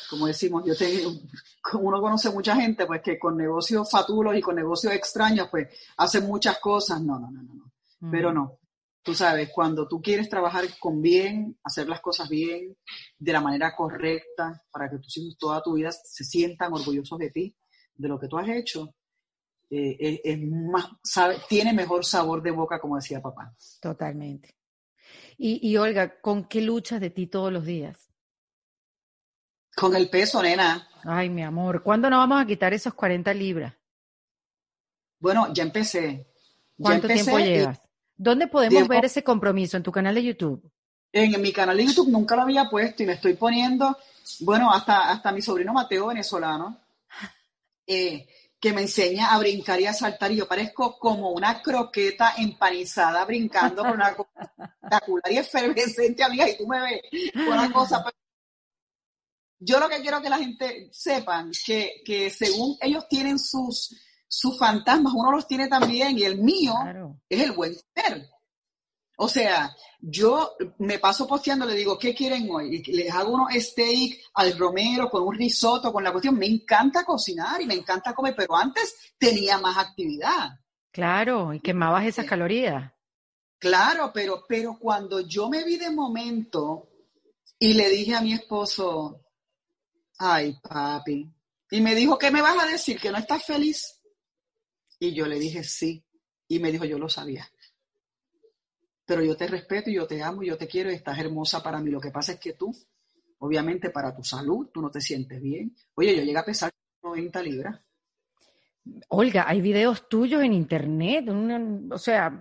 Como 0.09 0.27
decimos, 0.27 0.65
yo 0.65 0.75
tengo, 0.75 1.13
uno 1.79 2.01
conoce 2.01 2.31
mucha 2.31 2.57
gente, 2.57 2.87
pues 2.87 3.03
que 3.03 3.19
con 3.19 3.37
negocios 3.37 3.91
fatulos 3.91 4.35
y 4.35 4.41
con 4.41 4.57
negocios 4.57 4.95
extraños, 4.95 5.49
pues 5.51 5.69
hacen 5.99 6.27
muchas 6.27 6.59
cosas. 6.59 7.03
No, 7.03 7.19
no, 7.19 7.31
no, 7.31 7.43
no, 7.43 7.55
no. 7.55 8.11
Pero 8.11 8.33
no. 8.33 8.61
Tú 9.03 9.15
sabes, 9.15 9.51
cuando 9.55 9.87
tú 9.87 10.01
quieres 10.01 10.31
trabajar 10.31 10.65
con 10.81 11.03
bien, 11.03 11.59
hacer 11.65 11.87
las 11.87 12.01
cosas 12.01 12.31
bien, 12.31 12.75
de 13.19 13.33
la 13.35 13.43
manera 13.43 13.77
correcta, 13.77 14.65
para 14.71 14.89
que 14.89 15.01
tus 15.01 15.19
hijos 15.19 15.37
toda 15.37 15.63
tu 15.63 15.75
vida 15.75 15.93
se 15.93 16.25
sientan 16.25 16.73
orgullosos 16.73 17.19
de 17.19 17.31
ti, 17.31 17.55
de 17.97 18.09
lo 18.09 18.19
que 18.19 18.29
tú 18.29 18.39
has 18.39 18.49
hecho, 18.49 18.95
eh, 19.71 20.21
es, 20.23 20.41
más, 20.41 20.87
sabe, 21.03 21.37
tiene 21.49 21.73
mejor 21.73 22.05
sabor 22.05 22.43
de 22.43 22.51
boca, 22.51 22.81
como 22.81 22.97
decía 22.97 23.21
papá. 23.21 23.55
Totalmente. 23.81 24.55
Y, 25.37 25.69
y, 25.69 25.77
Olga, 25.77 26.21
¿con 26.21 26.45
qué 26.45 26.61
luchas 26.61 27.01
de 27.01 27.11
ti 27.11 27.27
todos 27.27 27.53
los 27.53 27.65
días? 27.65 28.13
Con 29.75 29.97
el 29.97 30.09
peso, 30.09 30.43
nena. 30.43 30.89
Ay, 31.03 31.29
mi 31.29 31.43
amor, 31.43 31.83
¿cuándo 31.83 32.09
nos 32.09 32.21
vamos 32.21 32.43
a 32.43 32.47
quitar 32.47 32.73
esos 32.73 32.95
40 32.95 33.35
libras? 33.35 33.75
Bueno, 35.19 35.53
ya 35.53 35.65
empecé. 35.65 36.27
¿Cuánto 36.79 37.09
tiempo 37.09 37.39
llevas? 37.39 37.81
¿Dónde 38.17 38.47
podemos 38.47 38.87
ver 38.87 39.05
ese 39.05 39.25
compromiso? 39.25 39.77
¿En 39.77 39.83
tu 39.83 39.91
canal 39.91 40.15
de 40.15 40.23
YouTube? 40.23 40.71
En, 41.13 41.41
mi 41.41 41.53
canal 41.53 41.77
de 41.77 41.87
YouTube 41.87 42.11
nunca 42.11 42.37
lo 42.37 42.43
había 42.43 42.69
puesto 42.69 43.03
y 43.03 43.07
me 43.07 43.15
estoy 43.15 43.35
poniendo, 43.35 43.97
bueno, 44.41 44.73
hasta, 44.73 45.11
hasta 45.11 45.33
mi 45.33 45.43
sobrino 45.43 45.73
Mateo, 45.73 46.09
venezolano, 46.09 46.84
eh, 47.87 48.27
que 48.61 48.73
me 48.73 48.83
enseña 48.83 49.35
a 49.35 49.39
brincar 49.39 49.81
y 49.81 49.87
a 49.87 49.93
saltar 49.93 50.33
y 50.33 50.37
yo 50.37 50.49
parezco 50.49 50.99
como 50.99 51.31
una 51.33 51.61
croqueta 51.61 52.35
empanizada 52.39 53.25
brincando 53.27 53.83
con 53.83 53.93
una 53.93 54.15
cosa 54.15 54.31
espectacular 54.41 55.33
y 55.33 55.37
efervescente, 55.37 56.25
amiga, 56.25 56.49
y 56.49 56.57
tú 56.57 56.67
me 56.67 56.81
ves 56.81 57.03
una 57.47 57.71
cosa. 57.71 58.05
Yo 59.59 59.79
lo 59.79 59.89
que 59.89 60.01
quiero 60.01 60.23
que 60.23 60.31
la 60.31 60.39
gente 60.39 60.89
sepan 60.93 61.51
que, 61.65 62.03
que 62.05 62.31
según 62.31 62.77
ellos 62.81 63.07
tienen 63.09 63.39
sus, 63.39 63.95
sus 64.27 64.59
fantasmas, 64.59 65.13
uno 65.15 65.31
los 65.31 65.47
tiene 65.47 65.69
también 65.69 66.19
y 66.19 66.23
el 66.23 66.39
mío 66.39 66.75
es 67.29 67.41
el 67.41 67.53
buen 67.53 67.75
ser. 67.95 68.31
O 69.17 69.29
sea, 69.29 69.75
yo 70.01 70.57
me 70.79 70.99
paso 70.99 71.27
posteando, 71.27 71.67
le 71.67 71.75
digo, 71.75 71.99
¿qué 71.99 72.15
quieren 72.15 72.49
hoy? 72.51 72.83
les 72.83 73.13
hago 73.13 73.35
unos 73.35 73.53
steak 73.55 74.21
al 74.35 74.59
romero 74.59 75.09
con 75.09 75.23
un 75.23 75.35
risotto, 75.37 75.93
con 75.93 76.03
la 76.03 76.11
cuestión. 76.11 76.37
Me 76.37 76.47
encanta 76.47 77.05
cocinar 77.05 77.61
y 77.61 77.67
me 77.67 77.75
encanta 77.75 78.13
comer, 78.13 78.35
pero 78.37 78.57
antes 78.57 79.15
tenía 79.19 79.59
más 79.59 79.79
actividad. 79.79 80.51
Claro, 80.91 81.55
y 81.55 81.61
quemabas 81.61 82.07
esas 82.07 82.27
calorías. 82.27 82.93
Claro, 83.59 84.11
pero, 84.13 84.45
pero 84.49 84.79
cuando 84.79 85.21
yo 85.21 85.49
me 85.49 85.65
vi 85.65 85.77
de 85.77 85.91
momento 85.91 86.91
y 87.59 87.75
le 87.75 87.89
dije 87.89 88.15
a 88.15 88.21
mi 88.21 88.33
esposo, 88.33 89.23
ay, 90.19 90.57
papi, 90.61 91.33
y 91.71 91.81
me 91.81 91.95
dijo, 91.95 92.19
¿qué 92.19 92.31
me 92.31 92.43
vas 92.43 92.63
a 92.63 92.67
decir? 92.67 93.01
¿Que 93.01 93.11
no 93.11 93.19
estás 93.19 93.45
feliz? 93.45 94.01
Y 94.99 95.15
yo 95.15 95.27
le 95.27 95.39
dije, 95.39 95.63
sí. 95.65 96.05
Y 96.47 96.59
me 96.59 96.71
dijo, 96.71 96.85
yo 96.85 96.99
lo 96.99 97.09
sabía 97.09 97.49
pero 99.05 99.23
yo 99.23 99.37
te 99.37 99.47
respeto 99.47 99.91
y 99.91 99.95
yo 99.95 100.07
te 100.07 100.23
amo 100.23 100.43
y 100.43 100.49
yo 100.49 100.57
te 100.57 100.67
quiero 100.67 100.91
y 100.91 100.95
estás 100.95 101.19
hermosa 101.19 101.63
para 101.63 101.81
mí. 101.81 101.91
Lo 101.91 102.01
que 102.01 102.11
pasa 102.11 102.33
es 102.33 102.41
que 102.41 102.55
tú, 102.55 102.75
obviamente 103.39 103.91
para 103.91 104.15
tu 104.15 104.25
salud, 104.25 104.69
tú 104.73 104.81
no 104.81 104.91
te 104.91 105.01
sientes 105.01 105.41
bien. 105.41 105.75
Oye, 105.95 106.17
yo 106.17 106.23
llegué 106.23 106.39
a 106.39 106.45
pesar 106.45 106.73
90 107.03 107.43
libras. 107.43 107.81
Olga, 109.09 109.49
hay 109.49 109.61
videos 109.61 110.09
tuyos 110.09 110.43
en 110.43 110.53
internet, 110.53 111.27
o 111.91 111.99
sea, 111.99 112.39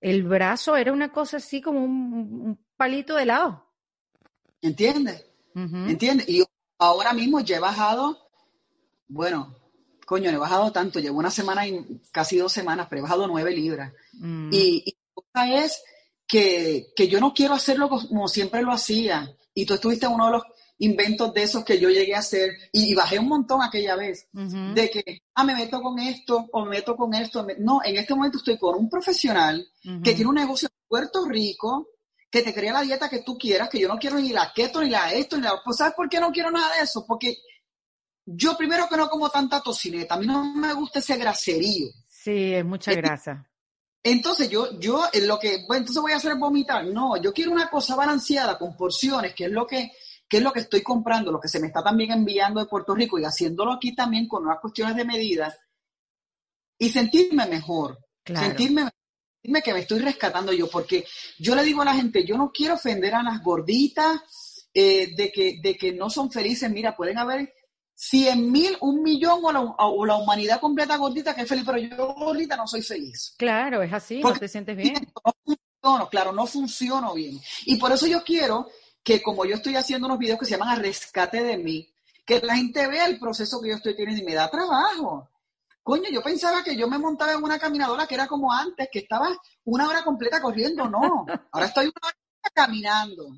el 0.00 0.22
brazo 0.22 0.76
era 0.76 0.92
una 0.92 1.10
cosa 1.10 1.38
así 1.38 1.62
como 1.62 1.82
un, 1.82 2.58
palito 2.76 3.16
de 3.16 3.22
helado. 3.22 3.64
¿Entiendes? 4.60 5.24
¿Entiendes? 5.54 6.28
Y 6.28 6.44
ahora 6.78 7.14
mismo 7.14 7.40
ya 7.40 7.56
he 7.56 7.60
bajado, 7.60 8.28
bueno, 9.08 9.56
coño, 10.04 10.28
he 10.28 10.36
bajado 10.36 10.72
tanto, 10.72 11.00
llevo 11.00 11.18
una 11.18 11.30
semana 11.30 11.66
y 11.66 12.02
casi 12.12 12.36
dos 12.36 12.52
semanas, 12.52 12.86
pero 12.90 13.00
he 13.00 13.02
bajado 13.04 13.26
nueve 13.26 13.52
libras. 13.52 13.92
Mm. 14.12 14.50
y 14.52 14.96
cosa 15.16 15.64
es 15.64 15.82
que, 16.26 16.92
yo 17.08 17.20
no 17.20 17.32
quiero 17.32 17.54
hacerlo 17.54 17.88
como 17.88 18.28
siempre 18.28 18.62
lo 18.62 18.72
hacía. 18.72 19.30
Y 19.54 19.64
tú 19.64 19.74
estuviste 19.74 20.06
en 20.06 20.12
uno 20.12 20.26
de 20.26 20.32
los 20.32 20.42
inventos 20.78 21.32
de 21.32 21.42
esos 21.42 21.64
que 21.64 21.78
yo 21.78 21.88
llegué 21.88 22.14
a 22.14 22.18
hacer 22.18 22.50
y, 22.72 22.94
bajé 22.94 23.18
un 23.18 23.28
montón 23.28 23.62
aquella 23.62 23.96
vez. 23.96 24.28
De 24.32 24.90
que, 24.90 25.22
ah, 25.34 25.44
me 25.44 25.54
meto 25.54 25.80
con 25.80 25.98
esto 25.98 26.46
o 26.52 26.64
me 26.64 26.70
meto 26.70 26.96
con 26.96 27.14
esto. 27.14 27.46
No, 27.58 27.80
en 27.84 27.96
este 27.96 28.14
momento 28.14 28.38
estoy 28.38 28.58
con 28.58 28.76
un 28.76 28.88
profesional 28.88 29.66
que 30.02 30.14
tiene 30.14 30.28
un 30.28 30.34
negocio 30.34 30.68
en 30.68 30.88
Puerto 30.88 31.24
Rico, 31.26 31.88
que 32.30 32.42
te 32.42 32.52
crea 32.52 32.72
la 32.72 32.82
dieta 32.82 33.08
que 33.08 33.22
tú 33.22 33.38
quieras, 33.38 33.68
que 33.70 33.80
yo 33.80 33.88
no 33.88 33.98
quiero 33.98 34.18
ni 34.18 34.30
la 34.30 34.52
keto, 34.54 34.82
ni 34.82 34.90
la 34.90 35.12
esto, 35.12 35.36
ni 35.36 35.44
la... 35.44 35.60
Pues 35.64 35.78
¿sabes 35.78 35.94
por 35.94 36.08
qué 36.08 36.20
no 36.20 36.30
quiero 36.30 36.50
nada 36.50 36.76
de 36.76 36.82
eso? 36.82 37.04
Porque 37.06 37.36
yo 38.26 38.56
primero 38.56 38.88
que 38.88 38.96
no 38.96 39.08
como 39.08 39.30
tanta 39.30 39.60
tocineta, 39.60 40.16
a 40.16 40.18
mí 40.18 40.26
no 40.26 40.52
me 40.54 40.74
gusta 40.74 40.98
ese 40.98 41.16
graserío. 41.16 41.88
Sí, 42.08 42.54
es 42.54 42.64
mucha 42.64 42.92
grasa. 42.92 43.48
Entonces 44.08 44.48
yo, 44.48 44.78
yo, 44.78 45.02
lo 45.24 45.36
que, 45.36 45.64
bueno, 45.66 45.80
entonces 45.80 46.00
voy 46.00 46.12
a 46.12 46.18
hacer 46.18 46.36
vomitar. 46.36 46.86
No, 46.86 47.20
yo 47.20 47.32
quiero 47.32 47.50
una 47.50 47.68
cosa 47.68 47.96
balanceada 47.96 48.56
con 48.56 48.76
porciones, 48.76 49.34
que 49.34 49.46
es 49.46 49.50
lo 49.50 49.66
que, 49.66 49.90
que 50.28 50.36
es 50.36 50.42
lo 50.44 50.52
que 50.52 50.60
estoy 50.60 50.80
comprando, 50.80 51.32
lo 51.32 51.40
que 51.40 51.48
se 51.48 51.58
me 51.58 51.66
está 51.66 51.82
también 51.82 52.12
enviando 52.12 52.60
de 52.60 52.66
Puerto 52.66 52.94
Rico 52.94 53.18
y 53.18 53.24
haciéndolo 53.24 53.72
aquí 53.72 53.96
también 53.96 54.28
con 54.28 54.44
unas 54.44 54.60
cuestiones 54.60 54.94
de 54.94 55.04
medidas 55.04 55.58
y 56.78 56.88
sentirme 56.90 57.46
mejor, 57.46 57.98
sentirme, 58.24 58.88
sentirme 59.42 59.62
que 59.62 59.72
me 59.72 59.80
estoy 59.80 59.98
rescatando 59.98 60.52
yo, 60.52 60.70
porque 60.70 61.04
yo 61.40 61.56
le 61.56 61.64
digo 61.64 61.82
a 61.82 61.86
la 61.86 61.94
gente, 61.94 62.24
yo 62.24 62.36
no 62.36 62.52
quiero 62.52 62.74
ofender 62.74 63.12
a 63.12 63.24
las 63.24 63.42
gorditas 63.42 64.20
eh, 64.72 65.16
de, 65.16 65.32
que, 65.32 65.58
de 65.60 65.76
que 65.76 65.90
no 65.90 66.10
son 66.10 66.30
felices, 66.30 66.70
mira, 66.70 66.94
pueden 66.94 67.18
haber 67.18 67.52
100 67.98 68.52
mil, 68.52 68.76
un 68.82 69.02
millón 69.02 69.40
o 69.42 70.04
la, 70.04 70.16
humanidad 70.16 70.60
completa 70.60 70.98
gordita 70.98 71.34
que 71.34 71.42
es 71.42 71.48
feliz, 71.48 71.64
pero 71.64 71.78
yo 71.78 72.14
gordita 72.14 72.54
no 72.54 72.66
soy 72.66 72.82
feliz. 72.82 73.34
Claro, 73.38 73.82
es 73.82 73.92
así, 73.92 74.20
no 74.20 74.34
te 74.34 74.48
sientes 74.48 74.76
bien. 74.76 75.08
No 75.24 75.32
funciono, 75.42 76.08
claro, 76.10 76.32
no 76.32 76.46
funciono 76.46 77.14
bien. 77.14 77.40
Y 77.64 77.76
por 77.76 77.90
eso 77.90 78.06
yo 78.06 78.22
quiero 78.22 78.68
que 79.02 79.22
como 79.22 79.46
yo 79.46 79.54
estoy 79.54 79.76
haciendo 79.76 80.06
unos 80.06 80.18
videos 80.18 80.38
que 80.38 80.44
se 80.44 80.50
llaman 80.52 80.68
a 80.68 80.82
rescate 80.82 81.42
de 81.42 81.56
mí, 81.56 81.88
que 82.26 82.40
la 82.40 82.56
gente 82.56 82.86
vea 82.86 83.06
el 83.06 83.18
proceso 83.18 83.60
que 83.62 83.70
yo 83.70 83.76
estoy 83.76 83.96
teniendo 83.96 84.22
y 84.22 84.26
me 84.26 84.34
da 84.34 84.50
trabajo. 84.50 85.30
Coño, 85.82 86.10
yo 86.10 86.22
pensaba 86.22 86.62
que 86.62 86.76
yo 86.76 86.88
me 86.88 86.98
montaba 86.98 87.32
en 87.32 87.42
una 87.42 87.58
caminadora 87.58 88.06
que 88.06 88.16
era 88.16 88.26
como 88.26 88.52
antes, 88.52 88.88
que 88.92 88.98
estaba 88.98 89.28
una 89.64 89.88
hora 89.88 90.04
completa 90.04 90.42
corriendo, 90.42 90.86
no. 90.90 91.24
Ahora 91.50 91.66
estoy 91.66 91.86
una 91.86 92.08
hora 92.08 92.50
caminando. 92.52 93.28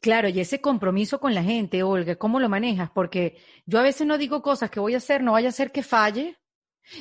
Claro, 0.00 0.28
y 0.28 0.40
ese 0.40 0.60
compromiso 0.60 1.20
con 1.20 1.32
la 1.34 1.44
gente, 1.44 1.82
Olga, 1.82 2.16
¿cómo 2.16 2.40
lo 2.40 2.48
manejas? 2.48 2.90
Porque 2.90 3.38
yo 3.66 3.78
a 3.78 3.82
veces 3.82 4.06
no 4.06 4.18
digo 4.18 4.42
cosas 4.42 4.70
que 4.70 4.80
voy 4.80 4.94
a 4.94 4.98
hacer, 4.98 5.22
no 5.22 5.32
vaya 5.32 5.48
a 5.48 5.52
ser 5.52 5.70
que 5.70 5.82
falle 5.84 6.36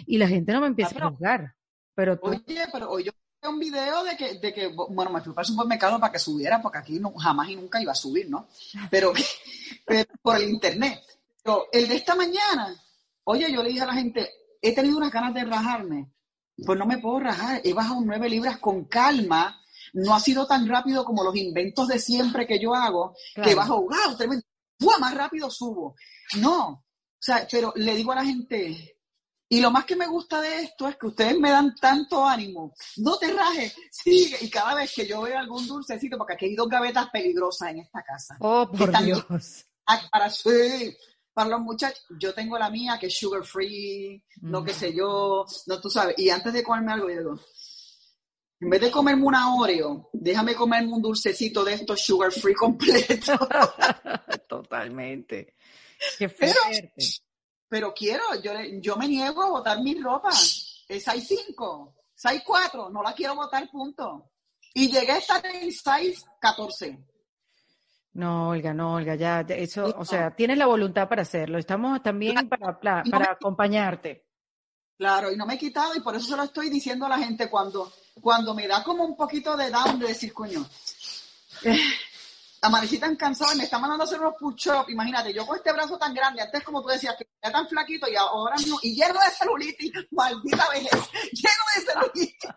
y 0.06 0.18
la 0.18 0.28
gente 0.28 0.54
no 0.54 0.62
me 0.62 0.68
empiece 0.68 0.96
a 1.00 1.10
juzgar. 1.10 1.56
Pero 1.96 2.20
Oye, 2.22 2.68
pero 2.72 2.92
hoy 2.92 3.06
yo 3.06 3.12
vi 3.42 3.48
un 3.48 3.60
video 3.60 4.04
de 4.04 4.16
que, 4.16 4.36
de 4.36 4.54
que, 4.54 4.68
bueno, 4.68 5.10
me 5.10 5.22
fui 5.22 5.34
para 5.34 5.44
el 5.44 5.48
supermercado 5.48 6.00
para 6.00 6.12
que 6.12 6.20
subiera, 6.20 6.62
porque 6.62 6.78
aquí 6.78 7.00
no, 7.00 7.14
jamás 7.14 7.50
y 7.50 7.56
nunca 7.56 7.82
iba 7.82 7.92
a 7.92 7.96
subir, 7.96 8.30
¿no? 8.30 8.48
Pero, 8.92 9.14
por 10.22 10.36
el 10.36 10.50
internet. 10.50 11.02
Pero 11.42 11.68
el 11.72 11.88
de 11.88 11.96
esta 11.96 12.16
mañana, 12.16 12.76
oye, 13.24 13.52
yo 13.52 13.64
le 13.64 13.70
dije 13.70 13.82
a 13.82 13.88
la 13.88 13.94
gente, 13.94 14.30
he 14.62 14.76
tenido 14.76 14.98
unas 14.98 15.12
ganas 15.12 15.34
de 15.34 15.46
rajarme. 15.46 16.12
Pues 16.66 16.78
no 16.78 16.86
me 16.86 17.00
puedo 17.00 17.20
rajar, 17.20 17.62
he 17.64 17.74
bajado 17.74 18.02
nueve 18.02 18.30
libras 18.30 18.60
con 18.60 18.86
calma 18.86 19.62
no 19.96 20.14
ha 20.14 20.20
sido 20.20 20.46
tan 20.46 20.68
rápido 20.68 21.04
como 21.06 21.24
los 21.24 21.36
inventos 21.36 21.88
de 21.88 22.00
siempre 22.00 22.46
que 22.46 22.60
yo 22.60 22.74
hago, 22.74 23.16
que 23.34 23.56
bajo, 23.56 23.82
wow, 23.82 24.18
tremendo, 24.18 24.46
más 25.00 25.14
rápido 25.14 25.50
subo. 25.50 25.96
No, 26.38 26.70
o 26.70 26.84
sea, 27.20 27.48
pero 27.50 27.74
le 27.76 27.96
digo 27.96 28.12
a 28.12 28.16
la 28.16 28.26
gente, 28.26 28.96
y 29.48 29.62
lo 29.62 29.72
más 29.72 29.86
que 29.86 29.96
me 29.96 30.08
gusta 30.08 30.42
de 30.42 30.64
esto 30.64 30.88
es 30.88 30.98
que 30.98 31.08
ustedes 31.08 31.40
me 31.40 31.52
dan 31.52 31.76
tanto 31.76 32.26
ánimo. 32.26 32.74
No 32.98 33.18
te 33.18 33.32
rajes, 33.32 33.76
sigue. 33.92 34.38
Y 34.42 34.50
cada 34.50 34.76
vez 34.76 34.92
que 34.94 35.08
yo 35.08 35.22
veo 35.22 35.38
algún 35.38 35.66
dulcecito, 35.68 36.18
porque 36.18 36.34
aquí 36.34 36.46
hay 36.46 36.56
dos 36.56 36.68
gavetas 36.68 37.10
peligrosas 37.12 37.70
en 37.70 37.80
esta 37.80 38.04
casa. 38.04 38.38
Oh, 38.40 38.70
por 38.70 38.92
Dios. 39.04 39.26
Para, 40.12 40.30
sí, 40.32 40.98
para 41.32 41.52
los 41.52 41.62
muchachos, 41.62 42.04
yo 42.20 42.34
tengo 42.34 42.58
la 42.58 42.72
mía 42.72 42.98
que 43.00 43.08
es 43.08 43.18
sugar 43.18 43.46
free, 43.46 44.24
no 44.42 44.64
que 44.64 44.74
sé 44.74 44.94
yo, 44.96 45.46
no 45.68 45.80
tú 45.80 45.90
sabes. 45.90 46.16
Y 46.18 46.30
antes 46.32 46.52
de 46.52 46.64
comerme 46.64 46.94
algo, 46.94 47.10
yo 47.10 47.18
digo, 47.18 47.40
en 48.60 48.70
vez 48.70 48.82
de 48.82 48.92
comerme 48.92 49.26
una 49.26 49.54
Oreo, 49.56 50.10
déjame 50.14 50.56
comerme 50.56 50.94
un 50.94 51.02
dulcecito 51.02 51.64
de 51.64 51.74
estos 51.74 52.02
sugar 52.02 52.32
free 52.32 52.54
completo. 52.54 53.38
Totalmente. 54.48 55.56
Qué 56.18 56.30
fuerte. 56.30 56.94
Pero, 57.68 57.94
quiero, 57.94 58.24
yo, 58.42 58.54
yo 58.80 58.96
me 58.96 59.08
niego 59.08 59.44
a 59.44 59.50
botar 59.50 59.82
mi 59.82 60.00
ropa. 60.00 60.30
Es 60.30 61.04
size 61.04 61.36
5, 61.48 61.96
size 62.14 62.44
4, 62.46 62.90
no 62.90 63.02
la 63.02 63.14
quiero 63.14 63.36
botar, 63.36 63.70
punto. 63.70 64.32
Y 64.74 64.90
llegué 64.90 65.14
a 65.14 65.18
estar 65.18 65.46
en 65.46 65.72
size 65.72 66.26
14. 66.40 66.98
No, 68.14 68.50
Olga, 68.50 68.74
no, 68.74 68.96
Olga, 68.96 69.16
ya, 69.16 69.42
eso, 69.42 69.94
o 69.98 70.06
sea, 70.06 70.34
tienes 70.34 70.58
la 70.58 70.68
voluntad 70.68 71.10
para 71.10 71.24
hacerlo. 71.24 71.58
Estamos 71.58 72.02
también 72.02 72.48
para, 72.48 72.80
para 72.80 73.32
acompañarte. 73.32 74.26
Claro, 74.98 75.32
y 75.32 75.36
no 75.36 75.46
me 75.46 75.56
he 75.56 75.58
quitado 75.58 75.94
y 75.96 76.00
por 76.00 76.16
eso 76.16 76.28
se 76.28 76.38
lo 76.38 76.44
estoy 76.44 76.70
diciendo 76.70 77.06
a 77.06 77.10
la 77.10 77.18
gente 77.18 77.50
cuando 77.50 77.92
cuando 78.22 78.54
me 78.54 78.68
da 78.68 78.84
como 78.84 79.04
un 79.04 79.16
poquito 79.16 79.56
de 79.56 79.70
down 79.70 80.00
de 80.00 80.08
decir, 80.08 80.34
coño, 80.34 80.66
eh, 81.64 81.78
amanecí 82.62 82.98
tan 82.98 83.16
cansado 83.16 83.54
y 83.54 83.58
me 83.58 83.64
está 83.64 83.80
mandando 83.80 84.04
a 84.04 84.08
hacer 84.08 84.20
unos 84.20 84.36
push-ups. 84.40 84.90
Imagínate, 84.90 85.34
yo 85.34 85.46
con 85.46 85.58
este 85.58 85.72
brazo 85.72 85.98
tan 85.98 86.14
grande, 86.14 86.42
antes 86.42 86.64
como 86.64 86.82
tú 86.82 86.90
decías, 86.90 87.16
que 87.18 87.28
era 87.42 87.52
tan 87.52 87.68
flaquito 87.68 88.08
y 88.10 88.16
ahora 88.16 88.56
mismo, 88.56 88.80
y 88.82 88.96
lleno 88.96 89.20
de 89.20 89.32
celulitis, 89.38 89.92
maldita 90.12 90.70
vejez, 90.70 90.92
lleno 91.32 91.64
de 91.76 91.82
celulitis. 91.82 92.50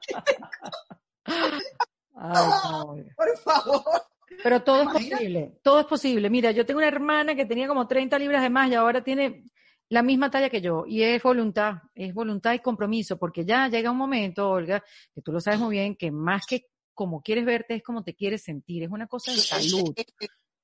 por 3.16 3.38
favor. 3.38 4.02
Pero 4.42 4.62
todo 4.62 4.82
es 4.82 4.88
posible, 4.88 5.59
todo 5.62 5.80
es 5.80 5.86
posible. 5.86 6.30
Mira, 6.30 6.50
yo 6.52 6.64
tengo 6.64 6.78
una 6.78 6.88
hermana 6.88 7.34
que 7.34 7.46
tenía 7.46 7.66
como 7.66 7.86
30 7.86 8.18
libras 8.18 8.42
de 8.42 8.50
más 8.50 8.70
y 8.70 8.74
ahora 8.74 9.02
tiene 9.02 9.44
la 9.91 10.03
misma 10.03 10.30
talla 10.30 10.51
que 10.51 10.61
yo 10.61 10.84
y 10.86 11.03
es 11.03 11.22
voluntad, 11.22 11.74
es 11.95 12.12
voluntad 12.12 12.53
y 12.53 12.61
compromiso, 12.61 13.18
porque 13.18 13.45
ya 13.45 13.68
llega 13.68 13.91
un 13.91 13.97
momento, 13.97 14.51
Olga, 14.51 14.84
que 15.14 15.22
tú 15.22 15.32
lo 15.32 15.41
sabes 15.41 15.61
muy 15.61 15.76
bien, 15.76 15.97
que 15.97 16.11
más 16.11 16.47
que 16.47 16.66
como 16.95 17.22
quieres 17.22 17.45
verte 17.45 17.76
es 17.76 17.82
como 17.82 18.03
te 18.03 18.14
quieres 18.14 18.43
sentir, 18.43 18.82
es 18.82 18.91
una 18.91 19.07
cosa 19.07 19.32
de 19.32 19.39
salud, 19.39 19.95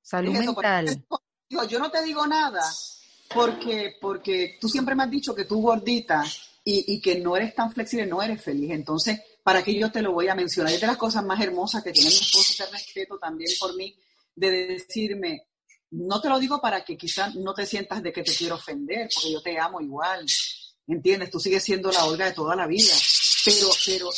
salud 0.02 0.32
mental. 0.32 1.04
yo 1.68 1.78
no 1.78 1.90
te 1.90 2.02
digo 2.02 2.26
nada 2.26 2.60
porque, 3.32 3.96
porque 4.00 4.58
tú 4.60 4.68
siempre 4.68 4.94
me 4.94 5.04
has 5.04 5.10
dicho 5.10 5.34
que 5.34 5.44
tú 5.44 5.62
gordita 5.62 6.24
y, 6.64 6.94
y, 6.94 7.00
que 7.00 7.20
no 7.20 7.36
eres 7.36 7.54
tan 7.54 7.70
flexible, 7.70 8.06
no 8.06 8.22
eres 8.22 8.42
feliz. 8.42 8.70
Entonces, 8.70 9.20
¿para 9.42 9.62
qué 9.62 9.78
yo 9.78 9.92
te 9.92 10.00
lo 10.00 10.12
voy 10.12 10.28
a 10.28 10.34
mencionar? 10.34 10.72
Es 10.72 10.80
de 10.80 10.86
las 10.86 10.96
cosas 10.96 11.24
más 11.24 11.40
hermosas 11.40 11.82
que 11.82 11.92
tiene 11.92 12.08
mi 12.08 12.14
esposo, 12.14 12.64
te 12.64 12.70
respeto 12.70 13.18
también 13.18 13.50
por 13.60 13.76
mí, 13.76 13.94
de 14.34 14.66
decirme, 14.66 15.46
no 15.94 16.20
te 16.20 16.28
lo 16.28 16.38
digo 16.38 16.60
para 16.60 16.84
que 16.84 16.96
quizás 16.96 17.34
no 17.36 17.54
te 17.54 17.66
sientas 17.66 18.02
de 18.02 18.12
que 18.12 18.22
te 18.22 18.34
quiero 18.34 18.56
ofender, 18.56 19.08
porque 19.14 19.32
yo 19.32 19.40
te 19.40 19.58
amo 19.58 19.80
igual. 19.80 20.26
¿Entiendes? 20.86 21.30
Tú 21.30 21.40
sigues 21.40 21.62
siendo 21.62 21.90
la 21.90 22.04
Olga 22.04 22.26
de 22.26 22.32
toda 22.32 22.54
la 22.54 22.66
vida. 22.66 22.92
Pero, 23.44 23.68
pero 23.86 24.10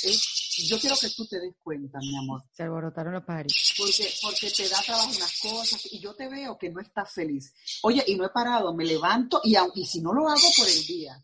yo 0.58 0.78
quiero 0.78 0.96
que 0.96 1.10
tú 1.10 1.26
te 1.26 1.38
des 1.38 1.54
cuenta, 1.62 1.98
mi 2.00 2.16
amor. 2.16 2.42
Se 2.52 2.62
alborotaron 2.62 3.12
los 3.12 3.24
paris. 3.24 3.74
Porque, 3.76 4.12
porque 4.22 4.50
te 4.50 4.68
da 4.68 4.80
trabajo 4.82 5.10
unas 5.14 5.40
cosas 5.40 5.86
y 5.92 6.00
yo 6.00 6.14
te 6.14 6.28
veo 6.28 6.56
que 6.58 6.70
no 6.70 6.80
estás 6.80 7.12
feliz. 7.12 7.52
Oye, 7.82 8.02
y 8.06 8.16
no 8.16 8.24
he 8.24 8.30
parado, 8.30 8.74
me 8.74 8.84
levanto 8.84 9.40
y, 9.44 9.56
y 9.74 9.86
si 9.86 10.00
no 10.00 10.12
lo 10.12 10.28
hago 10.28 10.48
por 10.56 10.68
el 10.68 10.86
día, 10.86 11.22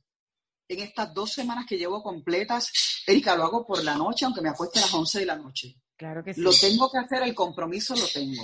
en 0.69 0.81
estas 0.81 1.13
dos 1.15 1.33
semanas 1.33 1.67
que 1.69 1.79
llevo 1.79 2.03
completas, 2.03 2.73
Erika, 3.07 3.37
lo 3.37 3.45
hago 3.45 3.67
por 3.67 3.83
la 3.83 3.97
noche, 3.97 4.25
aunque 4.25 4.41
me 4.41 4.51
acueste 4.51 4.79
a 4.79 4.83
las 4.83 4.95
11 4.95 5.21
de 5.21 5.27
la 5.27 5.37
noche. 5.37 5.77
Claro 5.97 6.23
que 6.23 6.35
sí. 6.35 6.41
Lo 6.41 6.53
tengo 6.53 6.91
que 6.91 6.99
hacer, 6.99 7.23
el 7.23 7.35
compromiso 7.35 7.95
lo 7.95 8.07
tengo. 8.09 8.43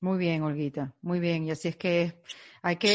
Muy 0.00 0.18
bien, 0.18 0.42
Olguita, 0.42 0.94
muy 1.02 1.18
bien. 1.18 1.44
Y 1.44 1.50
así 1.50 1.68
es 1.68 1.76
que 1.76 2.22
hay 2.62 2.76
que... 2.76 2.94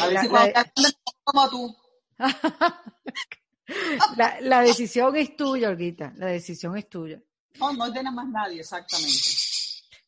como 1.23 1.49
tú. 1.49 1.75
la, 4.41 4.61
decisión 4.61 5.15
es 5.15 5.35
tuya, 5.35 5.69
Olguita, 5.69 6.13
la 6.15 6.27
decisión 6.27 6.77
es 6.77 6.87
tuya. 6.89 7.19
No, 7.59 7.73
no 7.73 7.87
es 7.87 7.93
de 7.93 8.03
nada 8.03 8.15
más 8.15 8.29
nadie, 8.29 8.61
exactamente. 8.61 9.19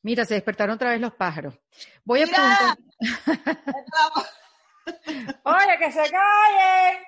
Mira, 0.03 0.23
se 0.25 0.35
despertaron 0.35 0.75
otra 0.75 0.91
vez 0.91 1.01
los 1.01 1.13
pájaros. 1.13 1.59
Voy 2.03 2.21
a 2.21 2.27
preguntar... 2.27 2.77
¡Oye, 5.43 5.77
que 5.79 5.91
se 5.91 6.11
callen! 6.11 7.03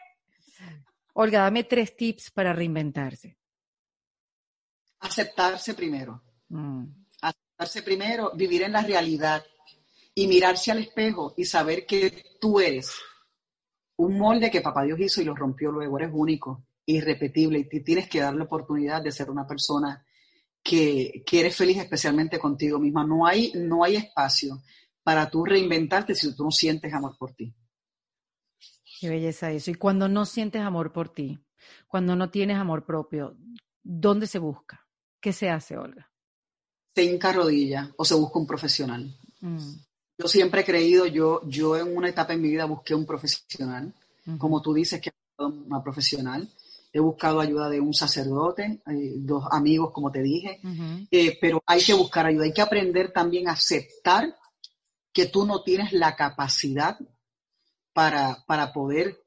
Olga, 1.14 1.42
dame 1.42 1.64
tres 1.64 1.96
tips 1.96 2.32
para 2.32 2.54
reinventarse. 2.54 3.38
Aceptarse 5.00 5.76
primero. 5.76 6.24
Mm. 6.50 6.86
Aceptarse 7.22 7.84
primero, 7.84 8.32
vivir 8.36 8.64
en 8.64 8.72
la 8.72 8.82
realidad 8.82 9.46
y 10.18 10.26
mirarse 10.26 10.72
al 10.72 10.80
espejo 10.80 11.36
y 11.38 11.46
saber 11.46 11.86
que 11.86 12.38
tú 12.42 12.60
eres 12.60 12.92
un 13.98 14.18
molde 14.18 14.50
que 14.50 14.62
papá 14.62 14.84
Dios 14.84 15.00
hizo 15.00 15.22
y 15.22 15.26
lo 15.26 15.36
rompió 15.36 15.72
luego, 15.72 16.00
eres 16.00 16.10
único, 16.12 16.66
irrepetible 16.88 17.60
y 17.60 17.84
tienes 17.84 18.10
que 18.10 18.22
dar 18.22 18.34
la 18.34 18.46
oportunidad 18.46 19.04
de 19.04 19.12
ser 19.12 19.30
una 19.30 19.46
persona 19.46 20.04
que, 20.64 21.24
que, 21.24 21.42
eres 21.42 21.56
feliz 21.56 21.78
especialmente 21.78 22.40
contigo 22.40 22.80
misma. 22.80 23.06
No 23.06 23.28
hay, 23.28 23.52
no 23.54 23.84
hay 23.84 23.98
espacio 23.98 24.64
para 25.04 25.30
tú 25.30 25.46
reinventarte 25.46 26.16
si 26.16 26.36
tú 26.36 26.46
no 26.46 26.52
sientes 26.52 26.92
amor 26.92 27.16
por 27.20 27.36
ti. 27.36 27.54
Qué 29.00 29.10
belleza 29.10 29.52
eso. 29.52 29.70
Y 29.70 29.76
cuando 29.76 30.10
no 30.10 30.26
sientes 30.26 30.64
amor 30.64 30.92
por 30.92 31.10
ti, 31.10 31.38
cuando 31.86 32.16
no 32.16 32.32
tienes 32.32 32.58
amor 32.58 32.88
propio, 32.88 33.38
¿dónde 33.84 34.26
se 34.26 34.40
busca? 34.40 34.84
¿Qué 35.22 35.32
se 35.32 35.52
hace, 35.52 35.78
Olga? 35.78 36.12
Se 36.96 37.04
hinca 37.04 37.32
rodilla 37.34 37.94
o 37.98 38.04
se 38.04 38.16
busca 38.16 38.40
un 38.40 38.48
profesional. 38.48 39.16
Mm. 39.42 39.87
Yo 40.18 40.28
siempre 40.28 40.62
he 40.62 40.66
creído, 40.66 41.06
yo, 41.06 41.42
yo 41.46 41.78
en 41.78 41.96
una 41.96 42.10
etapa 42.10 42.34
en 42.34 42.42
mi 42.42 42.50
vida 42.50 42.66
busqué 42.66 42.96
un 42.96 43.06
profesional, 43.06 43.94
como 44.38 44.62
tú 44.62 44.74
dices 44.74 45.00
que 45.00 45.12
una 45.38 45.84
profesional, 45.84 46.50
he 46.92 47.00
buscado 47.00 47.40
ayuda 47.40 47.70
de 47.70 47.80
un 47.80 47.94
sacerdote, 47.94 48.82
eh, 48.88 49.14
dos 49.18 49.46
amigos, 49.52 49.92
como 49.92 50.12
te 50.12 50.24
dije, 50.24 50.60
eh, 51.12 51.38
pero 51.40 51.62
hay 51.66 51.84
que 51.84 51.94
buscar 51.94 52.26
ayuda, 52.26 52.46
hay 52.46 52.54
que 52.54 52.62
aprender 52.62 53.12
también 53.12 53.48
a 53.48 53.52
aceptar 53.52 54.36
que 55.14 55.28
tú 55.28 55.46
no 55.46 55.62
tienes 55.62 55.94
la 55.94 56.16
capacidad 56.16 56.98
para, 57.94 58.44
para 58.48 58.74
poder 58.74 59.22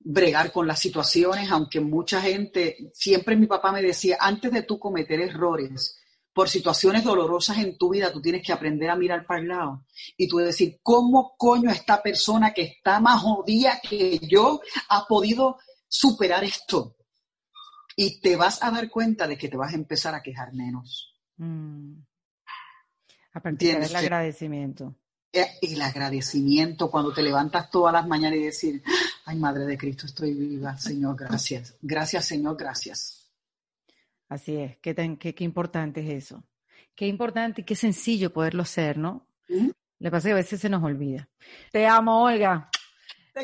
bregar 0.00 0.52
con 0.52 0.66
las 0.66 0.80
situaciones, 0.80 1.50
aunque 1.50 1.80
mucha 1.80 2.20
gente, 2.20 2.90
siempre 2.92 3.36
mi 3.36 3.46
papá 3.46 3.72
me 3.72 3.82
decía, 3.82 4.18
antes 4.20 4.52
de 4.52 4.62
tú 4.62 4.78
cometer 4.78 5.20
errores 5.20 5.98
por 6.34 6.48
situaciones 6.48 7.04
dolorosas 7.04 7.58
en 7.58 7.78
tu 7.78 7.90
vida, 7.90 8.12
tú 8.12 8.20
tienes 8.20 8.44
que 8.44 8.52
aprender 8.52 8.90
a 8.90 8.96
mirar 8.96 9.24
para 9.24 9.40
el 9.40 9.48
lado 9.48 9.86
y 10.16 10.26
tú 10.26 10.38
decir, 10.38 10.80
¿cómo 10.82 11.36
coño 11.38 11.70
esta 11.70 12.02
persona 12.02 12.52
que 12.52 12.62
está 12.62 13.00
más 13.00 13.22
jodida 13.22 13.80
que 13.88 14.18
yo 14.18 14.60
ha 14.88 15.06
podido 15.06 15.58
superar 15.88 16.42
esto? 16.42 16.96
Y 17.96 18.20
te 18.20 18.34
vas 18.34 18.60
a 18.62 18.72
dar 18.72 18.90
cuenta 18.90 19.28
de 19.28 19.38
que 19.38 19.48
te 19.48 19.56
vas 19.56 19.72
a 19.72 19.76
empezar 19.76 20.14
a 20.16 20.22
quejar 20.22 20.52
menos. 20.52 21.14
Mm. 21.36 22.00
A 23.32 23.40
partir 23.40 23.78
del 23.78 23.94
agradecimiento. 23.94 24.96
Eh, 25.32 25.58
el 25.62 25.82
agradecimiento 25.82 26.90
cuando 26.90 27.12
te 27.12 27.22
levantas 27.22 27.70
todas 27.70 27.92
las 27.92 28.06
mañanas 28.08 28.38
y 28.38 28.42
decir, 28.42 28.82
ay 29.24 29.36
Madre 29.36 29.66
de 29.66 29.78
Cristo, 29.78 30.06
estoy 30.06 30.34
viva, 30.34 30.76
Señor, 30.78 31.16
gracias. 31.16 31.76
Gracias, 31.80 32.24
Señor, 32.24 32.56
gracias. 32.56 33.23
Así 34.34 34.56
es, 34.56 34.76
qué, 34.78 34.96
qué, 35.16 35.44
importante 35.44 36.00
es 36.00 36.24
eso. 36.24 36.42
Qué 36.96 37.06
importante 37.06 37.60
y 37.60 37.64
qué 37.64 37.76
sencillo 37.76 38.32
poderlo 38.32 38.64
ser, 38.64 38.98
¿no? 38.98 39.28
Le 40.00 40.10
pasa 40.10 40.26
que 40.26 40.32
a 40.32 40.34
veces 40.34 40.60
se 40.60 40.68
nos 40.68 40.82
olvida. 40.82 41.28
Te 41.70 41.86
amo, 41.86 42.24
Olga. 42.24 42.68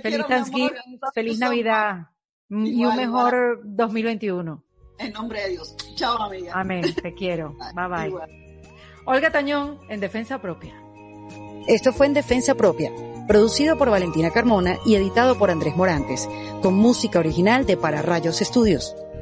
feliz 0.03 0.26
Thanksgiving, 0.26 0.99
feliz 1.14 1.38
Navidad 1.38 2.09
y 2.49 2.84
un 2.84 2.97
mejor 2.97 3.61
2021. 3.62 4.64
En 4.99 5.12
nombre 5.12 5.43
de 5.43 5.51
Dios. 5.51 5.76
Chao, 5.95 6.20
amiga. 6.22 6.55
Amén, 6.57 6.93
te 6.93 7.14
quiero. 7.14 7.57
bye 7.76 7.86
bye. 7.86 8.12
Olga 9.05 9.30
Tañón, 9.30 9.78
en 9.88 10.01
Defensa 10.01 10.43
Propia. 10.43 10.74
Esto 11.68 11.93
fue 11.93 12.07
En 12.07 12.14
Defensa 12.14 12.57
Propia, 12.57 12.91
producido 13.28 13.78
por 13.78 13.91
Valentina 13.91 14.32
Carmona 14.32 14.78
y 14.84 14.97
editado 14.97 15.38
por 15.38 15.53
Andrés 15.53 15.76
Morantes, 15.76 16.28
con 16.62 16.74
música 16.74 17.20
original 17.20 17.64
de 17.64 17.76
Para 17.76 18.03
Rayos 18.03 18.43
Estudios. 18.43 18.97